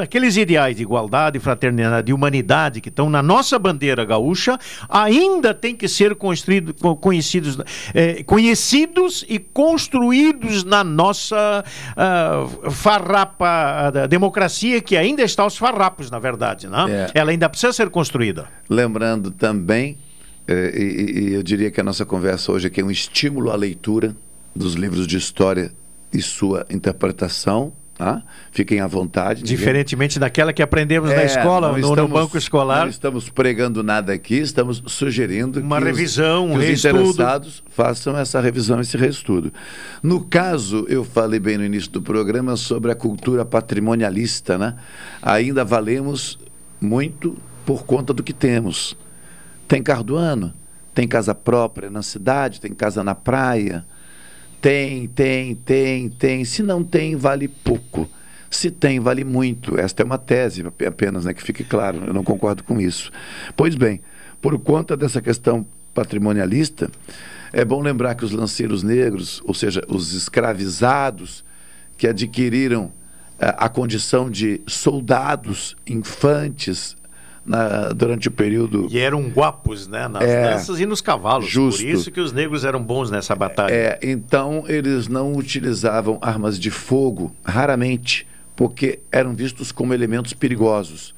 aqueles 0.00 0.38
ideais 0.38 0.76
de 0.76 0.82
igualdade, 0.82 1.38
fraternidade 1.38 2.10
e 2.10 2.14
humanidade 2.14 2.80
que 2.80 2.88
estão 2.88 3.10
na 3.10 3.22
nossa 3.22 3.58
bandeira 3.58 4.02
gaúcha 4.02 4.58
ainda 4.88 5.52
têm 5.52 5.76
que 5.76 5.88
ser 5.88 6.14
construído, 6.14 6.72
conhecidos, 6.72 7.58
é, 7.92 8.22
conhecidos 8.22 9.26
e 9.28 9.38
construídos 9.38 10.64
na 10.64 10.82
nossa 10.82 11.62
uh, 11.92 12.70
farrapa 12.70 13.90
da 13.90 14.06
democracia 14.06 14.80
que 14.80 14.96
ainda 14.96 15.22
está 15.22 15.42
aos 15.42 15.58
farrapos, 15.70 16.10
na 16.10 16.18
verdade. 16.18 16.68
Né? 16.68 17.10
É. 17.14 17.18
Ela 17.18 17.30
ainda 17.30 17.48
precisa 17.48 17.72
ser 17.72 17.90
construída. 17.90 18.46
Lembrando 18.68 19.30
também, 19.30 19.98
eh, 20.46 20.72
e, 20.74 21.20
e 21.20 21.32
eu 21.34 21.42
diria 21.42 21.70
que 21.70 21.80
a 21.80 21.84
nossa 21.84 22.04
conversa 22.04 22.52
hoje 22.52 22.68
aqui 22.68 22.80
é 22.80 22.84
um 22.84 22.90
estímulo 22.90 23.50
à 23.50 23.56
leitura 23.56 24.14
dos 24.54 24.74
livros 24.74 25.06
de 25.06 25.16
história 25.16 25.72
e 26.12 26.22
sua 26.22 26.64
interpretação 26.70 27.72
Tá? 27.96 28.22
Fiquem 28.52 28.80
à 28.80 28.86
vontade. 28.86 29.42
Diferentemente 29.42 30.16
ninguém... 30.16 30.26
daquela 30.26 30.52
que 30.52 30.62
aprendemos 30.62 31.10
é, 31.10 31.16
na 31.16 31.24
escola, 31.24 31.72
no, 31.72 31.78
estamos, 31.78 31.96
no, 31.96 32.08
banco 32.08 32.36
escolar. 32.36 32.82
Não 32.82 32.90
estamos 32.90 33.30
pregando 33.30 33.82
nada 33.82 34.12
aqui, 34.12 34.34
estamos 34.34 34.82
sugerindo 34.86 35.60
uma 35.60 35.78
revisão, 35.78 36.50
os, 36.50 36.56
um 36.56 36.60
que 36.60 36.72
os 36.72 36.84
interessados 36.84 37.62
façam 37.70 38.14
essa 38.18 38.38
revisão, 38.38 38.82
esse 38.82 38.98
reestudo. 38.98 39.50
No 40.02 40.20
caso, 40.20 40.84
eu 40.90 41.04
falei 41.04 41.40
bem 41.40 41.56
no 41.56 41.64
início 41.64 41.90
do 41.90 42.02
programa 42.02 42.54
sobre 42.54 42.92
a 42.92 42.94
cultura 42.94 43.46
patrimonialista, 43.46 44.58
né? 44.58 44.74
Ainda 45.22 45.64
valemos 45.64 46.38
muito 46.78 47.34
por 47.64 47.86
conta 47.86 48.12
do 48.12 48.22
que 48.22 48.34
temos. 48.34 48.94
Tem 49.66 49.82
carro 49.82 50.04
do 50.04 50.16
ano, 50.16 50.52
tem 50.94 51.08
casa 51.08 51.34
própria 51.34 51.88
na 51.88 52.02
cidade, 52.02 52.60
tem 52.60 52.74
casa 52.74 53.02
na 53.02 53.14
praia 53.14 53.86
tem, 54.66 55.06
tem, 55.06 55.54
tem, 55.54 56.08
tem. 56.08 56.44
Se 56.44 56.60
não 56.60 56.82
tem, 56.82 57.14
vale 57.14 57.46
pouco. 57.46 58.10
Se 58.50 58.68
tem, 58.68 58.98
vale 58.98 59.22
muito. 59.22 59.78
Esta 59.78 60.02
é 60.02 60.04
uma 60.04 60.18
tese 60.18 60.64
apenas, 60.84 61.24
né, 61.24 61.32
que 61.32 61.40
fique 61.40 61.62
claro. 61.62 62.02
Eu 62.04 62.12
não 62.12 62.24
concordo 62.24 62.64
com 62.64 62.80
isso. 62.80 63.12
Pois 63.56 63.76
bem, 63.76 64.00
por 64.42 64.58
conta 64.58 64.96
dessa 64.96 65.22
questão 65.22 65.64
patrimonialista, 65.94 66.90
é 67.52 67.64
bom 67.64 67.80
lembrar 67.80 68.16
que 68.16 68.24
os 68.24 68.32
lanceiros 68.32 68.82
negros, 68.82 69.40
ou 69.44 69.54
seja, 69.54 69.84
os 69.86 70.12
escravizados 70.14 71.44
que 71.96 72.08
adquiriram 72.08 72.90
eh, 73.38 73.54
a 73.56 73.68
condição 73.68 74.28
de 74.28 74.60
soldados, 74.66 75.76
infantes, 75.86 76.95
na, 77.46 77.92
durante 77.92 78.28
o 78.28 78.30
período. 78.30 78.88
E 78.90 78.98
eram 78.98 79.22
guapos, 79.30 79.86
né? 79.86 80.08
Nas 80.08 80.24
é, 80.24 80.50
danças 80.50 80.80
e 80.80 80.86
nos 80.86 81.00
cavalos. 81.00 81.48
Justo. 81.48 81.82
Por 81.82 81.88
isso 81.88 82.10
que 82.10 82.20
os 82.20 82.32
negros 82.32 82.64
eram 82.64 82.82
bons 82.82 83.10
nessa 83.10 83.34
batalha. 83.34 83.72
É, 83.72 83.98
então 84.02 84.64
eles 84.66 85.06
não 85.06 85.34
utilizavam 85.34 86.18
armas 86.20 86.58
de 86.58 86.70
fogo, 86.70 87.34
raramente, 87.44 88.26
porque 88.56 88.98
eram 89.12 89.34
vistos 89.34 89.70
como 89.70 89.94
elementos 89.94 90.32
perigosos. 90.32 91.14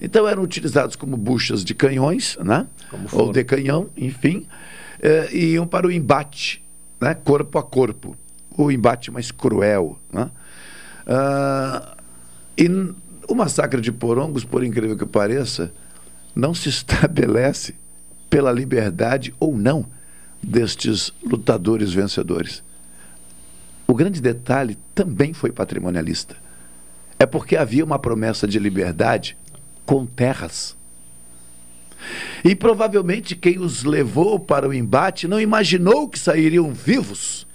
Então 0.00 0.28
eram 0.28 0.42
utilizados 0.42 0.96
como 0.96 1.16
buchas 1.16 1.64
de 1.64 1.74
canhões, 1.74 2.36
né? 2.44 2.66
Ou 3.12 3.32
de 3.32 3.44
canhão, 3.44 3.88
enfim, 3.96 4.46
é, 5.00 5.28
e 5.32 5.52
iam 5.52 5.66
para 5.66 5.86
o 5.86 5.92
embate, 5.92 6.64
né? 7.00 7.14
Corpo 7.14 7.58
a 7.58 7.62
corpo. 7.62 8.16
O 8.56 8.72
embate 8.72 9.10
mais 9.10 9.30
cruel, 9.30 9.98
né? 10.12 10.30
Ah, 11.06 11.96
e 12.56 12.68
o 13.28 13.34
massacre 13.34 13.80
de 13.80 13.92
Porongos, 13.92 14.42
por 14.44 14.64
incrível 14.64 14.96
que 14.96 15.06
pareça, 15.06 15.72
não 16.34 16.54
se 16.54 16.68
estabelece 16.70 17.74
pela 18.30 18.50
liberdade 18.50 19.34
ou 19.38 19.56
não 19.56 19.86
destes 20.42 21.12
lutadores 21.22 21.92
vencedores. 21.92 22.62
O 23.86 23.94
grande 23.94 24.20
detalhe 24.20 24.78
também 24.94 25.32
foi 25.32 25.50
patrimonialista. 25.50 26.36
É 27.18 27.26
porque 27.26 27.56
havia 27.56 27.84
uma 27.84 27.98
promessa 27.98 28.46
de 28.46 28.58
liberdade 28.58 29.36
com 29.84 30.06
terras. 30.06 30.76
E 32.44 32.54
provavelmente 32.54 33.34
quem 33.34 33.58
os 33.58 33.82
levou 33.82 34.38
para 34.38 34.68
o 34.68 34.74
embate 34.74 35.26
não 35.26 35.40
imaginou 35.40 36.08
que 36.08 36.18
sairiam 36.18 36.72
vivos. 36.72 37.46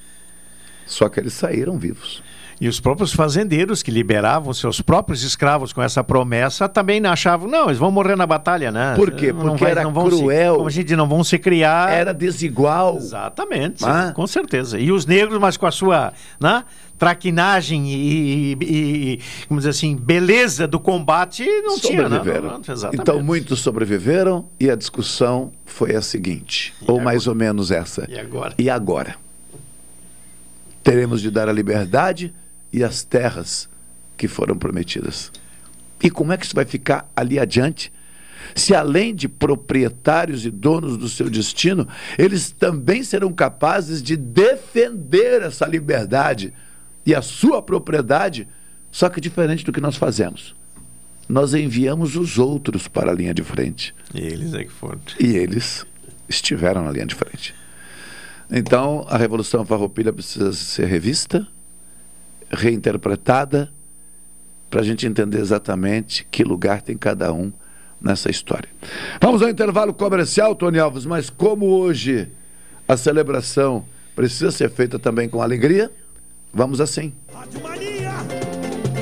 Só 0.85 1.07
que 1.07 1.19
eles 1.19 1.33
saíram 1.33 1.77
vivos. 1.77 2.21
E 2.63 2.67
os 2.69 2.79
próprios 2.79 3.11
fazendeiros 3.11 3.83
que 3.83 3.91
liberavam 3.91 4.53
seus 4.53 4.79
próprios 4.79 5.21
escravos 5.21 5.73
com 5.73 5.81
essa 5.81 6.01
promessa 6.01 6.69
também 6.69 7.05
achavam, 7.05 7.45
não, 7.45 7.65
eles 7.65 7.77
vão 7.77 7.91
morrer 7.91 8.15
na 8.15 8.25
batalha, 8.25 8.71
né? 8.71 8.93
Por 8.95 9.11
quê? 9.11 9.33
Porque 9.33 9.65
vai, 9.65 9.71
era 9.71 9.83
cruel. 9.83 10.53
Se, 10.53 10.55
como 10.55 10.67
a 10.69 10.71
gente 10.71 10.95
não 10.95 11.05
vão 11.05 11.25
se 11.25 11.37
criar. 11.37 11.91
Era 11.91 12.13
desigual. 12.13 12.95
Exatamente, 12.95 13.83
ah? 13.83 14.13
com 14.15 14.25
certeza. 14.25 14.79
E 14.79 14.93
os 14.93 15.05
negros, 15.05 15.41
mas 15.41 15.57
com 15.57 15.65
a 15.65 15.71
sua 15.71 16.13
né, 16.39 16.63
traquinagem 16.97 17.85
e, 17.85 18.53
e, 18.53 18.57
e, 18.61 19.19
como 19.45 19.59
dizer 19.59 19.71
assim, 19.71 19.97
beleza 19.97 20.65
do 20.65 20.79
combate, 20.79 21.45
não 21.63 21.77
tinha, 21.77 22.07
não, 22.07 22.23
não, 22.23 22.61
Então 22.93 23.21
muitos 23.21 23.59
sobreviveram 23.59 24.47
e 24.57 24.69
a 24.69 24.75
discussão 24.77 25.51
foi 25.65 25.97
a 25.97 26.01
seguinte, 26.01 26.73
e 26.79 26.85
ou 26.85 26.91
agora? 26.91 27.03
mais 27.03 27.27
ou 27.27 27.35
menos 27.35 27.71
essa. 27.71 28.07
E 28.09 28.17
agora? 28.17 28.55
E 28.57 28.69
agora? 28.69 29.17
Teremos 30.81 31.21
de 31.21 31.29
dar 31.29 31.49
a 31.49 31.51
liberdade 31.51 32.33
e 32.73 32.83
as 32.83 33.03
terras 33.03 33.69
que 34.17 34.27
foram 34.27 34.57
prometidas. 34.57 35.31
E 36.01 36.09
como 36.09 36.33
é 36.33 36.37
que 36.37 36.45
isso 36.45 36.55
vai 36.55 36.65
ficar 36.65 37.09
ali 37.15 37.39
adiante? 37.39 37.93
Se 38.55 38.75
além 38.75 39.15
de 39.15 39.29
proprietários 39.29 40.45
e 40.45 40.51
donos 40.51 40.97
do 40.97 41.07
seu 41.07 41.29
destino, 41.29 41.87
eles 42.17 42.51
também 42.51 43.03
serão 43.03 43.31
capazes 43.31 44.03
de 44.03 44.17
defender 44.17 45.41
essa 45.43 45.65
liberdade 45.65 46.53
e 47.05 47.15
a 47.15 47.21
sua 47.21 47.61
propriedade, 47.61 48.47
só 48.91 49.09
que 49.09 49.21
diferente 49.21 49.63
do 49.63 49.71
que 49.71 49.79
nós 49.79 49.95
fazemos. 49.95 50.55
Nós 51.27 51.53
enviamos 51.53 52.17
os 52.17 52.37
outros 52.37 52.87
para 52.87 53.11
a 53.11 53.15
linha 53.15 53.33
de 53.33 53.43
frente. 53.43 53.95
E 54.13 54.19
eles 54.19 54.53
é 54.53 54.63
que 54.63 54.71
foram. 54.71 54.99
E 55.19 55.37
eles 55.37 55.85
estiveram 56.27 56.83
na 56.83 56.91
linha 56.91 57.05
de 57.05 57.15
frente. 57.15 57.55
Então, 58.51 59.05
a 59.09 59.17
Revolução 59.17 59.65
Farroupilha 59.65 60.11
precisa 60.11 60.51
ser 60.51 60.85
revista, 60.85 61.47
reinterpretada 62.53 63.71
para 64.69 64.81
a 64.81 64.83
gente 64.83 65.05
entender 65.05 65.39
exatamente 65.39 66.27
que 66.31 66.43
lugar 66.43 66.81
tem 66.81 66.97
cada 66.97 67.31
um 67.31 67.51
nessa 68.01 68.29
história. 68.29 68.69
Vamos 69.21 69.41
ao 69.41 69.49
intervalo 69.49 69.93
comercial, 69.93 70.55
Tony 70.55 70.79
Alves, 70.79 71.05
mas 71.05 71.29
como 71.29 71.67
hoje 71.67 72.27
a 72.87 72.97
celebração 72.97 73.85
precisa 74.15 74.51
ser 74.51 74.69
feita 74.69 74.99
também 74.99 75.29
com 75.29 75.41
alegria, 75.41 75.91
vamos 76.53 76.81
assim. 76.81 77.13
Rádio 77.33 77.61
Mania, 77.61 78.11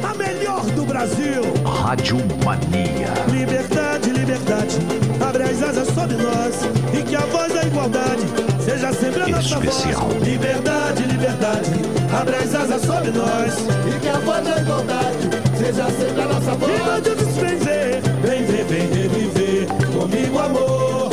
a 0.03 0.13
melhor 0.15 0.65
do 0.71 0.85
Brasil. 0.85 1.41
Rádio 1.63 2.17
Mania. 2.45 3.13
Liberdade, 3.31 4.09
liberdade, 4.11 4.77
abre 5.25 5.43
as 5.43 5.63
asas 5.63 5.87
sobre 5.87 6.17
nós 6.17 6.61
e 6.97 7.03
que 7.03 7.15
a 7.15 7.21
voz 7.21 7.53
da 7.53 7.63
igualdade 7.63 8.50
seja 8.81 8.93
sempre 8.93 9.21
a 9.21 9.27
nossa 9.27 9.47
Especial. 9.47 10.01
voz. 10.01 10.23
Liberdade, 10.23 11.03
liberdade, 11.03 11.71
abre 12.19 12.35
as 12.35 12.55
asas 12.55 12.81
sobre 12.81 13.11
nós. 13.11 13.53
E 13.87 13.99
que 13.99 14.09
a 14.09 14.19
voz 14.19 14.43
da 14.43 14.59
igualdade 14.59 15.29
seja 15.57 15.85
sempre 15.91 16.21
a 16.21 16.25
nossa 16.25 16.55
voz. 16.55 16.71
E 16.71 16.83
não 16.83 17.01
desfrezer, 17.01 18.01
vem 18.23 18.45
ver, 18.45 18.65
vem 18.65 18.87
reviver 18.87 19.67
comigo, 19.93 20.39
amor. 20.39 21.11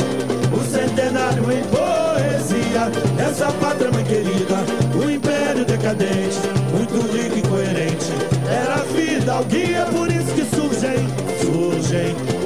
O 0.51 0.63
centenário 0.63 1.43
em 1.51 1.63
poesia, 1.65 2.91
essa 3.23 3.51
pátria 3.53 3.91
mãe 3.91 4.03
querida, 4.03 4.57
o 4.95 5.09
império 5.09 5.63
decadente, 5.63 6.39
muito 6.71 6.99
rico 7.13 7.37
e 7.37 7.41
coerente. 7.47 8.11
Era 8.49 8.75
a 8.75 8.83
vida, 8.85 9.39
o 9.39 9.43
guia, 9.45 9.85
por 9.91 10.11
isso 10.11 10.33
que 10.33 10.55
surgem, 10.55 11.07
surgem 11.39 12.38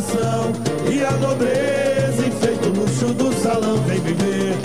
canção 0.00 0.52
e 0.90 1.04
a 1.04 1.10
nobreza 1.12 2.26
enfeita 2.26 2.66
luxo 2.68 3.12
do 3.14 3.32
salão. 3.34 3.76
Vem 3.82 4.00
viver, 4.00 4.56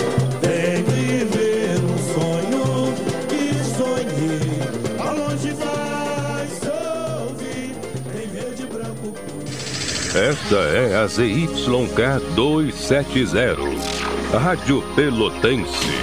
vem 0.41 0.81
viver 0.83 1.77
um 1.83 1.97
sonho 2.13 2.93
que 3.27 3.53
sonhei. 3.75 4.61
Ao 4.97 5.13
longe 5.15 5.51
vai 5.51 6.47
ouvir 7.21 7.75
em 8.15 8.27
verde 8.27 8.63
e 8.63 8.65
branco. 8.65 9.13
Esta 10.15 10.55
é 10.55 10.95
a 10.95 11.05
ZYK 11.07 12.21
270, 12.35 13.57
Rádio 14.39 14.81
Pelotense, 14.95 15.93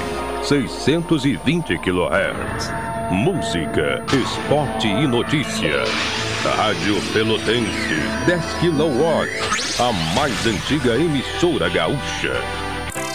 620 0.42 1.78
kHz. 1.78 2.70
Música, 3.10 4.04
esporte 4.12 4.88
e 4.88 5.06
notícia. 5.06 5.84
Rádio 6.50 7.00
Pelotense, 7.12 7.94
10 8.26 8.42
kW, 8.60 9.28
a 9.80 9.92
mais 10.14 10.46
antiga 10.46 10.94
emissora 10.96 11.68
gaúcha. 11.68 12.32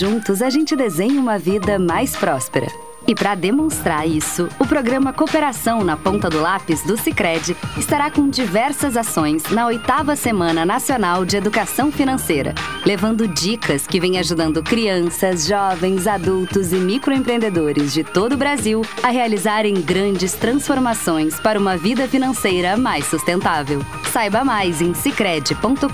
Juntos 0.00 0.40
a 0.40 0.48
gente 0.48 0.74
desenha 0.74 1.20
uma 1.20 1.38
vida 1.38 1.78
mais 1.78 2.16
próspera. 2.16 2.68
E 3.06 3.14
para 3.14 3.34
demonstrar 3.34 4.08
isso, 4.08 4.48
o 4.58 4.66
programa 4.66 5.12
Cooperação 5.12 5.84
na 5.84 5.94
Ponta 5.94 6.30
do 6.30 6.40
Lápis 6.40 6.82
do 6.84 6.96
Sicredi 6.96 7.54
estará 7.76 8.10
com 8.10 8.26
diversas 8.26 8.96
ações 8.96 9.50
na 9.50 9.66
oitava 9.66 10.16
Semana 10.16 10.64
Nacional 10.64 11.26
de 11.26 11.36
Educação 11.36 11.92
Financeira, 11.92 12.54
levando 12.86 13.28
dicas 13.28 13.86
que 13.86 14.00
vêm 14.00 14.18
ajudando 14.18 14.62
crianças, 14.62 15.46
jovens, 15.46 16.06
adultos 16.06 16.72
e 16.72 16.76
microempreendedores 16.76 17.92
de 17.92 18.02
todo 18.02 18.32
o 18.32 18.38
Brasil 18.38 18.80
a 19.02 19.10
realizarem 19.10 19.82
grandes 19.82 20.32
transformações 20.32 21.38
para 21.38 21.60
uma 21.60 21.76
vida 21.76 22.08
financeira 22.08 22.74
mais 22.74 23.04
sustentável. 23.04 23.84
Saiba 24.10 24.44
mais 24.44 24.80
em 24.80 24.94
sicredi.com.br 24.94 25.86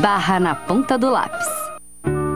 barra 0.00 0.38
na 0.38 0.54
ponta 0.54 0.98
do 0.98 1.08
lápis. 1.08 1.63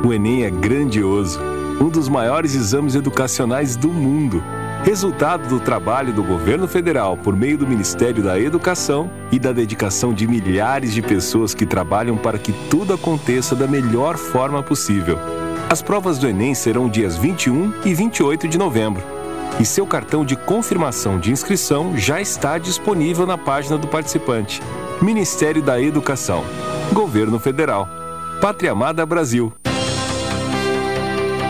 O 0.09 0.13
Enem 0.15 0.45
é 0.45 0.51
grandioso, 0.51 1.39
um 1.79 1.91
dos 1.91 2.09
maiores 2.09 2.55
exames 2.55 2.95
educacionais 2.95 3.77
do 3.77 3.91
mundo. 3.91 4.43
Resultado 4.83 5.47
do 5.51 5.61
trabalho 5.61 6.15
do 6.15 6.23
governo 6.23 6.67
federal 6.67 7.15
por 7.15 7.37
meio 7.37 7.59
do 7.59 7.67
Ministério 7.67 8.23
da 8.23 8.41
Educação 8.41 9.11
e 9.31 9.39
da 9.39 9.53
dedicação 9.53 10.15
de 10.15 10.27
milhares 10.27 10.95
de 10.95 11.03
pessoas 11.03 11.53
que 11.53 11.67
trabalham 11.67 12.17
para 12.17 12.39
que 12.39 12.55
tudo 12.71 12.95
aconteça 12.95 13.55
da 13.55 13.67
melhor 13.67 14.17
forma 14.17 14.63
possível. 14.63 15.19
As 15.69 15.83
provas 15.83 16.17
do 16.17 16.27
Enem 16.27 16.55
serão 16.55 16.89
dias 16.89 17.15
21 17.15 17.75
e 17.85 17.93
28 17.93 18.49
de 18.49 18.57
novembro. 18.57 19.03
E 19.61 19.67
seu 19.67 19.87
cartão 19.87 20.25
de 20.25 20.37
confirmação 20.37 21.21
de 21.21 21.31
inscrição 21.31 21.99
já 21.99 22.19
está 22.19 22.57
disponível 22.57 23.27
na 23.27 23.37
página 23.37 23.77
do 23.77 23.87
participante. 23.87 24.63
Ministério 25.03 25.61
da 25.61 25.79
Educação. 25.79 26.47
Governo 26.95 27.39
Federal. 27.39 27.87
Pátria 28.41 28.73
Amada 28.73 29.05
Brasil. 29.05 29.53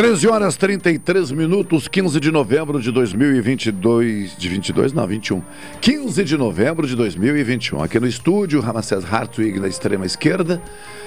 Treze 0.00 0.26
horas 0.26 0.56
33 0.56 1.30
minutos, 1.30 1.86
15 1.86 2.18
de 2.18 2.32
novembro 2.32 2.80
de 2.80 2.90
2022. 2.90 4.34
De 4.34 4.48
22? 4.48 4.94
Não, 4.94 5.06
21. 5.06 5.42
15 5.78 6.24
de 6.24 6.38
novembro 6.38 6.86
de 6.86 6.96
2021. 6.96 7.82
Aqui 7.82 8.00
no 8.00 8.06
estúdio, 8.06 8.62
Ramacés 8.62 9.04
Hartwig 9.04 9.60
na 9.60 9.68
extrema 9.68 10.06
esquerda 10.06 10.62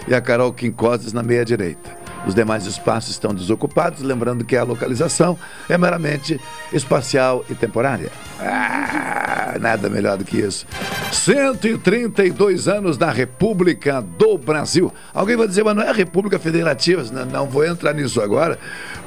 e 0.07 0.13
a 0.13 0.21
Carol 0.21 0.53
Quincoses 0.53 1.11
na 1.11 1.23
meia 1.23 1.43
direita. 1.43 2.02
Os 2.25 2.33
demais 2.33 2.65
espaços 2.65 3.11
estão 3.11 3.33
desocupados, 3.33 4.01
lembrando 4.01 4.45
que 4.45 4.55
a 4.55 4.63
localização 4.63 5.37
é 5.67 5.77
meramente 5.77 6.39
espacial 6.71 7.43
e 7.49 7.55
temporária. 7.55 8.09
Ah, 8.39 9.55
nada 9.59 9.89
melhor 9.89 10.17
do 10.17 10.23
que 10.23 10.37
isso. 10.37 10.65
132 11.11 12.67
anos 12.67 12.97
da 12.97 13.11
República 13.11 14.01
do 14.01 14.37
Brasil. 14.37 14.91
Alguém 15.13 15.35
vai 15.35 15.47
dizer, 15.47 15.63
mas 15.63 15.75
não 15.75 15.83
é 15.83 15.89
a 15.89 15.93
República 15.93 16.39
Federativa? 16.39 17.03
Não, 17.11 17.25
não 17.25 17.45
vou 17.47 17.65
entrar 17.65 17.93
nisso 17.93 18.21
agora, 18.21 18.57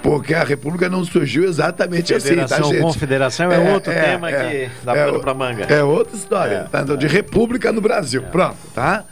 porque 0.02 0.34
a 0.34 0.44
República 0.44 0.88
não 0.88 1.04
surgiu 1.04 1.44
exatamente 1.44 2.12
Federação, 2.18 2.58
assim, 2.58 2.68
tá, 2.68 2.74
gente? 2.74 2.82
Confederação 2.82 3.50
é, 3.50 3.72
outro 3.72 3.92
tema 3.92 4.30
que 4.30 4.70
dá 4.84 4.94
é, 4.94 5.06
pano 5.06 5.20
pra 5.20 5.34
manga. 5.34 5.64
É 5.64 5.82
outra 5.82 6.16
história. 6.16 6.68
tá? 6.70 6.82
Então, 6.82 6.96
de 6.96 7.06
República 7.06 7.72
no 7.72 7.80
Brasil. 7.80 8.22
Pronto, 8.24 8.56
tá? 8.74 9.04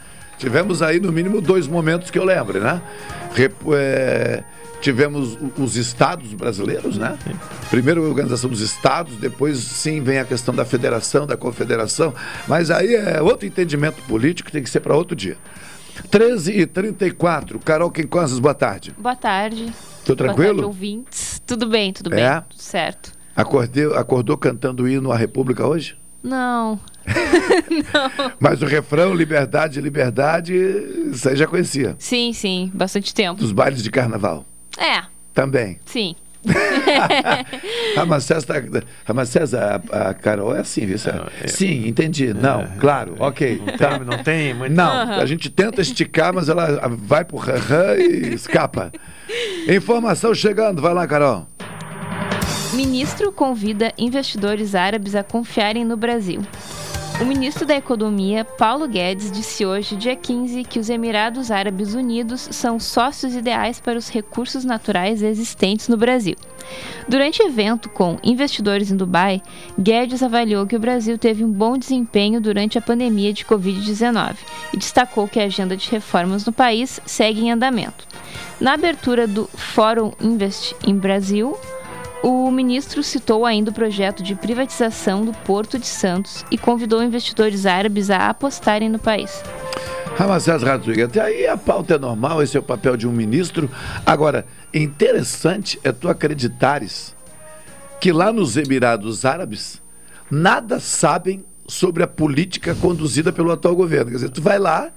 Tivemos 0.45 0.83
aí 0.83 1.01
no 1.01 1.11
mínimo 1.11 1.41
dois 1.41 1.67
momentos 1.67 2.11
que 2.11 2.19
eu 2.19 2.25
lembro, 2.25 2.61
né? 2.61 2.83
Rep- 3.35 3.55
é, 3.73 4.45
tivemos 4.83 5.39
os 5.59 5.75
estados 5.75 6.35
brasileiros, 6.35 6.99
né? 6.99 7.17
Primeiro 7.71 8.05
a 8.05 8.09
organização 8.09 8.51
dos 8.51 8.61
estados, 8.61 9.17
depois 9.17 9.57
sim 9.59 10.03
vem 10.03 10.19
a 10.19 10.25
questão 10.27 10.55
da 10.55 10.67
federação, 10.67 11.27
da 11.27 11.35
confederação, 11.35 12.13
mas 12.47 12.71
aí 12.71 12.95
é 12.95 13.23
outro 13.23 13.47
entendimento 13.47 14.03
político, 14.03 14.53
tem 14.53 14.63
que 14.63 14.69
ser 14.69 14.81
para 14.81 14.95
outro 14.95 15.17
dia. 15.17 15.39
13 16.11 16.53
e 16.53 16.67
34 16.67 17.59
Carol 17.61 17.91
Quincosas, 17.91 18.39
boa 18.39 18.53
tarde. 18.53 18.95
Boa 18.99 19.17
tarde. 19.17 19.73
Tudo 20.05 20.19
tranquilo? 20.19 20.37
Boa 20.57 20.65
tarde, 20.65 20.65
ouvintes. 20.67 21.41
Tudo 21.47 21.67
bem, 21.71 21.91
tudo 21.91 22.11
bem. 22.11 22.23
É? 22.23 22.43
Tudo 22.43 22.61
certo. 22.61 23.13
Acordei, 23.35 23.87
acordou 23.95 24.37
cantando 24.37 24.83
o 24.83 24.89
hino 24.89 25.11
à 25.11 25.17
República 25.17 25.67
hoje? 25.67 25.97
Não. 26.25 26.81
Mas 28.41 28.63
o 28.63 28.65
refrão, 28.67 29.13
liberdade, 29.13 29.79
liberdade, 29.79 30.55
isso 31.13 31.29
aí 31.29 31.37
já 31.37 31.47
conhecia. 31.47 31.95
Sim, 31.99 32.33
sim, 32.33 32.71
bastante 32.73 33.13
tempo. 33.15 33.39
Dos 33.39 33.53
bailes 33.53 33.83
de 33.83 33.91
carnaval. 33.91 34.47
É, 34.79 35.03
Também. 35.35 35.79
sim. 35.85 36.17
Ramacés, 37.97 38.45
tá, 38.45 38.55
Ramacés 39.07 39.55
a, 39.55 39.77
a 39.91 40.13
Carol 40.13 40.55
é 40.55 40.61
assim, 40.61 40.85
viu? 40.85 40.99
Sim, 41.47 41.87
entendi. 41.89 42.35
Não, 42.35 42.67
claro, 42.79 43.17
ok. 43.19 43.63
tá. 43.79 43.99
Não 43.99 44.23
tem 44.23 44.53
muito. 44.53 44.75
Não, 44.75 44.91
Aham. 44.93 45.23
a 45.23 45.27
gente 45.27 45.49
tenta 45.49 45.81
esticar, 45.81 46.35
mas 46.35 46.49
ela 46.51 46.87
vai 46.89 47.25
pro 47.25 47.39
rã 47.39 47.95
e 47.97 48.35
escapa. 48.35 48.93
Informação 49.69 50.35
chegando, 50.35 50.83
vai 50.83 50.93
lá, 50.93 51.07
Carol. 51.07 51.47
Ministro 52.75 53.31
convida 53.31 53.95
investidores 53.97 54.75
árabes 54.75 55.15
a 55.15 55.23
confiarem 55.23 55.85
no 55.85 55.97
Brasil. 55.97 56.41
O 57.21 57.25
ministro 57.25 57.65
da 57.65 57.77
Economia, 57.77 58.45
Paulo 58.45 58.89
Guedes, 58.89 59.31
disse 59.31 59.65
hoje, 59.65 59.95
dia 59.95 60.17
15, 60.17 60.65
que 60.65 60.81
os 60.81 60.91
Emirados 60.91 61.53
Árabes 61.53 61.95
Unidos 61.95 62.49
são 62.51 62.81
sócios 62.81 63.37
ideais 63.37 63.79
para 63.79 63.97
os 63.97 64.09
recursos 64.09 64.65
naturais 64.65 65.23
existentes 65.23 65.87
no 65.87 65.97
Brasil. 65.97 66.35
Durante 67.09 67.45
evento 67.45 67.89
com 67.89 68.19
investidores 68.25 68.91
em 68.91 68.97
Dubai, 68.97 69.41
Guedes 69.79 70.25
avaliou 70.25 70.67
que 70.67 70.75
o 70.75 70.81
Brasil 70.81 71.17
teve 71.17 71.45
um 71.45 71.53
bom 71.53 71.79
desempenho 71.79 72.41
durante 72.41 72.77
a 72.77 72.83
pandemia 72.83 73.33
de 73.33 73.45
Covid-19 73.45 74.35
e 74.73 74.77
destacou 74.77 75.29
que 75.29 75.39
a 75.39 75.45
agenda 75.45 75.77
de 75.77 75.89
reformas 75.89 76.45
no 76.45 76.53
país 76.53 77.01
segue 77.07 77.43
em 77.43 77.53
andamento. 77.53 78.05
Na 78.61 78.73
abertura 78.73 79.29
do 79.29 79.49
Fórum 79.55 80.11
Invest 80.21 80.75
em 80.85 80.97
Brasil, 80.97 81.57
o 82.25 82.51
ministro 82.51 83.03
citou 83.03 83.45
ainda 83.45 83.71
o 83.71 83.75
projeto 83.75 84.23
de 84.23 84.35
privatização 84.35 85.27
do 85.27 85.35
Porto 85.35 85.79
de 85.79 85.87
Santos 85.87 86.43
e 86.51 86.57
convidou 86.57 87.03
investidores 87.03 87.67
árabes 87.67 88.09
a 88.09 88.31
apostarem 88.31 88.89
no 88.89 88.99
país. 88.99 89.43
Ramazés 90.17 90.63
Rodrigues, 90.63 91.05
até 91.05 91.21
aí 91.21 91.47
a 91.47 91.59
pauta 91.59 91.97
é 91.97 91.99
normal, 91.99 92.43
esse 92.43 92.57
é 92.57 92.61
o 92.61 92.63
papel 92.63 92.97
de 92.97 93.07
um 93.07 93.13
ministro. 93.13 93.71
Agora, 94.07 94.47
interessante 94.73 95.79
é 95.85 95.93
tu 95.93 96.09
acreditares 96.09 97.15
que 98.01 98.11
lá 98.11 98.33
nos 98.33 98.57
Emirados 98.57 99.27
Árabes 99.27 99.83
nada 100.31 100.81
sabem 100.81 101.45
sobre 101.69 102.03
a 102.03 102.07
política 102.07 102.75
conduzida 102.75 103.35
pelo 103.35 103.53
atual 103.53 103.77
governo. 103.77 104.07
Quer 104.07 104.17
dizer, 104.17 104.31
tu 104.31 104.41
vai 104.41 104.59
lá 104.59 104.91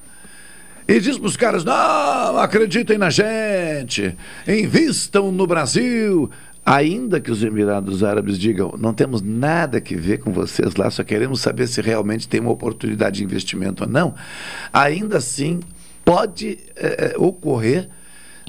e 0.88 1.02
diz 1.02 1.18
para 1.18 1.28
os 1.28 1.36
caras: 1.36 1.66
não, 1.66 2.38
acreditem 2.38 2.98
na 2.98 3.10
gente, 3.10 4.16
invistam 4.48 5.32
no 5.32 5.46
Brasil. 5.46 6.32
Ainda 6.70 7.22
que 7.22 7.32
os 7.32 7.42
Emirados 7.42 8.04
Árabes 8.04 8.38
digam, 8.38 8.74
não 8.78 8.94
temos 8.94 9.22
nada 9.22 9.80
que 9.80 9.96
ver 9.96 10.18
com 10.18 10.34
vocês 10.34 10.76
lá, 10.76 10.92
só 10.92 11.02
queremos 11.02 11.40
saber 11.40 11.66
se 11.66 11.80
realmente 11.80 12.28
tem 12.28 12.42
uma 12.42 12.52
oportunidade 12.52 13.20
de 13.20 13.24
investimento 13.24 13.86
ou 13.86 13.90
não, 13.90 14.14
ainda 14.74 15.18
assim 15.18 15.62
pode 16.04 16.60
é, 16.76 17.16
ocorrer 17.18 17.88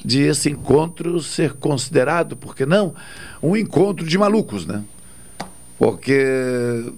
de 0.04 0.22
esse 0.22 0.50
encontro 0.50 1.20
ser 1.20 1.52
considerado, 1.52 2.36
por 2.36 2.56
que 2.56 2.66
não, 2.66 2.92
um 3.40 3.56
encontro 3.56 4.04
de 4.04 4.18
malucos, 4.18 4.66
né? 4.66 4.82
Porque 5.78 6.92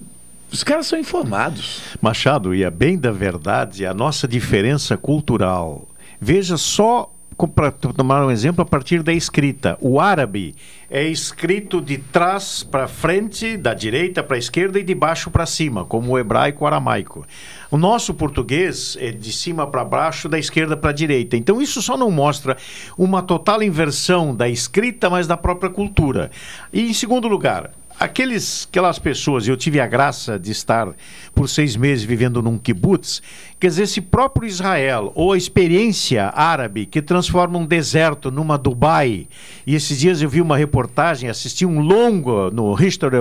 os 0.51 0.63
caras 0.63 0.87
são 0.87 0.97
informados. 0.97 1.81
Machado, 2.01 2.55
e 2.55 2.63
é 2.63 2.71
bem 2.71 2.97
da 2.97 3.11
verdade 3.11 3.85
a 3.85 3.93
nossa 3.93 4.27
diferença 4.27 4.97
cultural. 4.97 5.87
Veja 6.19 6.57
só 6.57 7.13
para 7.47 7.71
tomar 7.71 8.25
um 8.25 8.31
exemplo, 8.31 8.61
a 8.61 8.65
partir 8.65 9.03
da 9.03 9.13
escrita. 9.13 9.77
O 9.81 9.99
árabe 9.99 10.55
é 10.89 11.03
escrito 11.03 11.81
de 11.81 11.97
trás 11.97 12.63
para 12.63 12.87
frente, 12.87 13.55
da 13.55 13.73
direita 13.73 14.21
para 14.21 14.35
a 14.35 14.39
esquerda 14.39 14.79
e 14.79 14.83
de 14.83 14.93
baixo 14.93 15.31
para 15.31 15.45
cima, 15.45 15.85
como 15.85 16.11
o 16.11 16.19
hebraico 16.19 16.63
o 16.63 16.67
aramaico. 16.67 17.25
O 17.69 17.77
nosso 17.77 18.13
português 18.13 18.97
é 18.99 19.11
de 19.11 19.31
cima 19.31 19.65
para 19.65 19.85
baixo, 19.85 20.27
da 20.27 20.37
esquerda 20.37 20.75
para 20.75 20.89
a 20.89 20.93
direita. 20.93 21.37
Então 21.37 21.61
isso 21.61 21.81
só 21.81 21.95
não 21.95 22.11
mostra 22.11 22.57
uma 22.97 23.21
total 23.21 23.63
inversão 23.63 24.35
da 24.35 24.49
escrita, 24.49 25.09
mas 25.09 25.27
da 25.27 25.37
própria 25.37 25.69
cultura. 25.69 26.29
E 26.73 26.89
em 26.89 26.93
segundo 26.93 27.27
lugar, 27.27 27.71
aqueles, 28.01 28.67
aquelas 28.67 28.97
pessoas, 28.97 29.47
eu 29.47 29.55
tive 29.55 29.79
a 29.79 29.85
graça 29.85 30.39
de 30.39 30.51
estar 30.51 30.89
por 31.35 31.47
seis 31.47 31.75
meses 31.75 32.03
vivendo 32.03 32.41
num 32.41 32.57
kibbutz, 32.57 33.21
quer 33.59 33.67
dizer, 33.67 33.83
esse 33.83 34.01
próprio 34.01 34.47
Israel, 34.47 35.11
ou 35.13 35.33
a 35.33 35.37
experiência 35.37 36.33
árabe 36.35 36.87
que 36.87 36.99
transforma 36.99 37.59
um 37.59 37.65
deserto 37.65 38.31
numa 38.31 38.57
Dubai, 38.57 39.27
e 39.67 39.75
esses 39.75 39.99
dias 39.99 40.19
eu 40.19 40.27
vi 40.27 40.41
uma 40.41 40.57
reportagem, 40.57 41.29
assisti 41.29 41.63
um 41.63 41.79
longo 41.79 42.49
no 42.49 42.73
History 42.81 43.17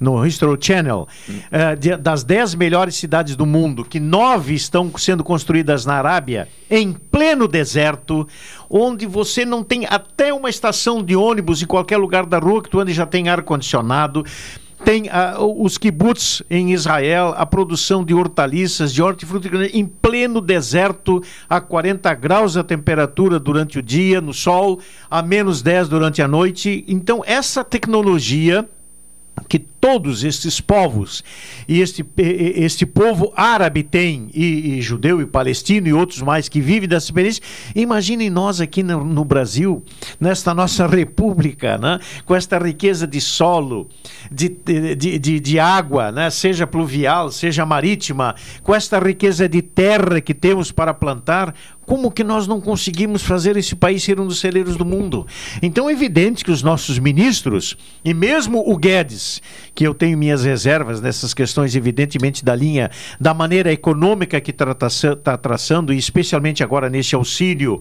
no 0.00 0.24
History 0.24 0.58
Channel, 0.60 1.06
uh, 1.28 1.76
de, 1.78 1.96
das 1.96 2.24
dez 2.24 2.54
melhores 2.54 2.96
cidades 2.96 3.36
do 3.36 3.46
mundo, 3.46 3.84
que 3.84 4.00
nove 4.00 4.54
estão 4.54 4.90
sendo 4.96 5.22
construídas 5.24 5.84
na 5.84 5.94
Arábia, 5.94 6.48
em 6.70 6.92
pleno 6.92 7.46
deserto, 7.46 8.26
onde 8.68 9.06
você 9.06 9.44
não 9.44 9.62
tem 9.62 9.86
até 9.86 10.32
uma 10.32 10.50
estação 10.50 11.02
de 11.02 11.14
ônibus 11.14 11.62
em 11.62 11.66
qualquer 11.66 11.96
lugar 11.96 12.26
da 12.26 12.38
rua 12.38 12.62
que 12.62 12.70
tu 12.70 12.80
ande 12.80 12.92
já 12.92 13.06
tem 13.06 13.28
ar-condicionado 13.28 14.24
tem 14.84 15.04
uh, 15.04 15.62
os 15.62 15.78
kibbutz 15.78 16.42
em 16.50 16.72
Israel, 16.72 17.34
a 17.36 17.46
produção 17.46 18.04
de 18.04 18.12
hortaliças, 18.12 18.92
de 18.92 19.02
hortifruti 19.02 19.48
em 19.72 19.86
pleno 19.86 20.40
deserto, 20.40 21.22
a 21.48 21.60
40 21.60 22.12
graus 22.14 22.56
a 22.56 22.62
temperatura 22.62 23.40
durante 23.40 23.78
o 23.78 23.82
dia, 23.82 24.20
no 24.20 24.34
sol, 24.34 24.78
a 25.10 25.22
menos 25.22 25.62
10 25.62 25.88
durante 25.88 26.20
a 26.20 26.28
noite. 26.28 26.84
Então, 26.86 27.22
essa 27.24 27.64
tecnologia 27.64 28.68
que 29.48 29.58
todos 29.84 30.24
estes 30.24 30.62
povos 30.62 31.22
e 31.68 31.82
este, 31.82 32.02
este 32.16 32.86
povo 32.86 33.30
árabe 33.36 33.82
tem, 33.82 34.30
e, 34.32 34.78
e, 34.78 34.80
judeu 34.80 35.20
e 35.20 35.26
palestino 35.26 35.86
e 35.86 35.92
outros 35.92 36.22
mais 36.22 36.48
que 36.48 36.58
vivem 36.58 36.88
dessa 36.88 37.04
experiência, 37.04 37.42
imaginem 37.76 38.30
nós 38.30 38.62
aqui 38.62 38.82
no, 38.82 39.04
no, 39.04 39.26
Brasil, 39.26 39.84
nesta 40.18 40.54
nossa 40.54 40.86
república, 40.88 41.76
né? 41.76 42.00
com 42.24 42.34
esta 42.34 42.56
riqueza 42.56 43.06
de 43.06 43.20
solo, 43.20 43.90
de, 44.32 44.48
de, 44.48 45.18
de, 45.18 45.38
de 45.38 45.58
água, 45.60 46.10
né? 46.10 46.30
seja 46.30 46.66
pluvial, 46.66 47.30
seja 47.30 47.66
marítima, 47.66 48.34
com 48.62 48.74
esta 48.74 48.98
riqueza 48.98 49.46
de 49.46 49.60
terra 49.60 50.18
que 50.18 50.32
temos 50.32 50.72
para 50.72 50.94
plantar, 50.94 51.54
como 51.86 52.10
que 52.10 52.24
nós 52.24 52.46
não 52.46 52.60
conseguimos 52.60 53.22
fazer 53.22 53.56
esse 53.56 53.74
país 53.74 54.02
ser 54.02 54.18
um 54.18 54.26
dos 54.26 54.40
celeiros 54.40 54.76
do 54.76 54.84
mundo? 54.84 55.26
Então 55.62 55.88
é 55.88 55.92
evidente 55.92 56.44
que 56.44 56.50
os 56.50 56.62
nossos 56.62 56.98
ministros, 56.98 57.76
e 58.04 58.14
mesmo 58.14 58.62
o 58.66 58.76
Guedes, 58.76 59.42
que 59.74 59.84
eu 59.84 59.92
tenho 59.92 60.16
minhas 60.16 60.44
reservas 60.44 61.00
nessas 61.00 61.34
questões, 61.34 61.74
evidentemente, 61.74 62.44
da 62.44 62.54
linha, 62.54 62.90
da 63.20 63.34
maneira 63.34 63.72
econômica 63.72 64.40
que 64.40 64.50
está 64.50 64.74
tá 65.22 65.36
traçando, 65.36 65.92
e 65.92 65.98
especialmente 65.98 66.62
agora 66.62 66.88
nesse 66.88 67.14
auxílio, 67.14 67.80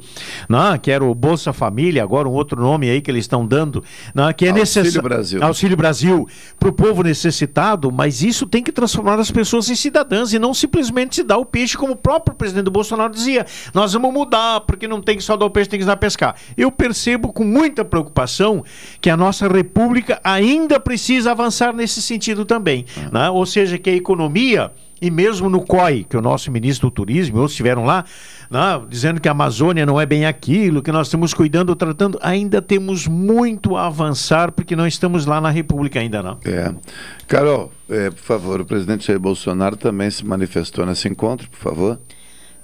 né, 0.50 0.80
que 0.82 0.92
era 0.92 1.04
o 1.04 1.14
Bolsa 1.14 1.54
Família, 1.54 2.04
agora 2.04 2.28
um 2.28 2.34
outro 2.34 2.60
nome 2.62 2.90
aí 2.90 3.02
que 3.02 3.12
eles 3.12 3.26
estão 3.26 3.46
dando, 3.46 3.84
né, 4.14 4.34
que 4.34 4.46
é 4.46 4.52
necessário. 4.52 4.88
Auxílio 4.88 5.04
Brasil. 5.04 5.44
Auxílio 5.44 5.78
Brasil, 5.78 6.28
para 6.60 6.70
o 6.70 6.74
povo 6.74 7.04
necessitado, 7.04 7.92
mas 7.92 8.24
isso 8.24 8.48
tem 8.48 8.64
que 8.64 8.72
transformar 8.72 9.20
as 9.20 9.30
pessoas 9.30 9.70
em 9.70 9.76
cidadãs 9.76 10.34
e 10.34 10.40
não 10.40 10.54
simplesmente 10.54 11.16
se 11.16 11.24
dar 11.24 11.38
o 11.38 11.46
peixe, 11.46 11.78
como 11.78 11.94
o 11.94 11.96
próprio 11.98 12.36
presidente 12.36 12.70
Bolsonaro 12.70 13.14
dizia. 13.14 13.46
Nós 13.74 13.94
vamos 13.94 14.12
mudar, 14.14 14.62
porque 14.62 14.88
não 14.88 15.02
tem 15.02 15.18
que 15.18 15.24
só 15.24 15.38
dar 15.38 15.46
o 15.46 15.50
peixe, 15.50 15.70
tem 15.70 15.80
que 15.80 15.86
dar 15.86 15.98
pescar. 15.98 16.36
Eu 16.58 16.72
percebo 16.72 17.32
com 17.32 17.44
muita 17.44 17.86
preocupação 17.86 18.64
que 19.00 19.10
a 19.10 19.18
nossa 19.18 19.48
república 19.48 20.20
ainda 20.24 20.80
precisa 20.80 21.32
avançar 21.32 21.74
nesse 21.74 21.83
sentido 22.02 22.46
também. 22.46 22.86
Uhum. 22.98 23.10
Né? 23.12 23.30
Ou 23.30 23.46
seja, 23.46 23.78
que 23.78 23.90
a 23.90 23.96
economia, 23.96 24.72
e 25.02 25.12
mesmo 25.12 25.50
no 25.50 25.62
COI, 25.62 26.06
que 26.08 26.16
o 26.16 26.22
nosso 26.22 26.52
ministro 26.52 26.90
do 26.90 26.94
Turismo, 26.94 27.38
outros 27.38 27.54
estiveram 27.54 27.84
lá, 27.84 28.06
né, 28.50 28.82
dizendo 28.88 29.20
que 29.20 29.28
a 29.28 29.32
Amazônia 29.32 29.86
não 29.86 30.00
é 30.00 30.06
bem 30.06 30.26
aquilo, 30.26 30.82
que 30.82 30.92
nós 30.92 31.08
estamos 31.08 31.34
cuidando, 31.34 31.76
tratando, 31.76 32.20
ainda 32.22 32.62
temos 32.62 33.08
muito 33.08 33.76
a 33.76 33.88
avançar, 33.88 34.52
porque 34.52 34.76
não 34.76 34.88
estamos 34.88 35.26
lá 35.26 35.42
na 35.42 35.50
República 35.50 36.00
ainda, 36.00 36.24
não. 36.24 36.38
É. 36.46 36.74
Carol, 37.28 37.72
é, 37.90 38.10
por 38.10 38.22
favor, 38.22 38.62
o 38.62 38.66
presidente 38.66 39.08
Jair 39.08 39.20
Bolsonaro 39.20 39.76
também 39.76 40.10
se 40.10 40.26
manifestou 40.26 40.86
nesse 40.86 41.08
encontro, 41.08 41.50
por 41.50 41.60
favor 41.60 42.00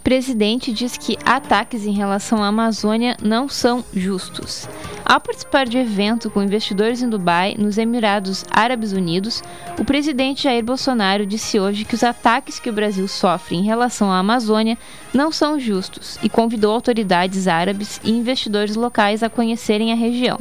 presidente 0.04 0.72
diz 0.72 0.98
que 0.98 1.18
ataques 1.26 1.86
em 1.86 1.92
relação 1.92 2.44
à 2.44 2.48
Amazônia 2.48 3.16
não 3.22 3.50
são 3.50 3.84
justos. 3.94 4.68
Ao 5.06 5.20
participar 5.20 5.68
de 5.68 5.78
evento 5.78 6.30
com 6.30 6.44
investidores 6.44 7.02
em 7.02 7.10
Dubai, 7.10 7.56
nos 7.58 7.78
Emirados 7.78 8.46
Árabes 8.52 8.92
Unidos, 8.92 9.42
o 9.78 9.84
presidente 9.84 10.44
Jair 10.44 10.64
Bolsonaro 10.64 11.26
disse 11.26 11.60
hoje 11.60 11.84
que 11.84 11.96
os 11.96 12.04
ataques 12.04 12.60
que 12.60 12.70
o 12.70 12.74
Brasil 12.74 13.08
sofre 13.08 13.56
em 13.56 13.64
relação 13.64 14.12
à 14.12 14.20
Amazônia 14.20 14.78
não 15.14 15.32
são 15.32 15.60
justos 15.60 16.20
e 16.22 16.30
convidou 16.30 16.74
autoridades 16.74 17.48
árabes 17.48 18.00
e 18.04 18.12
investidores 18.12 18.76
locais 18.76 19.24
a 19.24 19.30
conhecerem 19.30 19.92
a 19.92 19.96
região. 19.96 20.40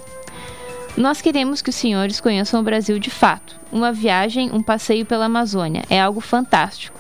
Nós 0.97 1.21
queremos 1.21 1.63
que 1.63 1.71
os 1.71 1.77
senhores 1.77 2.21
conheçam 2.21 2.61
o 2.61 2.65
Brasil 2.65 2.99
de 2.99 3.11
fato. 3.11 3.57
Uma 3.71 3.93
viagem, 3.93 4.51
um 4.53 4.63
passeio 4.63 5.07
pela 5.07 5.27
Amazônia 5.27 5.85
é 5.89 6.01
algo 6.01 6.21
fantástico 6.21 6.98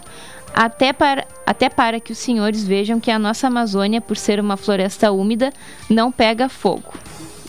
até 0.55 0.93
para, 0.93 1.27
até 1.47 1.69
para 1.69 2.01
que 2.01 2.13
os 2.13 2.19
senhores 2.19 2.65
vejam 2.65 3.01
que 3.01 3.11
a 3.11 3.19
nossa 3.19 3.47
Amazônia, 3.47 4.01
por 4.01 4.17
ser 4.17 4.41
uma 4.41 4.57
floresta 4.57 5.11
úmida, 5.13 5.53
não 5.89 6.11
pega 6.11 6.49
fogo, 6.49 6.93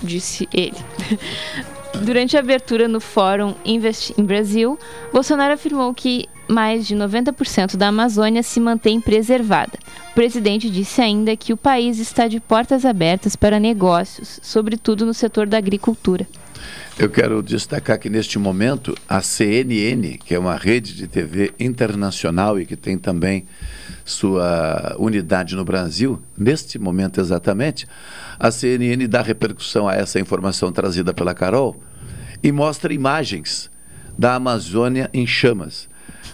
disse 0.04 0.48
ele. 0.54 0.78
Durante 2.02 2.38
a 2.38 2.40
abertura 2.40 2.88
no 2.88 3.00
Fórum 3.00 3.56
Invest 3.66 4.14
em 4.18 4.24
Brasil, 4.24 4.78
Bolsonaro 5.12 5.56
afirmou 5.56 5.94
que 5.94 6.30
mais 6.48 6.88
de 6.88 6.96
90% 6.96 7.76
da 7.76 7.88
Amazônia 7.88 8.42
se 8.42 8.60
mantém 8.60 9.02
preservada. 9.02 9.78
O 10.12 10.14
presidente 10.14 10.70
disse 10.70 11.02
ainda 11.02 11.36
que 11.36 11.52
o 11.52 11.58
país 11.58 12.00
está 12.00 12.28
de 12.28 12.40
portas 12.40 12.86
abertas 12.86 13.36
para 13.36 13.60
negócios, 13.60 14.40
sobretudo 14.42 15.06
no 15.06 15.14
setor 15.14 15.48
da 15.48 15.58
agricultura. 15.58 16.28
Eu 16.98 17.10
quero 17.10 17.42
destacar 17.42 17.98
que 17.98 18.10
neste 18.10 18.38
momento 18.38 18.94
a 19.08 19.22
CNN, 19.22 20.18
que 20.18 20.36
é 20.36 20.40
uma 20.40 20.56
rede 20.56 20.94
de 20.94 21.08
TV 21.08 21.54
internacional 21.60 22.60
e 22.60 22.66
que 22.66 22.76
tem 22.76 22.98
também 22.98 23.46
sua 24.04 24.96
unidade 25.00 25.56
no 25.56 25.64
Brasil, 25.64 26.22
neste 26.38 26.78
momento 26.78 27.22
exatamente, 27.22 27.88
a 28.38 28.52
CNN 28.52 29.08
dá 29.08 29.22
repercussão 29.22 29.88
a 29.88 29.96
essa 29.96 30.20
informação 30.20 30.72
trazida 30.72 31.14
pela 31.14 31.34
Carol 31.34 31.82
e 32.44 32.52
mostra 32.52 32.94
imagens 32.94 33.70
da 34.18 34.36
Amazônia 34.36 35.10
em 35.14 35.26
chamas. 35.26 35.88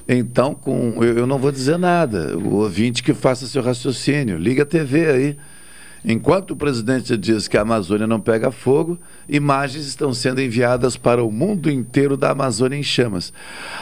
Então, 0.08 0.54
com, 0.54 1.04
eu, 1.04 1.20
eu 1.20 1.28
não 1.28 1.38
vou 1.38 1.52
dizer 1.52 1.78
nada. 1.78 2.38
O 2.38 2.56
ouvinte 2.56 3.04
que 3.04 3.14
faça 3.14 3.48
seu 3.48 3.62
raciocínio. 3.62 4.38
Liga 4.38 4.64
a 4.64 4.66
TV 4.66 5.10
aí. 5.10 5.38
Enquanto 6.08 6.52
o 6.52 6.56
presidente 6.56 7.18
diz 7.18 7.48
que 7.48 7.58
a 7.58 7.62
Amazônia 7.62 8.06
não 8.06 8.20
pega 8.20 8.52
fogo, 8.52 9.00
imagens 9.28 9.88
estão 9.88 10.14
sendo 10.14 10.40
enviadas 10.40 10.96
para 10.96 11.24
o 11.24 11.32
mundo 11.32 11.68
inteiro 11.68 12.16
da 12.16 12.30
Amazônia 12.30 12.78
em 12.78 12.84
chamas. 12.84 13.34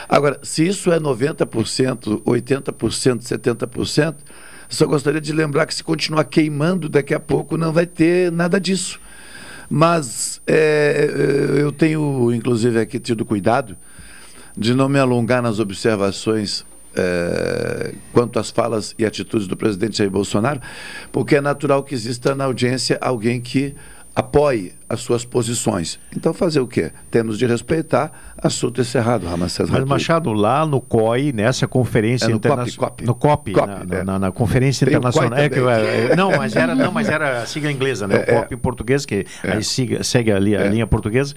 Agora, 0.08 0.40
se 0.42 0.66
isso 0.66 0.90
é 0.94 1.02
90%, 1.02 2.24
80%, 2.24 3.20
70%, 3.20 4.16
só 4.70 4.86
gostaria 4.86 5.20
de 5.20 5.34
lembrar 5.34 5.66
que 5.66 5.76
se 5.76 5.84
continuar 5.84 6.24
queimando, 6.24 6.88
daqui 6.88 7.14
a 7.14 7.20
pouco 7.20 7.58
não 7.58 7.74
vai 7.74 7.86
ter 7.86 8.32
nada 8.32 8.58
disso. 8.58 9.02
Mas 9.70 10.42
é, 10.48 11.10
eu 11.60 11.74
tenho, 11.74 12.34
inclusive, 12.34 12.80
aqui 12.80 13.00
tido 13.00 13.26
cuidado 13.26 13.76
de 14.58 14.74
não 14.74 14.88
me 14.88 14.98
alongar 14.98 15.42
nas 15.42 15.60
observações 15.60 16.66
é, 16.96 17.94
quanto 18.12 18.40
às 18.40 18.50
falas 18.50 18.94
e 18.98 19.06
atitudes 19.06 19.48
do 19.48 19.58
presidente 19.58 19.98
Jair 19.98 20.10
Bolsonaro, 20.10 20.62
porque 21.12 21.36
é 21.36 21.42
natural 21.42 21.84
que 21.84 21.94
exista 21.94 22.36
na 22.36 22.46
audiência 22.46 22.98
alguém 23.02 23.42
que 23.42 23.76
apoie 24.16 24.74
as 24.88 25.00
suas 25.00 25.26
posições. 25.26 26.00
Então, 26.16 26.34
fazer 26.34 26.60
o 26.60 26.68
quê? 26.68 26.92
Temos 27.10 27.40
de 27.40 27.48
respeitar 27.48 28.12
assunto 28.38 28.80
encerrado, 28.80 29.26
Ramacés 29.26 29.70
Mas, 29.70 29.84
Machado, 29.86 30.32
lá 30.34 30.66
no 30.68 30.80
COI, 30.80 31.32
nessa 31.32 31.68
conferência 31.68 32.28
é 32.28 32.32
internacional. 32.32 32.96
No 33.02 33.16
COP, 33.16 33.54
COP 33.54 33.68
na, 33.68 33.98
é. 33.98 34.04
na, 34.04 34.20
na, 34.20 34.32
Conferência 34.32 34.86
Tem 34.86 34.96
Internacional. 34.96 35.40
É 35.40 35.50
que, 35.50 35.60
é, 35.60 36.16
não, 36.16 36.30
mas 36.38 36.56
era, 36.56 36.76
não, 36.76 36.92
mas 36.92 37.10
era 37.10 37.42
a 37.42 37.46
sigla 37.48 37.72
inglesa, 37.72 38.08
né? 38.08 38.24
É, 38.28 38.38
o 38.38 38.42
COP 38.42 38.54
em 38.54 38.58
português, 38.58 39.06
que 39.06 39.26
aí 39.44 39.64
siga, 39.64 40.04
segue 40.04 40.32
ali 40.32 40.56
a 40.56 40.66
linha 40.66 40.86
portuguesa. 40.86 41.34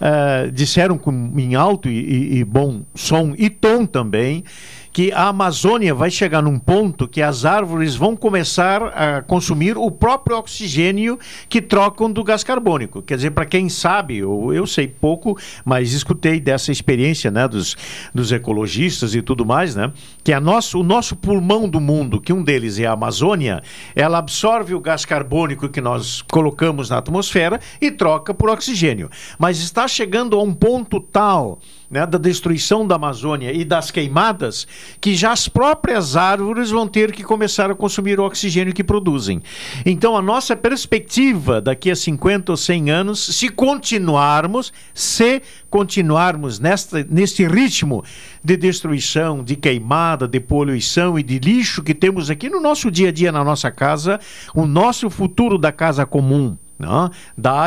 Uh, 0.00 0.50
disseram 0.52 0.96
com, 0.96 1.10
em 1.36 1.56
alto 1.56 1.88
e, 1.88 1.98
e, 1.98 2.38
e 2.38 2.44
bom 2.44 2.82
som 2.94 3.34
e 3.36 3.50
tom 3.50 3.84
também 3.84 4.44
que 4.92 5.10
a 5.12 5.28
Amazônia 5.28 5.94
vai 5.94 6.10
chegar 6.10 6.42
num 6.42 6.58
ponto 6.58 7.08
que 7.08 7.22
as 7.22 7.46
árvores 7.46 7.96
vão 7.96 8.14
começar 8.14 8.82
a 8.88 9.22
consumir 9.22 9.76
o 9.78 9.90
próprio 9.90 10.36
oxigênio 10.36 11.18
que 11.48 11.62
trocam 11.62 12.12
do 12.12 12.22
gás 12.22 12.44
carbônico. 12.44 13.00
Quer 13.00 13.16
dizer, 13.16 13.30
para 13.30 13.46
quem 13.46 13.70
sabe, 13.70 14.18
eu, 14.18 14.52
eu 14.52 14.66
sei 14.66 14.86
pouco, 14.86 15.38
mas 15.64 15.94
escutei 15.94 16.38
dessa 16.38 16.70
experiência 16.70 17.30
né, 17.30 17.48
dos, 17.48 17.74
dos 18.14 18.30
ecologistas 18.32 19.14
e 19.14 19.22
tudo 19.22 19.46
mais, 19.46 19.74
né? 19.74 19.90
Que 20.22 20.32
a 20.32 20.40
nosso, 20.40 20.78
o 20.78 20.82
nosso 20.82 21.16
pulmão 21.16 21.68
do 21.68 21.80
mundo, 21.80 22.20
que 22.20 22.32
um 22.32 22.42
deles 22.42 22.78
é 22.78 22.86
a 22.86 22.92
Amazônia, 22.92 23.62
ela 23.96 24.18
absorve 24.18 24.74
o 24.74 24.80
gás 24.80 25.06
carbônico 25.06 25.68
que 25.70 25.80
nós 25.80 26.20
colocamos 26.20 26.90
na 26.90 26.98
atmosfera 26.98 27.58
e 27.80 27.90
troca 27.90 28.34
por 28.34 28.50
oxigênio. 28.50 29.08
Mas 29.38 29.58
está 29.60 29.88
chegando 29.88 30.38
a 30.38 30.42
um 30.42 30.52
ponto 30.52 31.00
tal 31.00 31.58
né, 31.92 32.06
da 32.06 32.16
destruição 32.16 32.86
da 32.86 32.94
Amazônia 32.94 33.52
e 33.52 33.66
das 33.66 33.90
queimadas, 33.90 34.66
que 35.00 35.14
já 35.14 35.32
as 35.32 35.48
próprias 35.48 36.16
árvores 36.16 36.70
vão 36.70 36.86
ter 36.86 37.12
que 37.12 37.22
começar 37.22 37.70
a 37.70 37.74
consumir 37.74 38.18
o 38.18 38.24
oxigênio 38.24 38.72
que 38.72 38.84
produzem. 38.84 39.42
Então, 39.84 40.16
a 40.16 40.22
nossa 40.22 40.56
perspectiva 40.56 41.60
daqui 41.60 41.90
a 41.90 41.96
50 41.96 42.52
ou 42.52 42.56
100 42.56 42.90
anos, 42.90 43.36
se 43.36 43.48
continuarmos, 43.48 44.72
se 44.94 45.42
continuarmos 45.70 46.58
nesta, 46.58 47.06
neste 47.08 47.46
ritmo 47.46 48.04
de 48.44 48.56
destruição, 48.56 49.42
de 49.42 49.56
queimada, 49.56 50.28
de 50.28 50.40
poluição 50.40 51.18
e 51.18 51.22
de 51.22 51.38
lixo 51.38 51.82
que 51.82 51.94
temos 51.94 52.30
aqui 52.30 52.48
no 52.48 52.60
nosso 52.60 52.90
dia 52.90 53.08
a 53.08 53.12
dia, 53.12 53.32
na 53.32 53.44
nossa 53.44 53.70
casa, 53.70 54.20
o 54.54 54.66
nosso 54.66 55.08
futuro 55.08 55.58
da 55.58 55.72
casa 55.72 56.04
comum 56.04 56.56
não? 56.82 57.10
da 57.36 57.66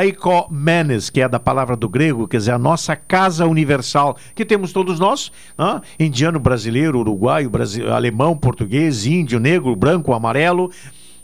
Menes, 0.51 1.09
que 1.09 1.21
é 1.21 1.29
da 1.29 1.39
palavra 1.39 1.75
do 1.75 1.89
grego, 1.89 2.27
quer 2.27 2.37
dizer, 2.37 2.51
a 2.51 2.59
nossa 2.59 2.95
casa 2.95 3.45
universal, 3.45 4.17
que 4.35 4.45
temos 4.45 4.71
todos 4.71 4.99
nós, 4.99 5.31
não? 5.57 5.81
indiano, 5.99 6.39
brasileiro, 6.39 6.99
uruguaio, 6.99 7.49
brasile... 7.49 7.89
alemão, 7.89 8.37
português, 8.37 9.05
índio, 9.05 9.39
negro, 9.39 9.75
branco, 9.75 10.13
amarelo. 10.13 10.69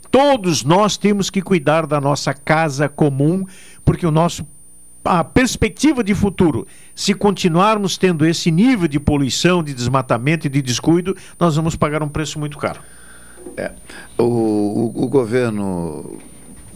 Todos 0.09 0.63
nós 0.63 0.97
temos 0.97 1.30
que 1.30 1.41
cuidar 1.41 1.85
da 1.85 2.01
nossa 2.01 2.34
casa 2.34 2.89
comum, 2.89 3.45
porque 3.85 4.05
o 4.05 4.11
nosso 4.11 4.45
a 5.03 5.23
perspectiva 5.23 6.03
de 6.03 6.13
futuro, 6.13 6.68
se 6.93 7.13
continuarmos 7.15 7.97
tendo 7.97 8.23
esse 8.23 8.51
nível 8.51 8.88
de 8.88 8.99
poluição, 8.99 9.63
de 9.63 9.73
desmatamento 9.73 10.45
e 10.45 10.49
de 10.49 10.61
descuido, 10.61 11.15
nós 11.39 11.55
vamos 11.55 11.76
pagar 11.76 12.03
um 12.03 12.07
preço 12.07 12.38
muito 12.38 12.55
caro. 12.57 12.81
É. 13.57 13.72
O, 14.18 14.23
o, 14.23 15.03
o 15.05 15.07
governo 15.07 16.19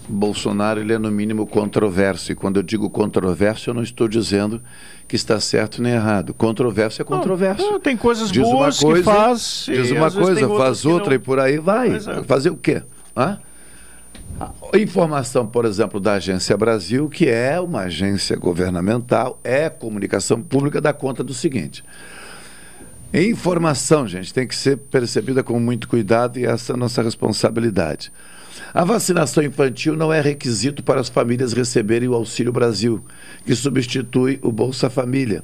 Bolsonaro 0.08 0.80
ele 0.80 0.94
é 0.94 0.98
no 0.98 1.12
mínimo 1.12 1.48
controverso. 1.48 2.32
E 2.32 2.36
quando 2.36 2.58
eu 2.58 2.64
digo 2.64 2.90
controverso, 2.90 3.70
eu 3.70 3.74
não 3.74 3.84
estou 3.84 4.08
dizendo 4.08 4.62
que 5.08 5.16
está 5.16 5.40
certo 5.40 5.82
nem 5.82 5.94
errado. 5.94 6.34
Controverso 6.34 7.02
é 7.02 7.06
controverso. 7.06 7.62
Não, 7.62 7.74
não, 7.74 7.80
tem 7.80 7.98
coisas 7.98 8.32
diz 8.32 8.44
boas 8.44 8.80
coisa, 8.80 9.00
que 9.00 9.04
faz. 9.04 9.66
Diz 9.68 9.92
uma 9.92 10.12
coisa, 10.12 10.48
faz 10.50 10.86
outra 10.86 11.16
e 11.16 11.20
por 11.20 11.40
aí 11.40 11.58
vai. 11.58 11.96
É. 11.96 12.24
Fazer 12.24 12.50
o 12.50 12.58
quê? 12.58 12.84
Hã? 13.16 13.40
A 14.74 14.78
informação, 14.78 15.48
por 15.48 15.64
exemplo, 15.64 16.00
da 16.00 16.14
Agência 16.14 16.58
Brasil, 16.58 17.08
que 17.08 17.30
é 17.30 17.60
uma 17.60 17.82
agência 17.82 18.36
governamental, 18.36 19.40
é 19.44 19.70
comunicação 19.70 20.42
pública, 20.42 20.82
dá 20.82 20.92
conta 20.92 21.24
do 21.24 21.34
seguinte. 21.34 21.84
Informação, 23.14 24.06
gente, 24.06 24.34
tem 24.34 24.46
que 24.46 24.56
ser 24.56 24.76
percebida 24.76 25.42
com 25.42 25.58
muito 25.58 25.88
cuidado 25.88 26.38
e 26.38 26.46
essa 26.46 26.74
é 26.74 26.76
a 26.76 26.78
nossa 26.78 27.02
responsabilidade. 27.02 28.12
A 28.74 28.84
vacinação 28.84 29.44
infantil 29.44 29.96
não 29.96 30.12
é 30.14 30.22
requisito 30.22 30.84
para 30.84 31.00
as 31.00 31.10
famílias 31.10 31.54
receberem 31.54 32.08
o 32.08 32.14
Auxílio 32.14 32.52
Brasil, 32.52 33.04
que 33.46 33.56
substitui 33.56 34.40
o 34.42 34.52
Bolsa 34.52 34.90
Família 34.90 35.44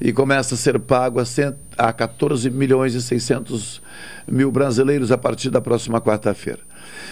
e 0.00 0.12
começa 0.12 0.54
a 0.54 0.58
ser 0.58 0.78
pago 0.78 1.20
a, 1.20 1.24
a 1.78 1.92
14 1.92 2.50
milhões 2.50 2.94
e 2.94 3.02
600 3.02 3.80
mil 4.26 4.50
brasileiros 4.50 5.12
a 5.12 5.18
partir 5.18 5.50
da 5.50 5.60
próxima 5.60 6.00
quarta-feira. 6.00 6.60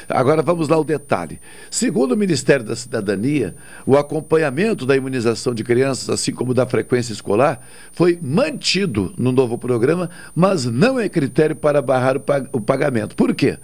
Agora 0.09 0.43
vamos 0.43 0.69
lá 0.69 0.78
o 0.78 0.85
detalhe. 0.85 1.40
Segundo 1.70 2.12
o 2.12 2.16
Ministério 2.16 2.64
da 2.64 2.77
Cidadania, 2.77 3.55
o 3.86 3.97
acompanhamento 3.97 4.85
da 4.85 4.97
imunização 4.97 5.55
de 5.55 5.64
crianças, 5.64 6.10
assim 6.10 6.32
como 6.32 6.52
da 6.52 6.66
frequência 6.66 7.12
escolar, 7.12 7.60
foi 7.93 8.19
mantido 8.20 9.14
no 9.16 9.32
novo 9.32 9.56
programa, 9.56 10.10
mas 10.35 10.64
não 10.66 10.98
é 10.98 11.09
critério 11.09 11.56
para 11.56 11.81
barrar 11.81 12.16
o 12.52 12.60
pagamento. 12.60 13.14
Por 13.14 13.35
quê? 13.35 13.59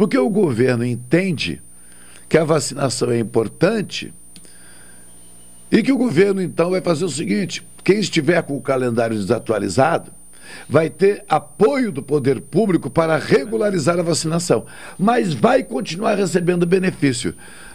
Porque 0.00 0.16
o 0.16 0.30
governo 0.30 0.82
entende 0.82 1.60
que 2.26 2.38
a 2.38 2.42
vacinação 2.42 3.10
é 3.10 3.18
importante 3.18 4.14
e 5.70 5.82
que 5.82 5.92
o 5.92 5.98
governo 5.98 6.40
então 6.40 6.70
vai 6.70 6.80
fazer 6.80 7.04
o 7.04 7.10
seguinte: 7.10 7.62
quem 7.84 7.98
estiver 7.98 8.42
com 8.42 8.56
o 8.56 8.62
calendário 8.62 9.14
desatualizado 9.14 10.10
vai 10.66 10.88
ter 10.88 11.22
apoio 11.28 11.92
do 11.92 12.02
poder 12.02 12.40
público 12.40 12.88
para 12.88 13.18
regularizar 13.18 13.98
a 13.98 14.02
vacinação, 14.02 14.64
mas 14.98 15.34
vai 15.34 15.62
continuar 15.62 16.14
recebendo 16.14 16.64
benefício. 16.64 17.34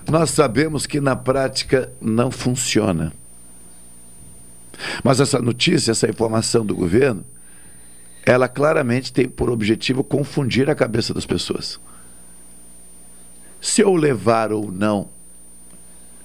Nós 0.10 0.32
sabemos 0.32 0.88
que 0.88 1.00
na 1.00 1.16
prática 1.16 1.92
não 2.02 2.32
funciona. 2.32 3.14
Mas 5.04 5.20
essa 5.20 5.38
notícia, 5.38 5.92
essa 5.92 6.10
informação 6.10 6.66
do 6.66 6.74
governo, 6.74 7.24
ela 8.26 8.48
claramente 8.48 9.14
tem 9.14 9.30
por 9.30 9.52
objetivo 9.52 10.04
confundir 10.04 10.72
a 10.72 10.74
cabeça 10.74 11.14
das 11.14 11.28
pessoas. 11.28 11.80
Se 13.66 13.82
eu 13.82 13.96
levar 13.96 14.52
ou 14.52 14.72
não 14.72 15.10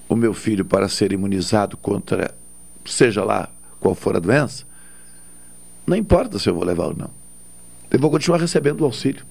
o 0.06 0.14
meu 0.14 0.34
filho 0.34 0.62
para 0.62 0.90
ser 0.90 1.10
imunizado 1.10 1.74
contra, 1.74 2.34
seja 2.84 3.24
lá 3.24 3.48
qual 3.80 3.94
for 3.94 4.14
a 4.14 4.18
doença, 4.18 4.66
não 5.86 5.96
importa 5.96 6.38
se 6.38 6.50
eu 6.50 6.54
vou 6.54 6.64
levar 6.64 6.88
ou 6.88 6.94
não. 6.94 7.10
Eu 7.90 7.98
vou 7.98 8.10
continuar 8.10 8.36
recebendo 8.36 8.82
o 8.82 8.84
auxílio. 8.84 9.24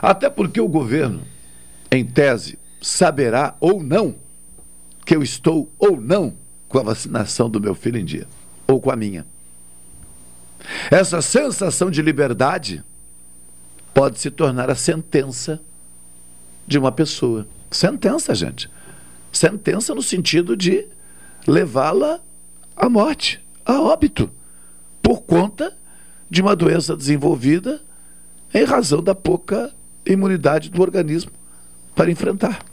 Até 0.00 0.30
porque 0.30 0.60
o 0.60 0.68
governo, 0.68 1.22
em 1.90 2.04
tese, 2.04 2.56
saberá 2.80 3.56
ou 3.58 3.82
não 3.82 4.14
que 5.04 5.16
eu 5.16 5.24
estou 5.24 5.68
ou 5.76 6.00
não 6.00 6.36
com 6.68 6.78
a 6.78 6.84
vacinação 6.84 7.50
do 7.50 7.60
meu 7.60 7.74
filho 7.74 7.98
em 7.98 8.04
dia, 8.04 8.28
ou 8.68 8.80
com 8.80 8.92
a 8.92 8.96
minha. 8.96 9.26
Essa 10.88 11.20
sensação 11.20 11.90
de 11.90 12.00
liberdade 12.00 12.84
pode 13.92 14.20
se 14.20 14.30
tornar 14.30 14.70
a 14.70 14.76
sentença 14.76 15.60
de 16.66 16.78
uma 16.78 16.92
pessoa. 16.92 17.46
Sentença, 17.70 18.34
gente. 18.34 18.70
Sentença 19.32 19.94
no 19.94 20.02
sentido 20.02 20.56
de 20.56 20.86
levá-la 21.46 22.20
à 22.76 22.88
morte, 22.88 23.44
a 23.64 23.80
óbito 23.80 24.30
por 25.02 25.22
conta 25.22 25.76
de 26.30 26.40
uma 26.40 26.56
doença 26.56 26.96
desenvolvida 26.96 27.82
em 28.52 28.64
razão 28.64 29.02
da 29.02 29.14
pouca 29.14 29.72
imunidade 30.06 30.70
do 30.70 30.80
organismo 30.80 31.30
para 31.94 32.10
enfrentar. 32.10 32.64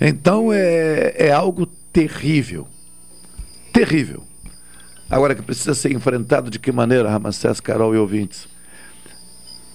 Então 0.00 0.52
é, 0.52 1.14
é 1.16 1.32
algo 1.32 1.66
terrível. 1.92 2.66
Terrível. 3.72 4.24
Agora 5.10 5.34
que 5.34 5.42
precisa 5.42 5.74
ser 5.74 5.92
enfrentado 5.92 6.50
de 6.50 6.58
que 6.58 6.70
maneira, 6.70 7.10
Ramacés, 7.10 7.60
Carol 7.60 7.94
e 7.94 7.98
ouvintes? 7.98 8.48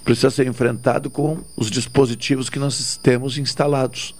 Precisa 0.05 0.29
ser 0.29 0.45
enfrentado 0.45 1.09
com 1.09 1.39
os 1.57 1.71
dispositivos 1.71 2.47
que 2.47 2.59
nós 2.59 2.95
temos 2.95 3.39
instalados. 3.39 4.13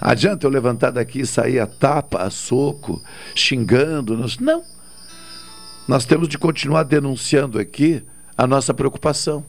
Adianta 0.00 0.44
eu 0.44 0.50
levantar 0.50 0.90
daqui 0.90 1.20
e 1.20 1.26
sair 1.26 1.60
a 1.60 1.68
tapa, 1.68 2.24
a 2.24 2.30
soco, 2.30 3.00
xingando? 3.32 4.16
Não 4.16 4.64
Nós 5.86 6.04
temos 6.04 6.26
de 6.26 6.36
continuar 6.36 6.82
denunciando 6.82 7.60
aqui 7.60 8.02
a 8.36 8.44
nossa 8.44 8.74
preocupação. 8.74 9.46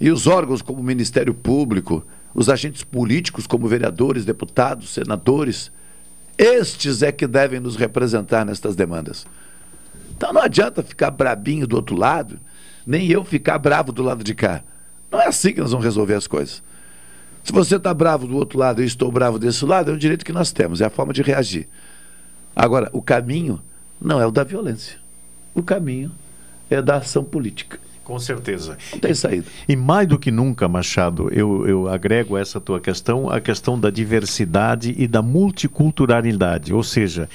E 0.00 0.10
os 0.10 0.26
órgãos 0.26 0.62
como 0.62 0.80
o 0.80 0.84
Ministério 0.84 1.34
Público, 1.34 2.02
os 2.34 2.48
agentes 2.48 2.82
políticos 2.82 3.46
como 3.46 3.68
vereadores, 3.68 4.24
deputados, 4.24 4.94
senadores, 4.94 5.70
estes 6.38 7.02
é 7.02 7.12
que 7.12 7.26
devem 7.26 7.60
nos 7.60 7.76
representar 7.76 8.46
nestas 8.46 8.74
demandas. 8.74 9.26
Então 10.16 10.32
não 10.32 10.40
adianta 10.40 10.82
ficar 10.82 11.10
brabinho 11.10 11.66
do 11.66 11.76
outro 11.76 11.96
lado, 11.96 12.40
nem 12.86 13.10
eu 13.10 13.22
ficar 13.24 13.58
bravo 13.58 13.92
do 13.92 14.02
lado 14.02 14.24
de 14.24 14.34
cá. 14.34 14.64
Não 15.12 15.20
é 15.20 15.26
assim 15.26 15.52
que 15.52 15.60
nós 15.60 15.70
vamos 15.70 15.84
resolver 15.84 16.14
as 16.14 16.26
coisas. 16.26 16.62
Se 17.44 17.52
você 17.52 17.76
está 17.76 17.92
bravo 17.92 18.26
do 18.26 18.36
outro 18.36 18.58
lado 18.58 18.80
e 18.80 18.84
eu 18.84 18.86
estou 18.86 19.12
bravo 19.12 19.38
desse 19.38 19.64
lado, 19.66 19.90
é 19.90 19.94
um 19.94 19.98
direito 19.98 20.24
que 20.24 20.32
nós 20.32 20.50
temos, 20.52 20.80
é 20.80 20.86
a 20.86 20.90
forma 20.90 21.12
de 21.12 21.20
reagir. 21.20 21.68
Agora, 22.56 22.88
o 22.92 23.02
caminho 23.02 23.60
não 24.00 24.20
é 24.20 24.26
o 24.26 24.30
da 24.30 24.42
violência. 24.42 24.98
O 25.54 25.62
caminho 25.62 26.10
é 26.70 26.80
da 26.80 26.96
ação 26.96 27.22
política. 27.22 27.78
Com 28.04 28.18
certeza. 28.18 28.76
Não 28.92 28.98
tem 28.98 29.14
saída. 29.14 29.46
E 29.68 29.76
mais 29.76 30.08
do 30.08 30.18
que 30.18 30.30
nunca, 30.30 30.66
Machado, 30.66 31.28
eu, 31.32 31.66
eu 31.68 31.88
agrego 31.88 32.36
essa 32.36 32.60
tua 32.60 32.80
questão, 32.80 33.30
a 33.30 33.40
questão 33.40 33.78
da 33.78 33.90
diversidade 33.90 34.94
e 34.98 35.06
da 35.06 35.22
multiculturalidade. 35.22 36.74
Ou 36.74 36.82
seja, 36.82 37.28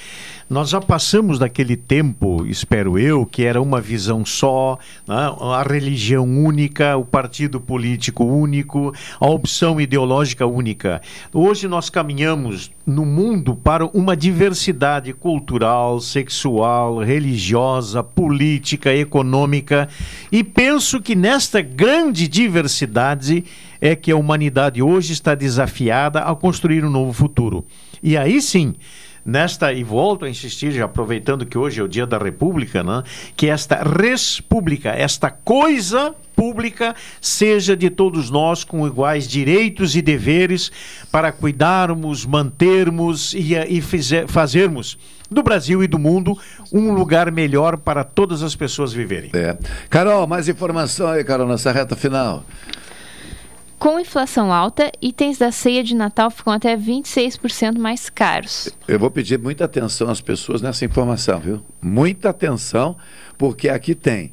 nós 0.48 0.70
já 0.70 0.80
passamos 0.80 1.38
daquele 1.38 1.76
tempo, 1.76 2.46
espero 2.46 2.98
eu, 2.98 3.26
que 3.26 3.44
era 3.44 3.60
uma 3.60 3.82
visão 3.82 4.24
só, 4.24 4.78
né? 5.06 5.14
a 5.40 5.62
religião 5.62 6.24
única, 6.24 6.96
o 6.96 7.04
partido 7.04 7.60
político 7.60 8.24
único, 8.24 8.94
a 9.20 9.26
opção 9.26 9.78
ideológica 9.78 10.46
única. 10.46 11.02
Hoje 11.34 11.68
nós 11.68 11.90
caminhamos 11.90 12.70
no 12.86 13.04
mundo 13.04 13.54
para 13.54 13.84
uma 13.86 14.16
diversidade 14.16 15.12
cultural, 15.12 16.00
sexual, 16.00 16.98
religiosa, 16.98 18.02
política, 18.02 18.94
econômica 18.94 19.86
e 20.32 20.42
penso 20.42 20.98
que 21.02 21.14
nesta 21.14 21.60
grande 21.60 22.26
diversidade 22.26 23.44
é 23.80 23.94
que 23.94 24.10
a 24.10 24.16
humanidade 24.16 24.82
hoje 24.82 25.12
está 25.12 25.34
desafiada 25.34 26.20
a 26.20 26.34
construir 26.34 26.84
um 26.84 26.90
novo 26.90 27.12
futuro. 27.12 27.66
E 28.02 28.16
aí 28.16 28.40
sim, 28.40 28.74
nesta, 29.28 29.74
e 29.74 29.84
volto 29.84 30.24
a 30.24 30.30
insistir, 30.30 30.82
aproveitando 30.82 31.44
que 31.44 31.58
hoje 31.58 31.80
é 31.80 31.84
o 31.84 31.88
Dia 31.88 32.06
da 32.06 32.16
República, 32.16 32.82
né, 32.82 33.02
que 33.36 33.46
esta 33.46 33.82
república, 33.82 34.88
esta 34.88 35.30
coisa 35.30 36.14
pública, 36.34 36.96
seja 37.20 37.76
de 37.76 37.90
todos 37.90 38.30
nós 38.30 38.64
com 38.64 38.86
iguais 38.86 39.28
direitos 39.28 39.94
e 39.94 40.00
deveres 40.00 40.72
para 41.12 41.30
cuidarmos, 41.30 42.24
mantermos 42.24 43.34
e, 43.34 43.54
e 43.54 43.82
fizer, 43.82 44.26
fazermos 44.26 44.96
do 45.30 45.42
Brasil 45.42 45.84
e 45.84 45.86
do 45.86 45.98
mundo 45.98 46.38
um 46.72 46.92
lugar 46.92 47.30
melhor 47.30 47.76
para 47.76 48.04
todas 48.04 48.42
as 48.42 48.56
pessoas 48.56 48.94
viverem. 48.94 49.30
É. 49.34 49.58
Carol, 49.90 50.26
mais 50.26 50.48
informação 50.48 51.08
aí, 51.08 51.22
Carol, 51.22 51.46
nessa 51.46 51.70
reta 51.70 51.94
final. 51.94 52.44
Com 53.78 54.00
inflação 54.00 54.52
alta, 54.52 54.90
itens 55.00 55.38
da 55.38 55.52
ceia 55.52 55.84
de 55.84 55.94
Natal 55.94 56.30
ficam 56.30 56.52
até 56.52 56.76
26% 56.76 57.78
mais 57.78 58.10
caros. 58.10 58.68
Eu 58.88 58.98
vou 58.98 59.10
pedir 59.10 59.38
muita 59.38 59.64
atenção 59.64 60.10
às 60.10 60.20
pessoas 60.20 60.60
nessa 60.60 60.84
informação, 60.84 61.38
viu? 61.38 61.62
Muita 61.80 62.30
atenção, 62.30 62.96
porque 63.36 63.68
aqui 63.68 63.94
tem. 63.94 64.32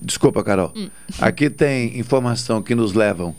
Desculpa, 0.00 0.44
Carol. 0.44 0.72
Hum. 0.76 0.90
Aqui 1.20 1.48
tem 1.48 1.98
informação 1.98 2.62
que 2.62 2.74
nos 2.74 2.92
levam, 2.92 3.34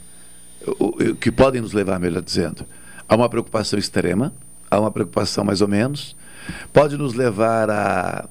que 1.22 1.32
podem 1.32 1.62
nos 1.62 1.74
levar, 1.74 2.00
melhor 2.00 2.22
dizendo, 2.22 2.66
a 3.08 3.16
uma 3.16 3.30
preocupação 3.30 3.78
extrema, 3.78 4.34
a 4.70 4.80
uma 4.80 4.92
preocupação 4.92 5.44
mais 5.44 5.62
ou 5.62 5.68
menos, 5.68 6.16
pode 6.74 6.98
nos 6.98 7.14
levar 7.14 7.70
a 7.70 8.28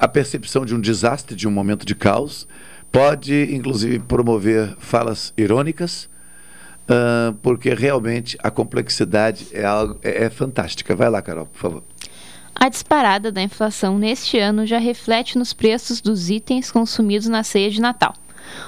a 0.00 0.08
percepção 0.08 0.64
de 0.64 0.74
um 0.74 0.80
desastre, 0.80 1.36
de 1.36 1.46
um 1.46 1.50
momento 1.50 1.84
de 1.84 1.94
caos, 1.94 2.48
pode 2.90 3.54
inclusive 3.54 3.98
promover 3.98 4.74
falas 4.78 5.30
irônicas, 5.36 6.08
uh, 6.90 7.32
porque 7.42 7.72
realmente 7.72 8.36
a 8.42 8.50
complexidade 8.50 9.46
é, 9.52 9.64
algo, 9.64 9.98
é, 10.02 10.24
é 10.24 10.30
fantástica. 10.30 10.94
Vai 10.96 11.08
lá, 11.08 11.22
Carol, 11.22 11.46
por 11.46 11.58
favor. 11.58 11.82
A 12.54 12.68
disparada 12.68 13.32
da 13.32 13.40
inflação 13.40 13.98
neste 13.98 14.38
ano 14.38 14.66
já 14.66 14.78
reflete 14.78 15.38
nos 15.38 15.52
preços 15.52 16.00
dos 16.00 16.28
itens 16.28 16.70
consumidos 16.70 17.28
na 17.28 17.42
ceia 17.42 17.70
de 17.70 17.80
Natal. 17.80 18.14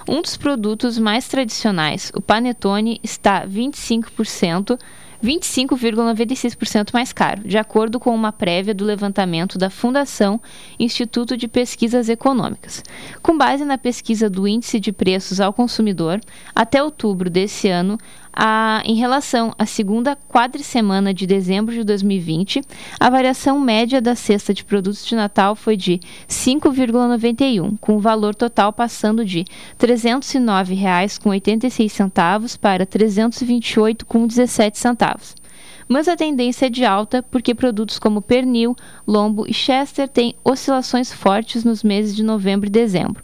Um 0.09 0.23
dos 0.23 0.37
produtos 0.37 0.97
mais 0.99 1.27
tradicionais, 1.29 2.11
o 2.15 2.21
panetone, 2.21 3.01
está 3.03 3.47
25% 3.47 4.79
25,96% 5.23 6.93
mais 6.93 7.13
caro, 7.13 7.47
de 7.47 7.57
acordo 7.57 8.01
com 8.01 8.15
uma 8.15 8.33
prévia 8.33 8.75
do 8.75 8.85
levantamento 8.85 9.57
da 9.57 9.71
Fundação 9.71 10.41
Instituto 10.79 11.37
de 11.37 11.47
Pesquisas 11.47 12.09
Econômicas. 12.09 12.83
Com 13.23 13.39
base 13.39 13.65
na 13.65 13.79
pesquisa 13.79 14.29
do 14.29 14.49
Índice 14.49 14.81
de 14.81 14.91
Preços 14.91 15.41
ao 15.41 15.53
Consumidor, 15.53 16.21
até 16.55 16.83
outubro 16.83 17.31
desse 17.31 17.69
ano, 17.69 17.99
a, 18.33 18.81
em 18.85 18.95
relação 18.95 19.53
à 19.59 19.67
segunda 19.67 20.17
quadricemana 20.29 21.13
de 21.13 21.27
dezembro 21.27 21.75
de 21.75 21.83
2020, 21.85 22.63
a 22.99 23.11
variação 23.11 23.61
média 23.61 24.01
da 24.01 24.15
cesta 24.15 24.55
de 24.55 24.65
produtos 24.65 25.05
de 25.05 25.15
Natal 25.15 25.55
foi 25.55 25.77
de 25.77 26.01
5,91, 26.29 27.77
com 27.81 27.97
o 27.97 28.01
valor 28.01 28.35
total 28.35 28.73
passando 28.73 29.23
de 29.25 29.45
R$ 29.79 29.87
309,86 29.87 32.59
para 32.59 32.85
R$ 32.85 32.87
328,17 32.87 35.43
mas 35.89 36.07
a 36.09 36.17
tendência 36.17 36.67
é 36.67 36.71
de 36.71 36.87
alta 36.87 37.23
porque 37.23 37.55
produtos 37.55 37.99
como 37.99 38.23
pernil, 38.23 38.75
lombo 39.07 39.47
e 39.47 39.53
chester 39.53 40.09
têm 40.09 40.35
oscilações 40.43 41.13
fortes 41.13 41.65
nos 41.65 41.83
meses 41.83 42.17
de 42.17 42.23
novembro 42.23 42.67
e 42.67 42.71
dezembro. 42.71 43.23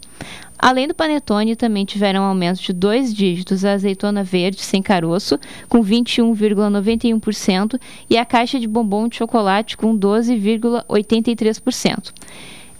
Além 0.61 0.89
do 0.89 0.93
panetone, 0.93 1.55
também 1.55 1.85
tiveram 1.85 2.23
aumento 2.23 2.61
de 2.61 2.73
dois 2.73 3.15
dígitos 3.15 3.63
a 3.63 3.71
azeitona 3.71 4.25
verde 4.25 4.59
sem 4.59 4.81
caroço, 4.81 5.39
com 5.69 5.81
21,91%, 5.81 7.79
e 8.09 8.17
a 8.17 8.25
caixa 8.25 8.59
de 8.59 8.67
bombom 8.67 9.07
de 9.07 9.15
chocolate, 9.15 9.77
com 9.77 9.97
12,83%. 9.97 12.11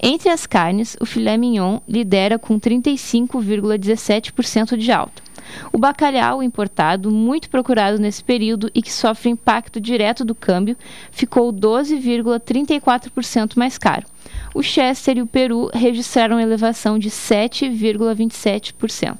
Entre 0.01 0.27
as 0.27 0.45
carnes, 0.45 0.97
o 0.99 1.05
filé 1.05 1.37
mignon 1.37 1.79
lidera 1.87 2.37
com 2.37 2.59
35,17% 2.59 4.75
de 4.75 4.91
alta. 4.91 5.28
O 5.71 5.77
bacalhau 5.77 6.43
importado, 6.43 7.11
muito 7.11 7.49
procurado 7.49 7.99
nesse 7.99 8.23
período 8.23 8.71
e 8.73 8.81
que 8.81 8.91
sofre 8.91 9.29
impacto 9.29 9.79
direto 9.79 10.25
do 10.25 10.33
câmbio, 10.35 10.75
ficou 11.11 11.53
12,34% 11.53 13.55
mais 13.55 13.77
caro. 13.77 14.07
O 14.53 14.61
Chester 14.63 15.17
e 15.17 15.21
o 15.21 15.27
Peru 15.27 15.69
registraram 15.73 16.39
elevação 16.39 16.97
de 16.97 17.09
7,27%. 17.09 19.17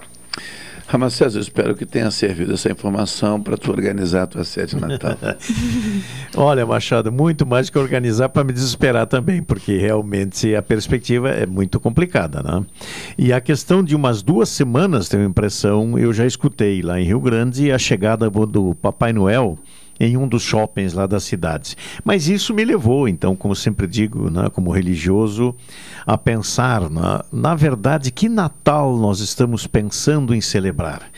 Ramacés, 0.89 1.35
eu 1.35 1.41
espero 1.41 1.75
que 1.75 1.85
tenha 1.85 2.09
servido 2.09 2.55
essa 2.55 2.71
informação 2.71 3.39
para 3.39 3.55
tu 3.55 3.69
organizar 3.69 4.23
a 4.23 4.27
tua 4.27 4.43
sede 4.43 4.75
de 4.75 4.81
Natal. 4.81 5.15
Olha, 6.35 6.65
Machado, 6.65 7.11
muito 7.11 7.45
mais 7.45 7.69
que 7.69 7.77
organizar 7.77 8.29
para 8.29 8.43
me 8.43 8.51
desesperar 8.51 9.05
também, 9.05 9.43
porque 9.43 9.77
realmente 9.77 10.55
a 10.55 10.63
perspectiva 10.63 11.29
é 11.29 11.45
muito 11.45 11.79
complicada, 11.79 12.41
né? 12.41 12.65
E 13.19 13.31
a 13.31 13.39
questão 13.39 13.83
de 13.83 13.95
umas 13.95 14.23
duas 14.23 14.49
semanas, 14.49 15.07
tenho 15.07 15.21
a 15.21 15.27
impressão, 15.27 15.95
eu 15.99 16.11
já 16.11 16.25
escutei 16.25 16.81
lá 16.81 16.99
em 16.99 17.05
Rio 17.05 17.19
Grande 17.19 17.71
a 17.71 17.77
chegada 17.77 18.27
do 18.27 18.73
Papai 18.73 19.13
Noel 19.13 19.59
em 19.99 20.15
um 20.15 20.27
dos 20.27 20.43
shoppings 20.43 20.93
lá 20.93 21.05
da 21.05 21.19
cidade. 21.19 21.75
Mas 22.03 22.27
isso 22.27 22.53
me 22.53 22.63
levou, 22.63 23.07
então, 23.07 23.35
como 23.35 23.55
sempre 23.55 23.87
digo, 23.87 24.29
né, 24.29 24.49
como 24.49 24.71
religioso, 24.71 25.55
a 26.05 26.17
pensar, 26.17 26.89
na, 26.89 27.23
na 27.31 27.55
verdade, 27.55 28.11
que 28.11 28.29
Natal 28.29 28.97
nós 28.97 29.19
estamos 29.19 29.67
pensando 29.67 30.33
em 30.33 30.41
celebrar 30.41 31.09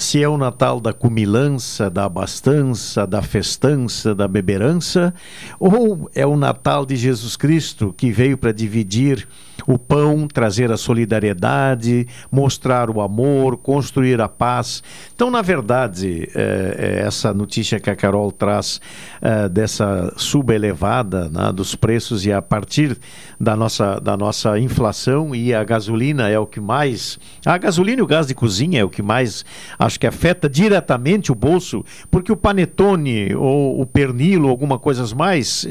se 0.00 0.22
é 0.22 0.26
o 0.26 0.38
Natal 0.38 0.80
da 0.80 0.94
cumilança, 0.94 1.90
da 1.90 2.06
abastança, 2.06 3.06
da 3.06 3.20
festança, 3.20 4.14
da 4.14 4.26
beberança, 4.26 5.12
ou 5.58 6.10
é 6.14 6.24
o 6.24 6.38
Natal 6.38 6.86
de 6.86 6.96
Jesus 6.96 7.36
Cristo 7.36 7.94
que 7.94 8.10
veio 8.10 8.38
para 8.38 8.50
dividir 8.50 9.28
o 9.66 9.78
pão, 9.78 10.26
trazer 10.26 10.70
a 10.70 10.76
solidariedade, 10.76 12.06
mostrar 12.30 12.90
o 12.90 13.00
amor, 13.00 13.56
construir 13.56 14.20
a 14.20 14.28
paz. 14.28 14.82
Então, 15.14 15.30
na 15.30 15.42
verdade, 15.42 16.28
é, 16.34 17.00
é 17.00 17.06
essa 17.06 17.32
notícia 17.32 17.80
que 17.80 17.90
a 17.90 17.96
Carol 17.96 18.30
traz 18.32 18.80
é, 19.20 19.48
dessa 19.48 20.12
suba 20.16 20.54
elevada 20.54 21.28
né, 21.28 21.52
dos 21.52 21.74
preços 21.74 22.24
e 22.24 22.32
a 22.32 22.42
partir 22.42 22.98
da 23.38 23.56
nossa, 23.56 24.00
da 24.00 24.16
nossa 24.16 24.58
inflação 24.58 25.34
e 25.34 25.54
a 25.54 25.62
gasolina 25.64 26.28
é 26.28 26.38
o 26.38 26.46
que 26.46 26.60
mais. 26.60 27.18
A 27.44 27.56
gasolina 27.58 28.00
e 28.00 28.02
o 28.02 28.06
gás 28.06 28.26
de 28.26 28.34
cozinha 28.34 28.80
é 28.80 28.84
o 28.84 28.88
que 28.88 29.02
mais 29.02 29.44
acho 29.78 29.98
que 29.98 30.06
afeta 30.06 30.48
diretamente 30.48 31.32
o 31.32 31.34
bolso, 31.34 31.84
porque 32.10 32.32
o 32.32 32.36
panetone 32.36 33.34
ou 33.34 33.80
o 33.80 33.86
pernilo, 33.86 34.48
alguma 34.48 34.78
coisas 34.78 35.12
mais, 35.12 35.66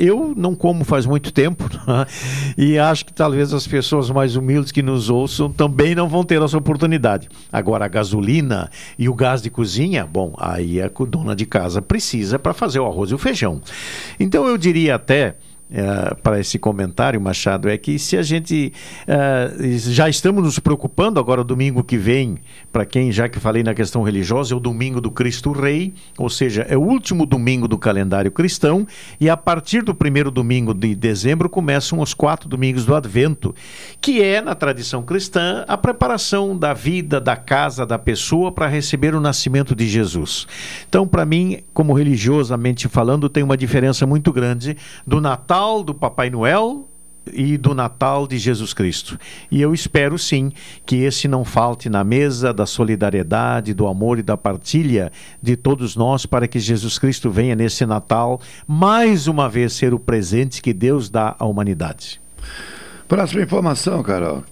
eu 0.00 0.34
não 0.36 0.54
como 0.54 0.84
faz 0.84 1.06
muito 1.06 1.32
tempo 1.32 1.64
né? 1.86 2.06
e 2.56 2.78
acho 2.78 3.04
que 3.04 3.12
talvez 3.18 3.52
as 3.52 3.66
pessoas 3.66 4.08
mais 4.10 4.36
humildes 4.36 4.70
que 4.70 4.80
nos 4.80 5.10
ouçam 5.10 5.50
também 5.50 5.92
não 5.92 6.08
vão 6.08 6.22
ter 6.22 6.40
essa 6.40 6.56
oportunidade. 6.56 7.28
Agora, 7.52 7.84
a 7.84 7.88
gasolina 7.88 8.70
e 8.96 9.08
o 9.08 9.14
gás 9.14 9.42
de 9.42 9.50
cozinha, 9.50 10.06
bom, 10.06 10.36
aí 10.38 10.80
a 10.80 10.88
dona 11.08 11.34
de 11.34 11.44
casa 11.44 11.82
precisa 11.82 12.38
para 12.38 12.54
fazer 12.54 12.78
o 12.78 12.86
arroz 12.86 13.10
e 13.10 13.14
o 13.14 13.18
feijão. 13.18 13.60
Então 14.20 14.46
eu 14.46 14.56
diria 14.56 14.94
até 14.94 15.34
uh, 15.68 16.14
para 16.22 16.38
esse 16.38 16.60
comentário, 16.60 17.20
Machado, 17.20 17.68
é 17.68 17.76
que 17.76 17.98
se 17.98 18.16
a 18.16 18.22
gente 18.22 18.72
uh, 19.08 19.78
já 19.90 20.08
estamos 20.08 20.44
nos 20.44 20.60
preocupando 20.60 21.18
agora 21.18 21.42
domingo 21.42 21.82
que 21.82 21.96
vem, 21.96 22.38
para 22.78 22.86
quem 22.86 23.10
já 23.10 23.28
que 23.28 23.40
falei 23.40 23.64
na 23.64 23.74
questão 23.74 24.04
religiosa, 24.04 24.54
é 24.54 24.56
o 24.56 24.60
domingo 24.60 25.00
do 25.00 25.10
Cristo 25.10 25.50
Rei, 25.50 25.92
ou 26.16 26.30
seja, 26.30 26.64
é 26.68 26.76
o 26.76 26.80
último 26.80 27.26
domingo 27.26 27.66
do 27.66 27.76
calendário 27.76 28.30
cristão, 28.30 28.86
e 29.18 29.28
a 29.28 29.36
partir 29.36 29.82
do 29.82 29.92
primeiro 29.92 30.30
domingo 30.30 30.72
de 30.72 30.94
dezembro 30.94 31.48
começam 31.48 31.98
os 31.98 32.14
quatro 32.14 32.48
domingos 32.48 32.84
do 32.84 32.94
Advento, 32.94 33.52
que 34.00 34.22
é, 34.22 34.40
na 34.40 34.54
tradição 34.54 35.02
cristã, 35.02 35.64
a 35.66 35.76
preparação 35.76 36.56
da 36.56 36.72
vida, 36.72 37.20
da 37.20 37.34
casa, 37.34 37.84
da 37.84 37.98
pessoa 37.98 38.52
para 38.52 38.68
receber 38.68 39.12
o 39.12 39.20
nascimento 39.20 39.74
de 39.74 39.88
Jesus. 39.88 40.46
Então, 40.88 41.04
para 41.04 41.26
mim, 41.26 41.64
como 41.74 41.92
religiosamente 41.92 42.86
falando, 42.86 43.28
tem 43.28 43.42
uma 43.42 43.56
diferença 43.56 44.06
muito 44.06 44.32
grande 44.32 44.76
do 45.04 45.20
Natal 45.20 45.82
do 45.82 45.92
Papai 45.92 46.30
Noel 46.30 46.87
e 47.32 47.56
do 47.56 47.74
Natal 47.74 48.26
de 48.26 48.38
Jesus 48.38 48.72
Cristo. 48.72 49.18
E 49.50 49.60
eu 49.60 49.74
espero 49.74 50.18
sim 50.18 50.52
que 50.84 50.96
esse 50.96 51.28
não 51.28 51.44
falte 51.44 51.88
na 51.88 52.04
mesa 52.04 52.52
da 52.52 52.66
solidariedade, 52.66 53.74
do 53.74 53.86
amor 53.86 54.18
e 54.18 54.22
da 54.22 54.36
partilha 54.36 55.12
de 55.42 55.56
todos 55.56 55.96
nós 55.96 56.26
para 56.26 56.48
que 56.48 56.58
Jesus 56.58 56.98
Cristo 56.98 57.30
venha 57.30 57.54
nesse 57.54 57.84
Natal 57.86 58.40
mais 58.66 59.26
uma 59.26 59.48
vez 59.48 59.72
ser 59.72 59.94
o 59.94 59.98
presente 59.98 60.62
que 60.62 60.72
Deus 60.72 61.10
dá 61.10 61.36
à 61.38 61.46
humanidade. 61.46 62.20
Próxima 63.06 63.42
informação, 63.42 64.02
Carol. 64.02 64.44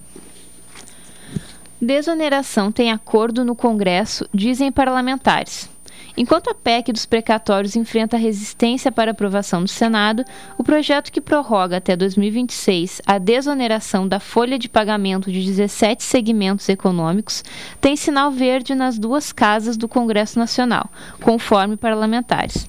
Desoneração 1.81 2.73
tem 2.73 2.91
acordo 2.91 3.45
no 3.45 3.55
Congresso, 3.55 4.27
dizem 4.33 4.73
parlamentares. 4.73 5.69
Enquanto 6.17 6.49
a 6.49 6.55
PEC 6.55 6.93
dos 6.93 7.05
precatórios 7.05 7.77
enfrenta 7.77 8.17
resistência 8.17 8.91
para 8.91 9.11
aprovação 9.11 9.61
no 9.61 9.69
Senado, 9.69 10.25
o 10.57 10.65
projeto 10.65 11.13
que 11.13 11.21
prorroga 11.21 11.77
até 11.77 11.95
2026 11.95 13.03
a 13.07 13.19
desoneração 13.19 14.09
da 14.09 14.19
folha 14.19 14.59
de 14.59 14.67
pagamento 14.67 15.31
de 15.31 15.45
17 15.45 16.03
segmentos 16.03 16.71
econômicos 16.71 17.45
tem 17.83 17.97
sinal 17.97 18.31
verde 18.31 18.75
nas 18.75 18.99
duas 18.99 19.31
casas 19.31 19.77
do 19.77 19.87
Congresso 19.87 20.39
Nacional, 20.39 20.91
conforme 21.21 21.77
parlamentares. 21.77 22.67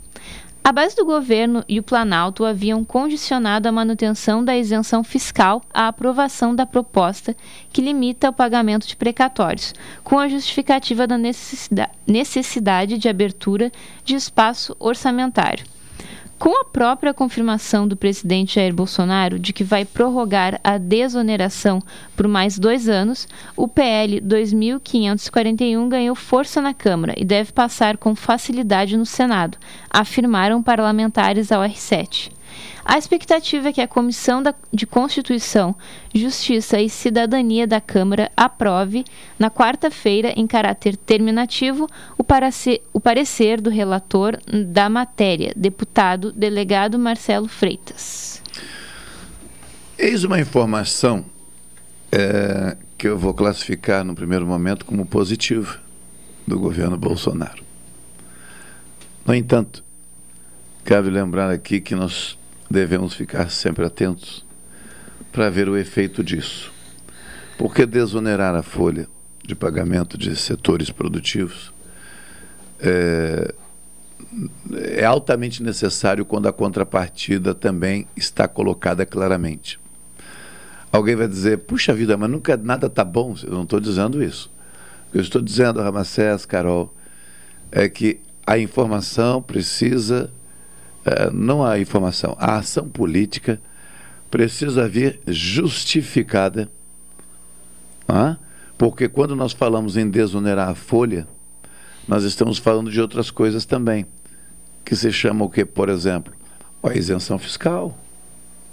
A 0.68 0.72
base 0.74 0.98
do 0.98 1.06
governo 1.06 1.64
e 1.66 1.80
o 1.80 1.82
Planalto 1.82 2.44
haviam 2.44 2.84
condicionado 2.84 3.70
a 3.70 3.72
manutenção 3.72 4.44
da 4.44 4.58
isenção 4.58 5.02
fiscal 5.02 5.62
à 5.74 5.88
aprovação 5.88 6.54
da 6.54 6.66
proposta 6.66 7.34
que 7.72 7.82
limita 7.82 8.30
o 8.30 8.34
pagamento 8.34 8.86
de 8.86 8.94
precatórios, 8.94 9.74
com 10.04 10.20
a 10.20 10.28
justificativa 10.28 11.08
da 11.08 11.18
necessidade 12.06 12.98
de 12.98 13.08
abertura 13.08 13.72
de 14.04 14.16
espaço 14.16 14.76
orçamentário. 14.78 15.64
Com 16.40 16.62
a 16.62 16.66
própria 16.66 17.16
confirmação 17.16 17.88
do 17.88 17.98
presidente 17.98 18.56
Jair 18.56 18.72
Bolsonaro 18.72 19.40
de 19.40 19.52
que 19.52 19.64
vai 19.64 19.84
prorrogar 19.84 20.60
a 20.64 20.78
desoneração 20.78 21.82
por 22.16 22.28
mais 22.28 22.60
dois 22.60 22.88
anos, 22.88 23.28
o 23.56 23.68
PL 23.68 24.22
2541 24.22 25.90
ganhou 25.90 26.16
força 26.16 26.62
na 26.62 26.76
Câmara 26.76 27.16
e 27.18 27.26
deve 27.26 27.52
passar 27.52 27.98
com 27.98 28.16
facilidade 28.16 28.96
no 28.96 29.06
Senado, 29.06 29.58
afirmaram 29.90 30.62
parlamentares 30.62 31.52
ao 31.52 31.64
R7. 31.64 32.37
A 32.84 32.98
expectativa 32.98 33.70
é 33.70 33.74
que 33.74 33.82
a 33.82 33.88
Comissão 33.88 34.42
de 34.72 34.88
Constituição, 34.88 35.76
Justiça 36.14 36.80
e 36.80 36.90
Cidadania 36.90 37.68
da 37.68 37.82
Câmara 37.82 38.32
aprove, 38.36 39.04
na 39.38 39.52
quarta-feira, 39.52 40.34
em 40.36 40.48
caráter 40.48 40.96
terminativo, 40.96 41.88
o, 42.18 42.24
parecer 43.00 43.62
do 43.62 43.70
relator 43.70 44.38
da 44.48 44.90
matéria, 44.90 45.52
deputado 45.56 46.32
delegado 46.32 46.98
Marcelo 46.98 47.48
Freitas. 47.48 48.42
Eis 49.98 50.24
uma 50.24 50.40
informação 50.40 51.26
é, 52.12 52.78
que 52.98 53.08
eu 53.08 53.18
vou 53.18 53.34
classificar 53.34 54.04
no 54.04 54.16
primeiro 54.16 54.46
momento 54.46 54.86
como 54.86 55.06
positiva 55.06 55.80
do 56.48 56.60
governo 56.60 56.98
Bolsonaro. 56.98 57.64
No 59.26 59.36
entanto, 59.36 59.84
cabe 60.86 61.10
lembrar 61.10 61.52
aqui 61.52 61.82
que 61.82 61.94
nós 61.94 62.38
devemos 62.70 63.14
ficar 63.14 63.50
sempre 63.50 63.86
atentos 63.86 64.46
para 65.32 65.50
ver 65.50 65.70
o 65.70 65.78
efeito 65.78 66.24
disso. 66.24 66.72
Porque 67.58 67.86
desonerar 67.86 68.56
a 68.56 68.64
folha 68.64 69.08
de 69.44 69.56
pagamento 69.56 70.18
de 70.18 70.36
setores 70.36 70.92
produtivos 70.92 71.74
é, 72.80 73.54
é 74.74 75.06
altamente 75.06 75.64
necessário 75.64 76.26
quando 76.26 76.48
a 76.48 76.54
contrapartida 76.54 77.56
também 77.56 78.08
está 78.16 78.48
colocada 78.48 79.06
claramente. 79.06 79.80
Alguém 80.92 81.16
vai 81.16 81.28
dizer, 81.28 81.60
puxa 81.60 81.94
vida, 81.94 82.18
mas 82.18 82.30
nunca 82.30 82.56
nada 82.58 82.88
está 82.88 83.04
bom. 83.04 83.36
Eu 83.44 83.52
não 83.52 83.64
estou 83.64 83.80
dizendo 83.80 84.24
isso. 84.24 84.52
O 85.08 85.12
que 85.12 85.18
eu 85.18 85.22
estou 85.22 85.42
dizendo, 85.42 85.82
Ramacés, 85.82 86.46
Carol, 86.46 86.94
é 87.72 87.90
que 87.90 88.20
a 88.46 88.58
informação 88.58 89.42
precisa 89.42 90.32
eh, 91.08 91.30
não 91.32 91.66
a 91.66 91.80
informação, 91.80 92.36
a 92.38 92.58
ação 92.58 92.90
política 92.90 93.62
precisa 94.30 94.88
vir 94.90 95.22
justificada, 95.26 96.70
porque 98.78 99.08
quando 99.08 99.36
nós 99.36 99.54
falamos 99.54 99.96
em 99.96 100.10
desonerar 100.10 100.70
a 100.70 100.76
folha, 100.76 101.26
nós 102.08 102.24
estamos 102.24 102.58
falando 102.58 102.92
de 102.92 103.00
outras 103.00 103.32
coisas 103.32 103.66
também, 103.66 104.06
que 104.84 104.96
se 104.96 105.12
chama 105.12 105.46
o 105.46 105.50
que, 105.50 105.64
por 105.66 105.90
exemplo, 105.90 106.34
a 106.84 106.94
isenção 106.94 107.40
fiscal. 107.40 107.98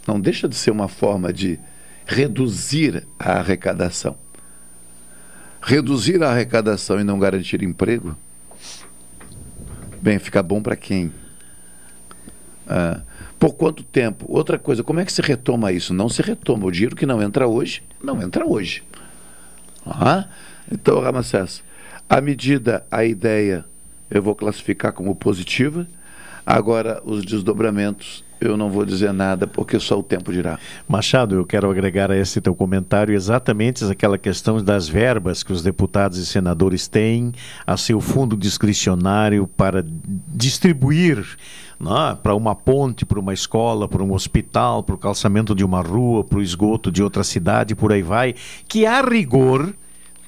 Não 0.06 0.20
deixa 0.20 0.48
de 0.48 0.54
ser 0.54 0.70
uma 0.70 0.88
forma 0.88 1.32
de 1.32 1.58
reduzir 2.04 3.06
a 3.18 3.38
arrecadação. 3.38 4.16
Reduzir 5.62 6.22
a 6.22 6.30
arrecadação 6.30 7.00
e 7.00 7.04
não 7.04 7.18
garantir 7.18 7.62
emprego, 7.62 8.16
bem, 10.02 10.18
fica 10.18 10.42
bom 10.42 10.60
para 10.60 10.76
quem? 10.76 11.10
Ah, 12.68 13.00
por 13.38 13.54
quanto 13.54 13.82
tempo? 13.82 14.24
Outra 14.28 14.58
coisa, 14.58 14.82
como 14.82 15.00
é 15.00 15.04
que 15.04 15.12
se 15.12 15.20
retoma 15.20 15.70
isso? 15.70 15.92
Não 15.92 16.08
se 16.08 16.22
retoma. 16.22 16.66
O 16.66 16.70
dinheiro 16.70 16.96
que 16.96 17.04
não 17.04 17.22
entra 17.22 17.46
hoje, 17.46 17.82
não 18.02 18.22
entra 18.22 18.46
hoje. 18.46 18.82
Então, 20.72 21.00
Ramacés, 21.00 21.62
a 22.08 22.20
medida, 22.20 22.86
a 22.90 23.04
ideia, 23.04 23.64
eu 24.10 24.22
vou 24.22 24.34
classificar 24.34 24.92
como 24.92 25.14
positiva. 25.14 25.86
Agora, 26.46 27.02
os 27.04 27.24
desdobramentos, 27.24 28.24
eu 28.40 28.56
não 28.56 28.70
vou 28.70 28.84
dizer 28.84 29.12
nada 29.12 29.46
porque 29.46 29.78
só 29.78 29.98
o 29.98 30.02
tempo 30.02 30.32
dirá. 30.32 30.58
Machado, 30.88 31.34
eu 31.34 31.44
quero 31.44 31.70
agregar 31.70 32.10
a 32.10 32.16
esse 32.16 32.40
teu 32.40 32.54
comentário 32.54 33.14
exatamente 33.14 33.84
aquela 33.84 34.18
questão 34.18 34.62
das 34.62 34.88
verbas 34.88 35.42
que 35.42 35.52
os 35.52 35.62
deputados 35.62 36.18
e 36.18 36.26
senadores 36.26 36.86
têm 36.88 37.32
a 37.66 37.76
seu 37.76 38.00
fundo 38.00 38.36
discricionário 38.36 39.46
para 39.46 39.84
distribuir 40.28 41.24
né, 41.78 42.18
para 42.22 42.34
uma 42.34 42.54
ponte, 42.54 43.04
para 43.04 43.20
uma 43.20 43.34
escola, 43.34 43.88
para 43.88 44.02
um 44.02 44.12
hospital, 44.12 44.82
para 44.82 44.94
o 44.94 44.98
calçamento 44.98 45.54
de 45.54 45.64
uma 45.64 45.80
rua, 45.80 46.24
para 46.24 46.38
o 46.38 46.42
esgoto 46.42 46.90
de 46.90 47.02
outra 47.02 47.24
cidade, 47.24 47.74
por 47.74 47.92
aí 47.92 48.02
vai, 48.02 48.34
que 48.68 48.86
a 48.86 49.00
rigor 49.00 49.74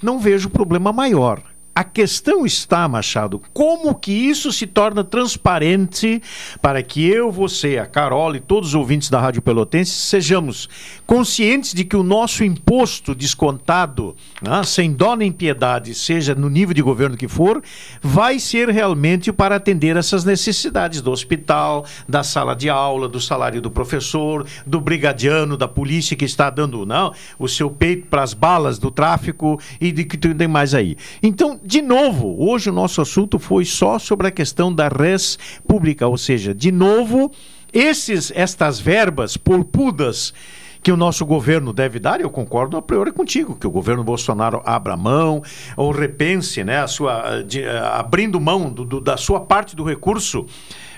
não 0.03 0.19
vejo 0.19 0.51
problema 0.51 0.93
maior. 0.93 1.43
A 1.79 1.85
questão 1.85 2.47
está, 2.47 2.89
Machado, 2.89 3.43
como 3.53 3.95
que 3.95 4.11
isso 4.11 4.51
se 4.51 4.67
torna 4.67 5.05
transparente 5.05 6.23
para 6.63 6.83
que 6.83 7.07
eu, 7.07 7.31
você, 7.31 7.77
a 7.77 7.85
Carol 7.85 8.35
e 8.35 8.41
todos 8.41 8.71
os 8.71 8.75
ouvintes 8.75 9.11
da 9.11 9.21
Rádio 9.21 9.43
Pelotense 9.43 9.91
sejamos 9.91 10.71
conscientes 11.05 11.75
de 11.75 11.85
que 11.85 11.95
o 11.95 12.03
nosso 12.03 12.43
imposto 12.43 13.15
descontado, 13.15 14.17
né, 14.41 14.63
sem 14.65 14.91
dó 14.91 15.15
nem 15.15 15.31
piedade, 15.31 15.95
seja 15.95 16.35
no 16.35 16.49
nível 16.49 16.73
de 16.73 16.81
governo 16.81 17.15
que 17.15 17.29
for, 17.29 17.63
vai 18.01 18.39
ser 18.39 18.71
realmente 18.71 19.31
para 19.31 19.57
atender 19.57 19.99
essas 19.99 20.25
necessidades 20.25 21.03
do 21.03 21.13
hospital, 21.13 21.85
da 22.09 22.23
sala 22.23 22.57
de 22.57 22.71
aula, 22.71 23.07
do 23.07 23.21
salário 23.21 23.61
do 23.61 23.71
professor, 23.71 24.47
do 24.67 24.81
brigadiano, 24.81 25.59
da 25.59 25.69
polícia 25.69 26.17
que 26.17 26.25
está 26.25 26.49
dando 26.49 26.87
não, 26.87 27.13
o 27.39 27.47
seu 27.47 27.69
peito 27.69 28.07
para 28.07 28.23
as 28.23 28.33
balas 28.33 28.79
do 28.79 28.91
tráfico 28.91 29.61
e 29.79 29.93
de 29.93 30.05
que 30.05 30.17
tem 30.17 30.49
mais 30.49 30.73
aí. 30.73 30.97
Então, 31.23 31.61
de 31.67 31.83
novo, 31.83 32.37
hoje 32.39 32.71
o 32.71 32.73
nosso 32.73 33.03
assunto 33.03 33.39
foi 33.39 33.65
só 33.65 33.99
sobre 33.99 34.29
a 34.29 34.31
questão 34.31 34.73
da 34.73 34.89
res 34.89 35.37
pública, 35.67 36.07
ou 36.07 36.17
seja, 36.17 36.55
de 36.55 36.71
novo, 36.71 37.33
esses 37.73 38.33
estas 38.35 38.79
verbas 38.79 39.37
polpudas 39.37 40.33
que 40.81 40.93
o 40.93 40.97
nosso 40.97 41.27
governo 41.27 41.73
deve 41.73 41.99
dar, 41.99 42.21
eu 42.21 42.31
concordo 42.31 42.77
a 42.77 42.83
priori 42.83 43.11
contigo, 43.11 43.57
que 43.57 43.67
o 43.67 43.71
governo 43.71 44.05
Bolsonaro 44.05 44.63
abra 44.65 44.97
mão 44.97 45.43
ou 45.77 45.91
repense, 45.91 46.63
né, 46.63 46.79
a 46.79 46.87
sua, 46.87 47.43
de, 47.43 47.67
abrindo 47.67 48.41
mão 48.41 48.71
do, 48.71 48.85
do, 48.85 49.01
da 49.01 49.17
sua 49.17 49.41
parte 49.41 49.75
do 49.75 49.83
recurso 49.83 50.47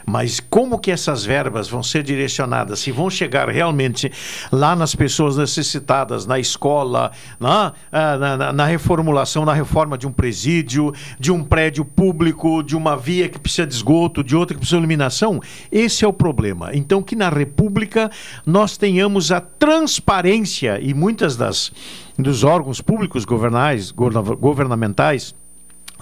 Mas 0.08 0.40
como 0.40 0.78
que 0.78 0.90
essas 0.90 1.24
verbas 1.24 1.68
vão 1.68 1.82
ser 1.82 2.02
direcionadas? 2.02 2.80
Se 2.80 2.90
vão 2.90 3.10
chegar 3.10 3.48
realmente 3.48 4.10
lá 4.50 4.74
nas 4.74 4.94
pessoas 4.94 5.36
necessitadas, 5.36 6.24
na 6.24 6.38
escola, 6.38 7.12
na, 7.38 7.72
ah, 7.92 8.16
na, 8.16 8.36
na, 8.36 8.52
na 8.52 8.64
reformulação, 8.64 9.44
na 9.44 9.52
reforma 9.52 9.98
de 9.98 10.06
um 10.06 10.12
presídio, 10.12 10.92
de 11.20 11.30
um 11.30 11.44
prédio 11.44 11.84
público, 11.84 12.62
de 12.62 12.74
uma 12.74 12.96
via 12.96 13.28
que 13.28 13.38
precisa 13.38 13.66
de 13.66 13.74
esgoto, 13.74 14.24
de 14.24 14.34
outra 14.34 14.54
que 14.54 14.60
precisa 14.60 14.78
de 14.78 14.80
iluminação? 14.80 15.40
Esse 15.70 16.04
é 16.04 16.08
o 16.08 16.12
problema. 16.12 16.70
Então, 16.72 17.02
que 17.02 17.14
na 17.14 17.28
República 17.28 18.10
nós 18.46 18.78
tenhamos 18.78 19.30
a 19.30 19.40
transparência 19.40 20.80
e 20.80 20.94
muitas 20.94 21.36
das 21.36 21.70
dos 22.18 22.42
órgãos 22.42 22.80
públicos 22.80 23.24
governais, 23.24 23.92
governamentais 23.92 25.32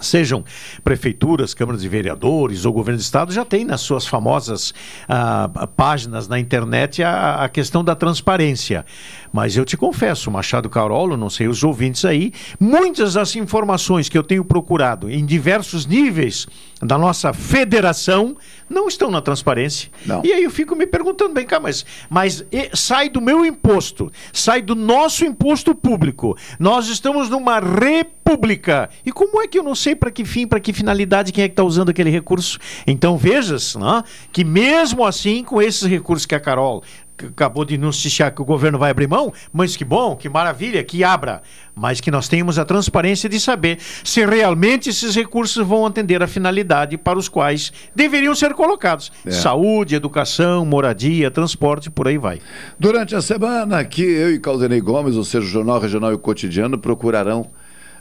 sejam 0.01 0.45
prefeituras, 0.85 1.55
câmaras 1.55 1.83
de 1.83 1.89
vereadores 1.89 2.65
ou 2.65 2.73
governo 2.73 2.99
de 2.99 3.05
estado, 3.05 3.33
já 3.33 3.45
tem 3.45 3.65
nas 3.65 3.81
suas 3.81 4.07
famosas 4.07 4.75
ah, 5.09 5.69
páginas 5.77 6.29
na 6.29 6.39
internet 6.39 7.03
a, 7.03 7.45
a, 7.45 7.49
questão 7.49 7.83
da 7.83 7.95
transparência. 7.95 8.85
Mas 9.33 9.57
eu 9.57 9.65
te 9.65 9.77
confesso, 9.77 10.31
Machado 10.31 10.69
Carolo, 10.69 11.17
não 11.17 11.31
sei 11.31 11.49
os 11.49 11.63
ouvintes 11.63 12.05
aí, 12.05 12.33
muitas 12.59 13.15
das 13.15 13.35
informações 13.37 14.09
que 14.09 14.17
eu 14.17 14.23
tenho 14.23 14.45
procurado 14.45 15.11
em 15.11 15.25
diversos 15.25 15.87
níveis 15.87 16.47
da 16.83 16.99
nossa 16.99 17.33
federação 17.33 18.37
não 18.69 18.87
estão 18.87 19.11
na 19.11 19.23
transparência. 19.23 19.91
Não. 20.05 20.23
E 20.25 20.33
aí 20.33 20.43
eu 20.43 20.51
fico 20.51 20.77
me 20.77 20.87
perguntando, 20.87 21.33
bem 21.33 21.47
cá, 21.47 21.59
mas, 21.59 21.87
mas 22.11 22.45
sai 22.75 23.09
do 23.09 23.21
meu 23.21 23.47
imposto, 23.47 24.13
sai 24.33 24.61
do 24.61 24.75
nosso 24.75 25.25
imposto 25.25 25.75
público. 25.75 26.37
Nós 26.59 26.89
estamos 26.89 27.31
numa 27.31 27.61
república. 27.61 28.91
E 29.05 29.13
como 29.13 29.41
é 29.41 29.47
que 29.47 29.59
eu 29.59 29.63
não 29.63 29.75
sei 29.75 29.95
para 29.95 30.11
que 30.11 30.25
fim, 30.25 30.47
para 30.47 30.61
que 30.61 30.73
finalidade, 30.73 31.33
quem 31.33 31.45
é 31.45 31.49
que 31.49 31.53
está 31.53 31.65
usando 31.65 31.89
aquele 31.89 32.11
recurso? 32.11 32.59
Então 32.87 33.17
vejas 33.17 33.75
né, 33.77 34.03
que 34.33 34.45
mesmo 34.45 35.05
assim, 35.05 35.45
com 35.45 35.63
esses 35.63 35.89
recursos 35.89 36.27
que 36.27 36.35
a 36.35 36.41
Carol 36.41 36.83
acabou 37.25 37.65
de 37.65 37.79
noticiar 37.79 38.35
que 38.35 38.43
o 38.43 38.45
governo 38.45 38.79
vai 38.79 38.91
abrir 38.91 39.09
mão, 39.09 39.33
mas 39.53 39.77
que 39.77 39.85
bom, 39.85 40.15
que 40.15 40.29
maravilha, 40.29 40.83
que 40.85 41.03
abra. 41.03 41.43
Mas 41.75 42.01
que 42.01 42.11
nós 42.11 42.29
tenhamos 42.29 42.59
a 42.59 42.65
transparência 42.65 43.29
de 43.29 43.41
saber 43.41 43.79
se 44.05 44.25
realmente 44.25 44.91
esses 44.91 45.15
recursos 45.15 45.67
vão 45.67 45.87
atender 45.87 46.23
a 46.23 46.27
finalidade 46.27 46.97
para 46.97 47.19
os 47.19 47.29
quais 47.29 47.73
deveriam 47.95 48.35
ser 48.35 48.55
colocados. 48.55 49.13
É. 49.25 49.31
Saúde, 49.31 49.95
educação, 49.95 50.65
moradia, 50.65 51.31
transporte, 51.31 51.91
por 51.91 52.09
aí 52.09 52.19
vai. 52.19 52.41
Durante 52.79 53.15
a 53.15 53.23
semana, 53.23 53.79
aqui 53.79 54.03
eu 54.03 54.33
e 54.33 54.39
Caldenei 54.39 54.81
Gomes, 54.81 55.17
ou 55.17 55.25
seja, 55.25 55.47
o 55.47 55.49
Jornal 55.49 55.79
Regional 55.79 56.11
e 56.13 56.15
o 56.15 56.19
Cotidiano, 56.19 56.79
procurarão 56.79 57.51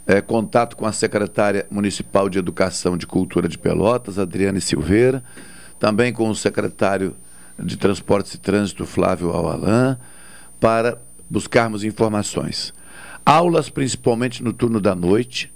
é, 0.08 0.22
contato 0.22 0.78
com 0.78 0.86
a 0.86 0.92
secretária 0.92 1.66
municipal 1.70 2.30
de 2.30 2.38
Educação 2.38 2.98
de 2.98 3.08
Cultura 3.08 3.48
de 3.48 3.58
Pelotas, 3.58 4.20
Adriane 4.20 4.62
Silveira, 4.62 5.24
também 5.80 6.14
com 6.14 6.30
o 6.30 6.36
secretário 6.36 7.16
de 7.58 7.78
Transportes 7.78 8.34
e 8.34 8.38
Trânsito, 8.38 8.86
Flávio 8.86 9.32
Alalan, 9.32 9.98
para 10.60 11.02
buscarmos 11.30 11.84
informações. 11.84 12.74
Aulas, 13.26 13.70
principalmente 13.70 14.44
no 14.44 14.54
turno 14.54 14.80
da 14.80 14.96
noite, 14.96 15.52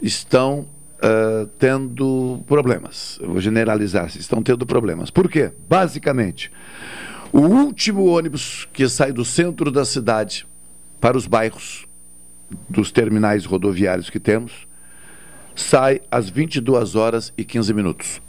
estão 0.00 0.60
uh, 0.60 1.46
tendo 1.58 2.42
problemas. 2.46 3.18
Eu 3.20 3.32
vou 3.32 3.40
generalizar, 3.40 4.06
estão 4.06 4.42
tendo 4.42 4.64
problemas. 4.64 5.10
Por 5.10 5.28
quê? 5.28 5.52
Basicamente, 5.68 6.50
o 7.32 7.40
último 7.40 8.06
ônibus 8.06 8.68
que 8.72 8.88
sai 8.88 9.12
do 9.12 9.24
centro 9.24 9.70
da 9.70 9.84
cidade 9.84 10.46
para 11.00 11.16
os 11.16 11.26
bairros 11.26 11.86
dos 12.68 12.90
terminais 12.90 13.44
rodoviários 13.44 14.10
que 14.10 14.20
temos 14.20 14.66
sai 15.54 16.00
às 16.10 16.28
22 16.28 16.94
horas 16.94 17.32
e 17.36 17.44
15 17.44 17.74
minutos. 17.74 18.22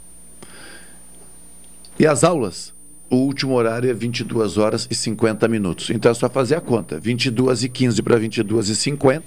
E 1.98 2.06
as 2.06 2.24
aulas 2.24 2.73
o 3.14 3.26
último 3.26 3.54
horário 3.54 3.88
é 3.88 3.94
22 3.94 4.58
horas 4.58 4.86
e 4.90 4.94
50 4.94 5.46
minutos. 5.48 5.90
Então 5.90 6.10
é 6.10 6.14
só 6.14 6.28
fazer 6.28 6.56
a 6.56 6.60
conta. 6.60 6.98
22 6.98 7.64
e 7.64 7.68
15 7.68 8.02
para 8.02 8.16
22 8.16 8.68
e 8.68 8.76
50. 8.76 9.24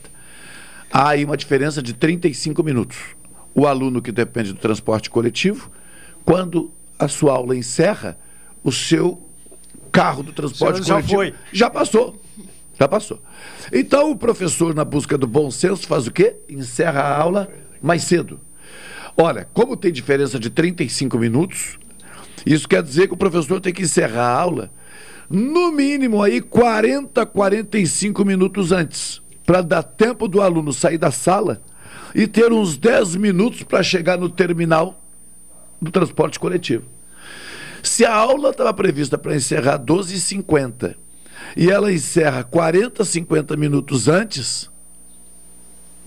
Há 0.91 1.09
aí 1.09 1.25
uma 1.25 1.37
diferença 1.37 1.81
de 1.81 1.93
35 1.93 2.63
minutos. 2.63 2.97
O 3.55 3.65
aluno 3.65 4.01
que 4.01 4.11
depende 4.11 4.53
do 4.53 4.59
transporte 4.59 5.09
coletivo, 5.09 5.71
quando 6.23 6.71
a 6.99 7.07
sua 7.07 7.33
aula 7.33 7.55
encerra, 7.55 8.17
o 8.63 8.71
seu 8.71 9.21
carro 9.91 10.21
do 10.21 10.31
transporte 10.31 10.83
já 10.83 10.95
coletivo 10.95 11.15
foi. 11.15 11.33
já 11.51 11.69
passou. 11.69 12.21
Já 12.79 12.87
passou. 12.87 13.21
Então 13.73 14.11
o 14.11 14.15
professor, 14.15 14.75
na 14.75 14.85
busca 14.85 15.17
do 15.17 15.25
bom 15.25 15.49
senso, 15.49 15.87
faz 15.87 16.05
o 16.05 16.11
quê? 16.11 16.35
Encerra 16.47 17.01
a 17.01 17.17
aula 17.17 17.49
mais 17.81 18.03
cedo. 18.03 18.39
Olha, 19.15 19.47
como 19.51 19.75
tem 19.75 19.91
diferença 19.91 20.37
de 20.37 20.49
35 20.49 21.17
minutos, 21.17 21.79
isso 22.45 22.67
quer 22.67 22.83
dizer 22.83 23.07
que 23.07 23.13
o 23.13 23.17
professor 23.17 23.59
tem 23.59 23.73
que 23.73 23.83
encerrar 23.83 24.27
a 24.27 24.39
aula 24.39 24.71
no 25.29 25.71
mínimo 25.71 26.23
aí 26.23 26.39
40, 26.39 27.25
45 27.25 28.23
minutos 28.23 28.71
antes, 28.71 29.21
para 29.45 29.61
dar 29.61 29.83
tempo 29.83 30.27
do 30.27 30.41
aluno 30.41 30.71
sair 30.71 30.97
da 30.97 31.11
sala 31.11 31.61
e 32.15 32.27
ter 32.27 32.51
uns 32.51 32.77
10 32.77 33.15
minutos 33.17 33.63
para 33.63 33.83
chegar 33.83 34.17
no 34.17 34.29
terminal 34.29 35.01
do 35.81 35.91
transporte 35.91 36.39
coletivo. 36.39 36.85
Se 37.83 38.05
a 38.05 38.13
aula 38.13 38.49
estava 38.49 38.73
prevista 38.73 39.17
para 39.17 39.35
encerrar 39.35 39.79
12h50 39.79 40.95
e 41.55 41.69
ela 41.69 41.91
encerra 41.91 42.43
40, 42.43 43.03
50 43.03 43.55
minutos 43.55 44.07
antes, 44.07 44.69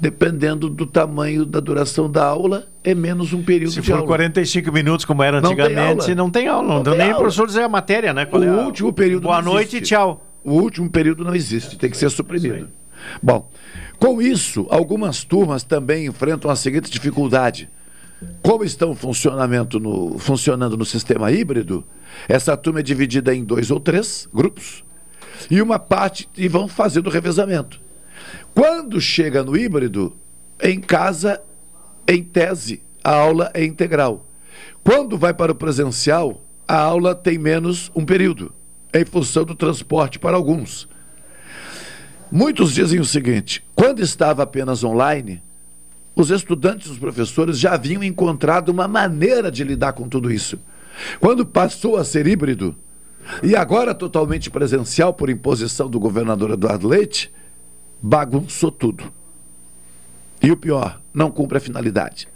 dependendo 0.00 0.68
do 0.70 0.86
tamanho 0.86 1.44
da 1.44 1.60
duração 1.60 2.10
da 2.10 2.24
aula, 2.24 2.66
é 2.82 2.94
menos 2.94 3.32
um 3.32 3.42
período 3.42 3.72
Se 3.72 3.80
de 3.82 3.92
aula. 3.92 4.02
Se 4.02 4.08
for 4.08 4.14
45 4.14 4.72
minutos, 4.72 5.04
como 5.04 5.22
era 5.22 5.38
antigamente, 5.38 6.14
não 6.14 6.30
tem 6.30 6.48
aula. 6.48 6.66
Não, 6.66 6.76
não, 6.76 6.82
não 6.84 6.96
nem 6.96 7.12
o 7.12 7.16
professor 7.16 7.46
dizer 7.46 7.62
a 7.62 7.68
matéria, 7.68 8.14
né? 8.14 8.24
Qual 8.24 8.40
o 8.40 8.44
é 8.44 8.64
último 8.64 8.92
período 8.92 9.24
Boa 9.24 9.42
noite 9.42 9.76
e 9.76 9.80
tchau. 9.80 10.26
O 10.42 10.54
último 10.54 10.88
período 10.88 11.22
não 11.22 11.34
existe, 11.34 11.76
tem 11.76 11.90
que 11.90 11.96
ser 11.96 12.10
suprimido. 12.10 12.68
Bom, 13.22 13.50
com 13.98 14.22
isso, 14.22 14.66
algumas 14.70 15.22
turmas 15.22 15.62
também 15.62 16.06
enfrentam 16.06 16.50
a 16.50 16.56
seguinte 16.56 16.90
dificuldade. 16.90 17.68
Como 18.42 18.64
estão 18.64 18.94
funcionamento 18.94 19.78
no, 19.78 20.18
funcionando 20.18 20.76
no 20.76 20.84
sistema 20.84 21.30
híbrido, 21.30 21.84
essa 22.26 22.56
turma 22.56 22.80
é 22.80 22.82
dividida 22.82 23.34
em 23.34 23.44
dois 23.44 23.70
ou 23.70 23.78
três 23.78 24.28
grupos 24.32 24.82
e 25.50 25.60
uma 25.60 25.78
parte 25.78 26.28
e 26.36 26.48
vão 26.48 26.68
fazendo 26.68 27.06
o 27.06 27.10
revezamento. 27.10 27.80
Quando 28.54 29.00
chega 29.00 29.42
no 29.42 29.56
híbrido, 29.56 30.16
em 30.62 30.80
casa, 30.80 31.40
em 32.06 32.22
tese, 32.22 32.82
a 33.02 33.14
aula 33.14 33.50
é 33.54 33.64
integral. 33.64 34.26
Quando 34.82 35.16
vai 35.16 35.32
para 35.32 35.52
o 35.52 35.54
presencial, 35.54 36.42
a 36.66 36.78
aula 36.78 37.14
tem 37.14 37.38
menos 37.38 37.90
um 37.94 38.04
período, 38.04 38.52
em 38.92 39.04
função 39.04 39.44
do 39.44 39.54
transporte 39.54 40.18
para 40.18 40.36
alguns. 40.36 40.88
Muitos 42.30 42.74
dizem 42.74 43.00
o 43.00 43.04
seguinte: 43.04 43.64
quando 43.74 44.00
estava 44.00 44.42
apenas 44.42 44.84
online, 44.84 45.42
os 46.14 46.30
estudantes 46.30 46.88
e 46.88 46.92
os 46.92 46.98
professores 46.98 47.58
já 47.58 47.74
haviam 47.74 48.02
encontrado 48.02 48.68
uma 48.68 48.86
maneira 48.86 49.50
de 49.50 49.64
lidar 49.64 49.92
com 49.92 50.08
tudo 50.08 50.30
isso. 50.30 50.58
Quando 51.18 51.46
passou 51.46 51.96
a 51.96 52.04
ser 52.04 52.26
híbrido, 52.26 52.76
e 53.42 53.54
agora 53.54 53.94
totalmente 53.94 54.50
presencial 54.50 55.14
por 55.14 55.30
imposição 55.30 55.88
do 55.88 56.00
governador 56.00 56.50
Eduardo 56.50 56.88
Leite, 56.88 57.32
bagunçou 58.00 58.70
tudo. 58.70 59.12
E 60.42 60.50
o 60.50 60.56
pior, 60.56 61.00
não 61.12 61.30
cumpre 61.30 61.58
a 61.58 61.60
finalidade. 61.60 62.28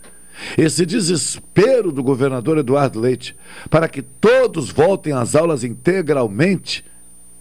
Esse 0.58 0.84
desespero 0.84 1.92
do 1.92 2.02
governador 2.02 2.58
Eduardo 2.58 3.00
Leite 3.00 3.36
para 3.70 3.88
que 3.88 4.02
todos 4.02 4.70
voltem 4.70 5.12
às 5.12 5.34
aulas 5.34 5.62
integralmente 5.62 6.84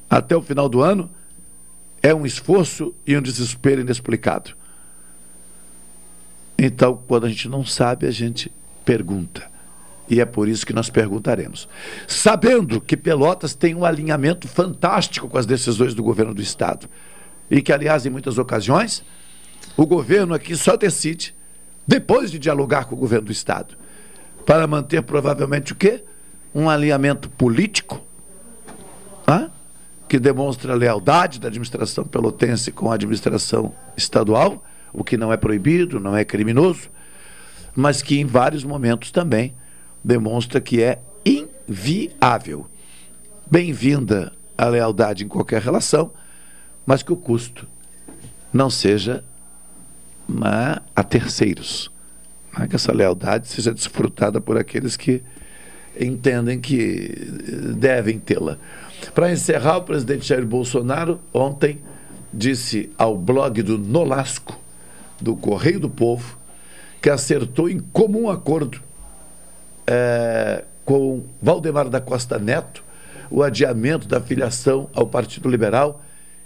até 0.09 0.35
o 0.35 0.41
final 0.41 0.69
do 0.69 0.81
ano 0.81 1.09
é 2.01 2.13
um 2.13 2.25
esforço 2.25 2.93
e 3.05 3.17
um 3.17 3.21
desespero 3.21 3.81
inexplicado. 3.81 4.51
Então, 6.57 7.01
quando 7.07 7.25
a 7.25 7.29
gente 7.29 7.49
não 7.49 7.65
sabe, 7.65 8.05
a 8.05 8.11
gente 8.11 8.51
pergunta. 8.85 9.51
E 10.09 10.19
é 10.19 10.25
por 10.25 10.47
isso 10.47 10.65
que 10.65 10.73
nós 10.73 10.89
perguntaremos. 10.89 11.67
Sabendo 12.07 12.79
que 12.79 12.95
Pelotas 12.95 13.55
tem 13.55 13.73
um 13.73 13.85
alinhamento 13.85 14.47
fantástico 14.47 15.27
com 15.27 15.37
as 15.37 15.45
decisões 15.45 15.95
do 15.95 16.03
governo 16.03 16.33
do 16.33 16.41
Estado 16.41 16.87
e 17.49 17.61
que, 17.61 17.71
aliás, 17.71 18.05
em 18.05 18.09
muitas 18.09 18.37
ocasiões, 18.37 19.03
o 19.75 19.85
governo 19.85 20.33
aqui 20.33 20.55
só 20.55 20.75
decide 20.75 21.35
depois 21.87 22.31
de 22.31 22.39
dialogar 22.39 22.85
com 22.85 22.95
o 22.95 22.97
governo 22.97 23.25
do 23.27 23.31
Estado, 23.31 23.75
para 24.45 24.65
manter 24.67 25.01
provavelmente 25.03 25.73
o 25.73 25.75
quê? 25.75 26.03
Um 26.53 26.69
alinhamento 26.69 27.29
político, 27.29 28.01
que 30.07 30.19
demonstra 30.19 30.73
a 30.73 30.75
lealdade 30.75 31.39
da 31.39 31.47
administração 31.47 32.05
pelotense 32.05 32.71
com 32.71 32.91
a 32.91 32.93
administração 32.93 33.73
estadual, 33.97 34.63
o 34.93 35.03
que 35.03 35.17
não 35.17 35.33
é 35.33 35.37
proibido, 35.37 35.99
não 35.99 36.15
é 36.15 36.23
criminoso, 36.23 36.91
mas 37.75 38.03
que 38.03 38.19
em 38.19 38.25
vários 38.25 38.63
momentos 38.63 39.09
também 39.09 39.55
demonstra 40.03 40.61
que 40.61 40.83
é 40.83 41.01
inviável. 41.25 42.67
Bem-vinda 43.49 44.31
a 44.55 44.67
lealdade 44.67 45.23
em 45.25 45.27
qualquer 45.27 45.61
relação, 45.63 46.11
mas 46.85 47.03
que 47.03 47.13
o 47.13 47.15
custo 47.15 47.67
não 48.51 48.69
seja 48.69 49.23
a 50.95 51.03
terceiros. 51.03 51.91
Né? 52.57 52.67
Que 52.67 52.75
essa 52.75 52.91
lealdade 52.91 53.47
seja 53.47 53.73
desfrutada 53.73 54.39
por 54.39 54.57
aqueles 54.57 54.95
que 54.95 55.21
entendem 55.99 56.59
que 56.59 57.09
devem 57.77 58.19
tê-la. 58.19 58.57
Para 59.13 59.31
encerrar, 59.31 59.77
o 59.77 59.83
presidente 59.83 60.27
Jair 60.27 60.45
Bolsonaro 60.45 61.19
ontem 61.33 61.81
disse 62.33 62.89
ao 62.97 63.17
blog 63.17 63.61
do 63.61 63.77
Nolasco, 63.77 64.59
do 65.19 65.35
Correio 65.35 65.79
do 65.79 65.89
Povo, 65.89 66.37
que 67.01 67.09
acertou 67.09 67.69
em 67.69 67.79
comum 67.79 68.29
acordo 68.29 68.81
é, 69.85 70.63
com 70.85 71.23
Valdemar 71.41 71.89
da 71.89 72.01
Costa 72.01 72.39
Neto 72.39 72.83
o 73.29 73.41
adiamento 73.41 74.07
da 74.07 74.21
filiação 74.21 74.89
ao 74.93 75.07
Partido 75.07 75.49
Liberal, 75.49 76.01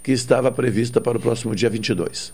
que 0.08 0.14
estava 0.14 0.50
prevista 0.50 1.02
para 1.02 1.18
o 1.18 1.20
próximo 1.20 1.54
dia 1.54 1.70
22. 1.70 2.34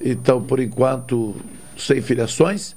Então, 0.00 0.40
por 0.40 0.60
enquanto, 0.60 1.34
sem 1.76 2.00
filiações, 2.00 2.76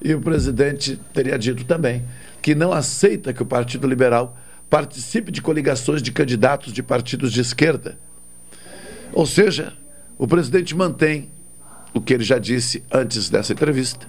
e 0.00 0.14
o 0.14 0.20
presidente 0.20 0.96
teria 1.12 1.36
dito 1.36 1.64
também 1.64 2.04
que 2.40 2.54
não 2.54 2.72
aceita 2.72 3.32
que 3.32 3.42
o 3.42 3.46
Partido 3.46 3.88
Liberal 3.88 4.38
participe 4.70 5.32
de 5.32 5.42
coligações 5.42 6.00
de 6.00 6.12
candidatos 6.12 6.72
de 6.72 6.84
partidos 6.84 7.32
de 7.32 7.40
esquerda. 7.40 7.98
Ou 9.12 9.26
seja, 9.26 9.72
o 10.16 10.28
presidente 10.28 10.76
mantém 10.76 11.28
o 11.92 12.00
que 12.00 12.14
ele 12.14 12.22
já 12.22 12.38
disse 12.38 12.84
antes 12.92 13.28
dessa 13.28 13.52
entrevista, 13.52 14.06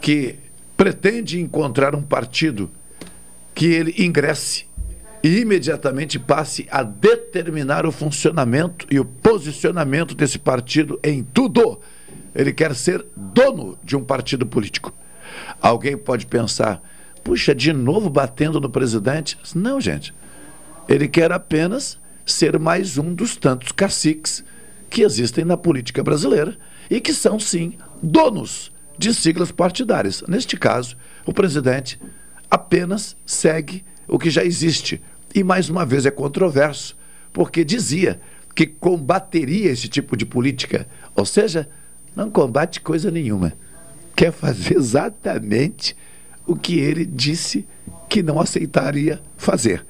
que 0.00 0.36
pretende 0.76 1.40
encontrar 1.40 1.92
um 1.96 2.02
partido 2.02 2.70
que 3.52 3.66
ele 3.66 3.92
ingresse 3.98 4.65
e 5.26 5.40
imediatamente 5.40 6.20
passe 6.20 6.68
a 6.70 6.84
determinar 6.84 7.84
o 7.84 7.90
funcionamento 7.90 8.86
e 8.88 9.00
o 9.00 9.04
posicionamento 9.04 10.14
desse 10.14 10.38
partido 10.38 11.00
em 11.02 11.24
tudo. 11.24 11.80
Ele 12.32 12.52
quer 12.52 12.76
ser 12.76 13.04
dono 13.16 13.76
de 13.82 13.96
um 13.96 14.04
partido 14.04 14.46
político. 14.46 14.94
Alguém 15.60 15.96
pode 15.96 16.26
pensar, 16.26 16.80
puxa, 17.24 17.52
de 17.52 17.72
novo 17.72 18.08
batendo 18.08 18.60
no 18.60 18.70
presidente? 18.70 19.36
Não, 19.52 19.80
gente. 19.80 20.14
Ele 20.88 21.08
quer 21.08 21.32
apenas 21.32 21.98
ser 22.24 22.56
mais 22.56 22.96
um 22.96 23.12
dos 23.12 23.34
tantos 23.34 23.72
caciques 23.72 24.44
que 24.88 25.02
existem 25.02 25.44
na 25.44 25.56
política 25.56 26.04
brasileira 26.04 26.56
e 26.88 27.00
que 27.00 27.12
são, 27.12 27.40
sim, 27.40 27.76
donos 28.00 28.70
de 28.96 29.12
siglas 29.12 29.50
partidárias. 29.50 30.22
Neste 30.28 30.56
caso, 30.56 30.96
o 31.26 31.32
presidente 31.32 32.00
apenas 32.48 33.16
segue 33.26 33.84
o 34.06 34.20
que 34.20 34.30
já 34.30 34.44
existe. 34.44 35.02
E, 35.36 35.44
mais 35.44 35.68
uma 35.68 35.84
vez, 35.84 36.06
é 36.06 36.10
controverso, 36.10 36.96
porque 37.30 37.62
dizia 37.62 38.18
que 38.54 38.66
combateria 38.66 39.70
esse 39.70 39.86
tipo 39.86 40.16
de 40.16 40.24
política. 40.24 40.88
Ou 41.14 41.26
seja, 41.26 41.68
não 42.16 42.30
combate 42.30 42.80
coisa 42.80 43.10
nenhuma. 43.10 43.52
Quer 44.16 44.32
fazer 44.32 44.76
exatamente 44.78 45.94
o 46.46 46.56
que 46.56 46.78
ele 46.78 47.04
disse 47.04 47.68
que 48.08 48.22
não 48.22 48.40
aceitaria 48.40 49.20
fazer. 49.36 49.84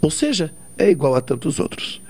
Ou 0.00 0.10
seja, 0.10 0.54
é 0.78 0.88
igual 0.88 1.14
a 1.14 1.20
tantos 1.20 1.60
outros. 1.60 2.00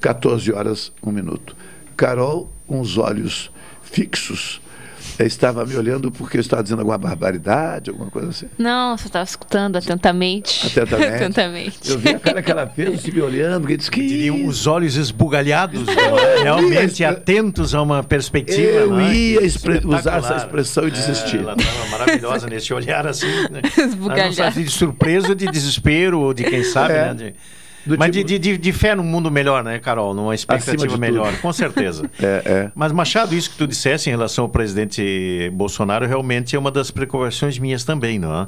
14 0.00 0.52
horas, 0.52 0.92
um 1.02 1.10
minuto. 1.10 1.56
Carol, 1.96 2.52
uns 2.68 2.96
olhos 2.98 3.50
fixos 3.82 4.60
estava 5.24 5.64
me 5.64 5.76
olhando 5.76 6.10
porque 6.10 6.36
eu 6.36 6.40
estava 6.40 6.62
dizendo 6.62 6.80
alguma 6.80 6.98
barbaridade, 6.98 7.90
alguma 7.90 8.10
coisa 8.10 8.28
assim? 8.28 8.46
Não, 8.58 8.96
você 8.96 9.06
estava 9.06 9.24
escutando 9.24 9.76
atentamente. 9.76 10.66
Atentamente. 10.66 11.14
atentamente. 11.14 11.90
Eu 11.90 11.98
vi 11.98 12.10
a 12.10 12.18
cara 12.18 12.42
que 12.42 12.50
ela 12.50 12.66
fez, 12.66 13.00
se 13.00 13.12
me 13.12 13.20
olhando, 13.20 13.62
porque 13.62 13.76
disse 13.76 13.90
que. 13.90 14.06
Diriam 14.06 14.46
os 14.46 14.66
olhos 14.66 14.96
esbugalhados, 14.96 15.86
né? 15.86 15.94
realmente 16.42 17.04
atentos 17.04 17.74
a 17.74 17.82
uma 17.82 18.02
perspectiva. 18.02 18.60
Eu 18.60 18.96
né? 18.96 19.14
ia 19.14 19.40
usar 19.84 20.18
essa 20.18 20.36
expressão 20.36 20.88
e 20.88 20.90
desistir. 20.90 21.38
É, 21.38 21.40
ela 21.40 21.56
estava 21.58 21.88
maravilhosa 21.90 22.46
nesse 22.46 22.72
olhar 22.74 23.06
assim. 23.06 23.26
Né? 23.50 23.62
Esbugalhado. 23.78 24.60
De 24.60 24.70
surpresa, 24.70 25.34
de 25.34 25.46
desespero, 25.46 26.20
ou 26.20 26.34
de 26.34 26.44
quem 26.44 26.62
sabe, 26.64 26.94
é. 26.94 27.04
né? 27.06 27.14
De... 27.14 27.34
Do 27.86 27.96
Mas 27.96 28.10
tipo... 28.10 28.26
de, 28.26 28.38
de, 28.38 28.58
de, 28.58 28.72
fé 28.72 28.94
num 28.94 29.04
mundo 29.04 29.30
melhor, 29.30 29.62
né, 29.62 29.78
Carol? 29.78 30.12
Numa 30.12 30.34
expectativa 30.34 30.96
melhor, 30.98 31.36
com 31.40 31.52
certeza. 31.52 32.10
é, 32.20 32.42
é. 32.44 32.72
Mas, 32.74 32.90
Machado, 32.90 33.34
isso 33.34 33.50
que 33.50 33.56
tu 33.56 33.66
dissesse 33.66 34.10
em 34.10 34.12
relação 34.12 34.44
ao 34.44 34.48
presidente 34.48 35.50
Bolsonaro 35.52 36.06
realmente 36.06 36.56
é 36.56 36.58
uma 36.58 36.70
das 36.70 36.90
preocupações 36.90 37.58
minhas 37.58 37.84
também, 37.84 38.18
não 38.18 38.42
é? 38.42 38.46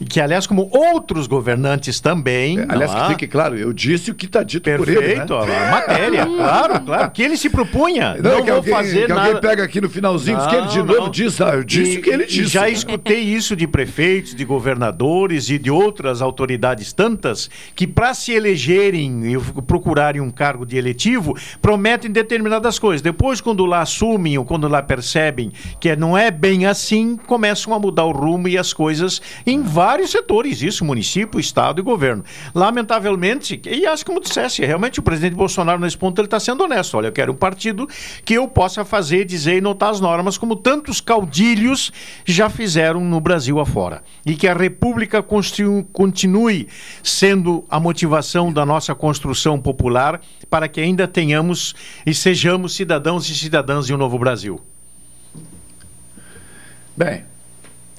E 0.00 0.04
que, 0.04 0.20
aliás, 0.20 0.46
como 0.46 0.68
outros 0.72 1.26
governantes 1.26 2.00
também. 2.00 2.58
É, 2.58 2.66
aliás, 2.68 2.92
é? 2.92 3.00
que 3.00 3.08
fique 3.08 3.26
claro, 3.28 3.56
eu 3.56 3.72
disse 3.72 4.10
o 4.10 4.14
que 4.14 4.26
está 4.26 4.42
dito 4.42 4.64
Perfeito, 4.64 5.26
por 5.26 5.48
ele. 5.48 5.52
Né? 5.52 5.68
a 5.68 5.70
matéria, 5.70 6.26
claro, 6.26 6.80
claro. 6.80 7.10
Que 7.12 7.22
ele 7.22 7.36
se 7.36 7.48
propunha. 7.48 8.14
Não, 8.14 8.38
não 8.38 8.44
vou 8.44 8.54
alguém, 8.56 8.74
fazer 8.74 9.02
que 9.06 9.08
nada. 9.08 9.26
alguém 9.26 9.40
pega 9.40 9.62
aqui 9.64 9.80
no 9.80 9.88
finalzinho, 9.88 10.38
não, 10.38 10.48
que 10.48 10.56
ele 10.56 10.66
de 10.66 10.78
não. 10.78 10.86
novo 10.86 11.10
diz, 11.10 11.40
ah, 11.40 11.54
eu 11.54 11.64
disse 11.64 11.94
e, 11.94 11.98
o 11.98 12.02
que 12.02 12.10
ele 12.10 12.26
disse. 12.26 12.46
já 12.46 12.68
escutei 12.68 13.20
isso 13.20 13.54
de 13.54 13.66
prefeitos, 13.66 14.34
de 14.34 14.44
governadores 14.44 15.48
e 15.50 15.58
de 15.58 15.70
outras 15.70 16.20
autoridades 16.20 16.92
tantas 16.92 17.48
que, 17.74 17.86
para 17.86 18.12
se 18.14 18.32
elegerem 18.72 19.38
procurarem 19.66 20.20
um 20.20 20.30
cargo 20.30 20.64
de 20.64 20.76
eletivo, 20.76 21.36
prometem 21.60 22.10
determinadas 22.10 22.78
coisas. 22.78 23.02
Depois, 23.02 23.40
quando 23.40 23.64
lá 23.64 23.80
assumem 23.80 24.38
ou 24.38 24.44
quando 24.44 24.68
lá 24.68 24.82
percebem 24.82 25.52
que 25.80 25.94
não 25.96 26.16
é 26.16 26.30
bem 26.30 26.66
assim, 26.66 27.16
começam 27.26 27.74
a 27.74 27.78
mudar 27.78 28.04
o 28.04 28.12
rumo 28.12 28.48
e 28.48 28.56
as 28.56 28.72
coisas 28.72 29.20
em 29.46 29.62
vários 29.62 30.10
setores, 30.10 30.62
isso, 30.62 30.84
município, 30.84 31.38
estado 31.38 31.80
e 31.80 31.82
governo. 31.82 32.24
Lamentavelmente, 32.54 33.60
e 33.64 33.86
acho 33.86 34.04
como 34.04 34.20
dissesse, 34.20 34.64
realmente 34.64 35.00
o 35.00 35.02
presidente 35.02 35.34
Bolsonaro 35.34 35.80
nesse 35.80 35.98
ponto 35.98 36.18
ele 36.20 36.26
está 36.26 36.40
sendo 36.40 36.64
honesto. 36.64 36.96
Olha, 36.96 37.08
eu 37.08 37.12
quero 37.12 37.32
um 37.32 37.36
partido 37.36 37.88
que 38.24 38.34
eu 38.34 38.48
possa 38.48 38.84
fazer, 38.84 39.24
dizer 39.24 39.58
e 39.58 39.60
notar 39.60 39.90
as 39.90 40.00
normas 40.00 40.38
como 40.38 40.56
tantos 40.56 41.00
caudilhos 41.00 41.92
já 42.24 42.48
fizeram 42.48 43.00
no 43.00 43.20
Brasil 43.20 43.60
afora. 43.60 44.02
E 44.24 44.34
que 44.34 44.48
a 44.48 44.54
República 44.54 45.22
continue 45.22 46.68
sendo 47.02 47.64
a 47.68 47.78
motivação 47.78 48.52
da 48.52 48.61
nossa 48.66 48.94
construção 48.94 49.60
popular 49.60 50.20
para 50.48 50.68
que 50.68 50.80
ainda 50.80 51.06
tenhamos 51.08 51.74
e 52.06 52.14
sejamos 52.14 52.74
cidadãos 52.74 53.28
e 53.28 53.34
cidadãs 53.34 53.86
de 53.86 53.94
um 53.94 53.96
novo 53.96 54.18
Brasil. 54.18 54.60
Bem, 56.96 57.24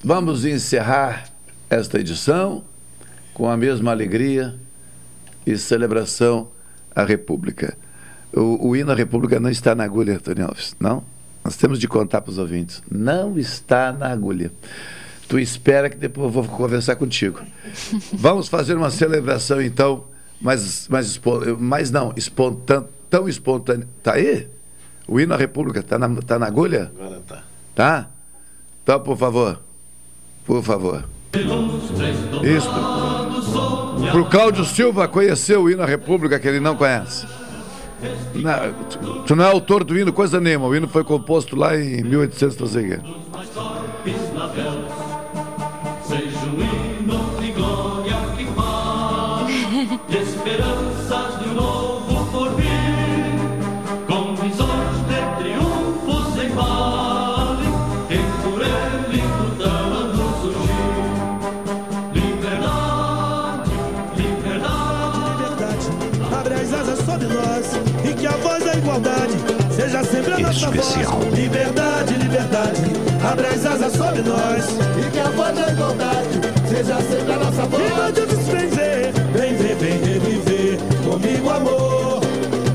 vamos 0.04 0.46
encerrar 0.46 1.26
esta 1.70 2.00
edição 2.00 2.64
com 3.34 3.50
a 3.50 3.58
mesma 3.58 3.92
alegria 3.92 4.56
e 5.46 5.58
celebração 5.58 6.50
à 6.96 7.04
República. 7.04 7.78
O, 8.32 8.70
o 8.70 8.76
hino 8.76 8.92
à 8.92 8.96
República 8.96 9.40
não 9.40 9.50
está 9.50 9.74
na 9.74 9.84
agulha, 9.84 10.16
Antônio 10.16 10.46
Alves, 10.46 10.76
não? 10.80 11.04
Nós 11.44 11.58
temos 11.58 11.80
de 11.80 11.88
contar 11.88 12.22
para 12.22 12.32
os 12.32 12.38
ouvintes. 12.38 12.82
Não 12.90 13.38
está 13.38 13.92
na 13.92 14.08
agulha. 14.08 14.52
Tu 15.28 15.40
espera 15.40 15.90
que 15.90 15.98
depois 15.98 16.26
eu 16.26 16.32
vou 16.32 16.44
conversar 16.46 16.96
contigo. 16.96 17.42
Vamos 18.14 18.48
fazer 18.48 18.76
uma 18.76 18.90
celebração, 18.90 19.62
então, 19.62 20.06
mas, 20.44 20.88
mas, 20.90 21.20
mas 21.58 21.90
não, 21.90 22.14
espontâneo, 22.18 22.90
tão 23.10 23.30
espontâneo. 23.30 23.88
Tá 24.04 24.14
aí? 24.14 24.48
O 25.08 25.20
hino 25.20 25.34
à 25.34 25.38
República 25.38 25.82
tá 25.82 25.98
na, 25.98 26.10
tá 26.22 26.38
na 26.38 26.48
agulha? 26.48 26.92
Agora 27.00 27.22
tá. 27.26 27.44
Tá? 27.74 28.10
Então, 28.84 29.00
por 29.00 29.18
favor. 29.18 29.62
Por 30.46 30.62
favor. 30.62 31.06
Isso. 32.44 32.70
Pro 34.12 34.26
Cláudio 34.26 34.66
Silva 34.66 35.08
conhecer 35.08 35.58
o 35.58 35.70
hino 35.70 35.82
à 35.82 35.86
República 35.86 36.38
que 36.38 36.48
ele 36.48 36.60
não 36.60 36.76
conhece. 36.76 37.26
Não, 38.36 38.74
tu, 38.90 39.24
tu 39.24 39.36
não 39.36 39.46
é 39.46 39.48
autor 39.50 39.86
do 39.86 39.98
hino, 39.98 40.12
coisa 40.12 40.42
nenhuma. 40.42 40.68
O 40.68 40.76
hino 40.76 40.90
foi 40.90 41.06
composto 41.06 41.56
lá 41.56 41.78
em 41.78 42.04
1800, 42.04 42.58
não 42.58 42.68
sei 42.68 42.86
o 42.86 42.90
quê. 42.90 43.00
Especial. 70.54 71.20
Liberdade, 71.34 72.14
liberdade, 72.14 72.82
abre 73.28 73.48
as 73.48 73.66
asas 73.66 73.92
sobre 73.94 74.22
nós 74.22 74.64
e 75.00 75.10
que 75.10 75.20
a 75.20 75.30
voz 75.32 75.56
da 75.56 75.72
igualdade 75.72 76.30
seja 76.70 76.96
sempre 77.02 77.34
a 77.34 77.38
nossa 77.38 77.64
voz. 77.64 77.84
E 77.84 77.90
não 77.90 78.06
adianta 78.06 78.36
vem 78.36 78.68
ver, 78.68 79.12
vem 79.34 79.56
ver, 79.56 79.76
vem 79.76 79.98
reviver 79.98 80.78
comigo, 81.04 81.50
amor. 81.50 82.22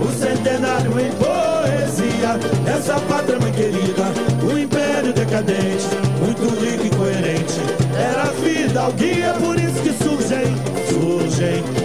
O 0.01 0.13
centenário 0.13 0.91
em 0.99 1.13
poesia, 1.13 2.39
essa 2.67 3.01
pátria 3.03 3.39
mãe 3.39 3.53
querida, 3.53 4.13
o 4.43 4.59
império 4.59 5.13
decadente, 5.13 5.87
muito 6.21 6.49
rico 6.61 6.85
e 6.85 6.91
coerente. 6.97 7.61
Era 7.97 8.23
a 8.23 8.33
vida, 8.43 8.89
o 8.89 8.93
guia, 8.93 9.35
por 9.35 9.57
isso 9.57 9.81
que 9.83 9.93
surgem, 10.03 10.57
surgem 10.91 11.78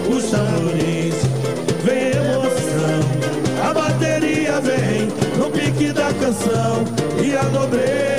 e 7.44 8.08
a 8.10 8.13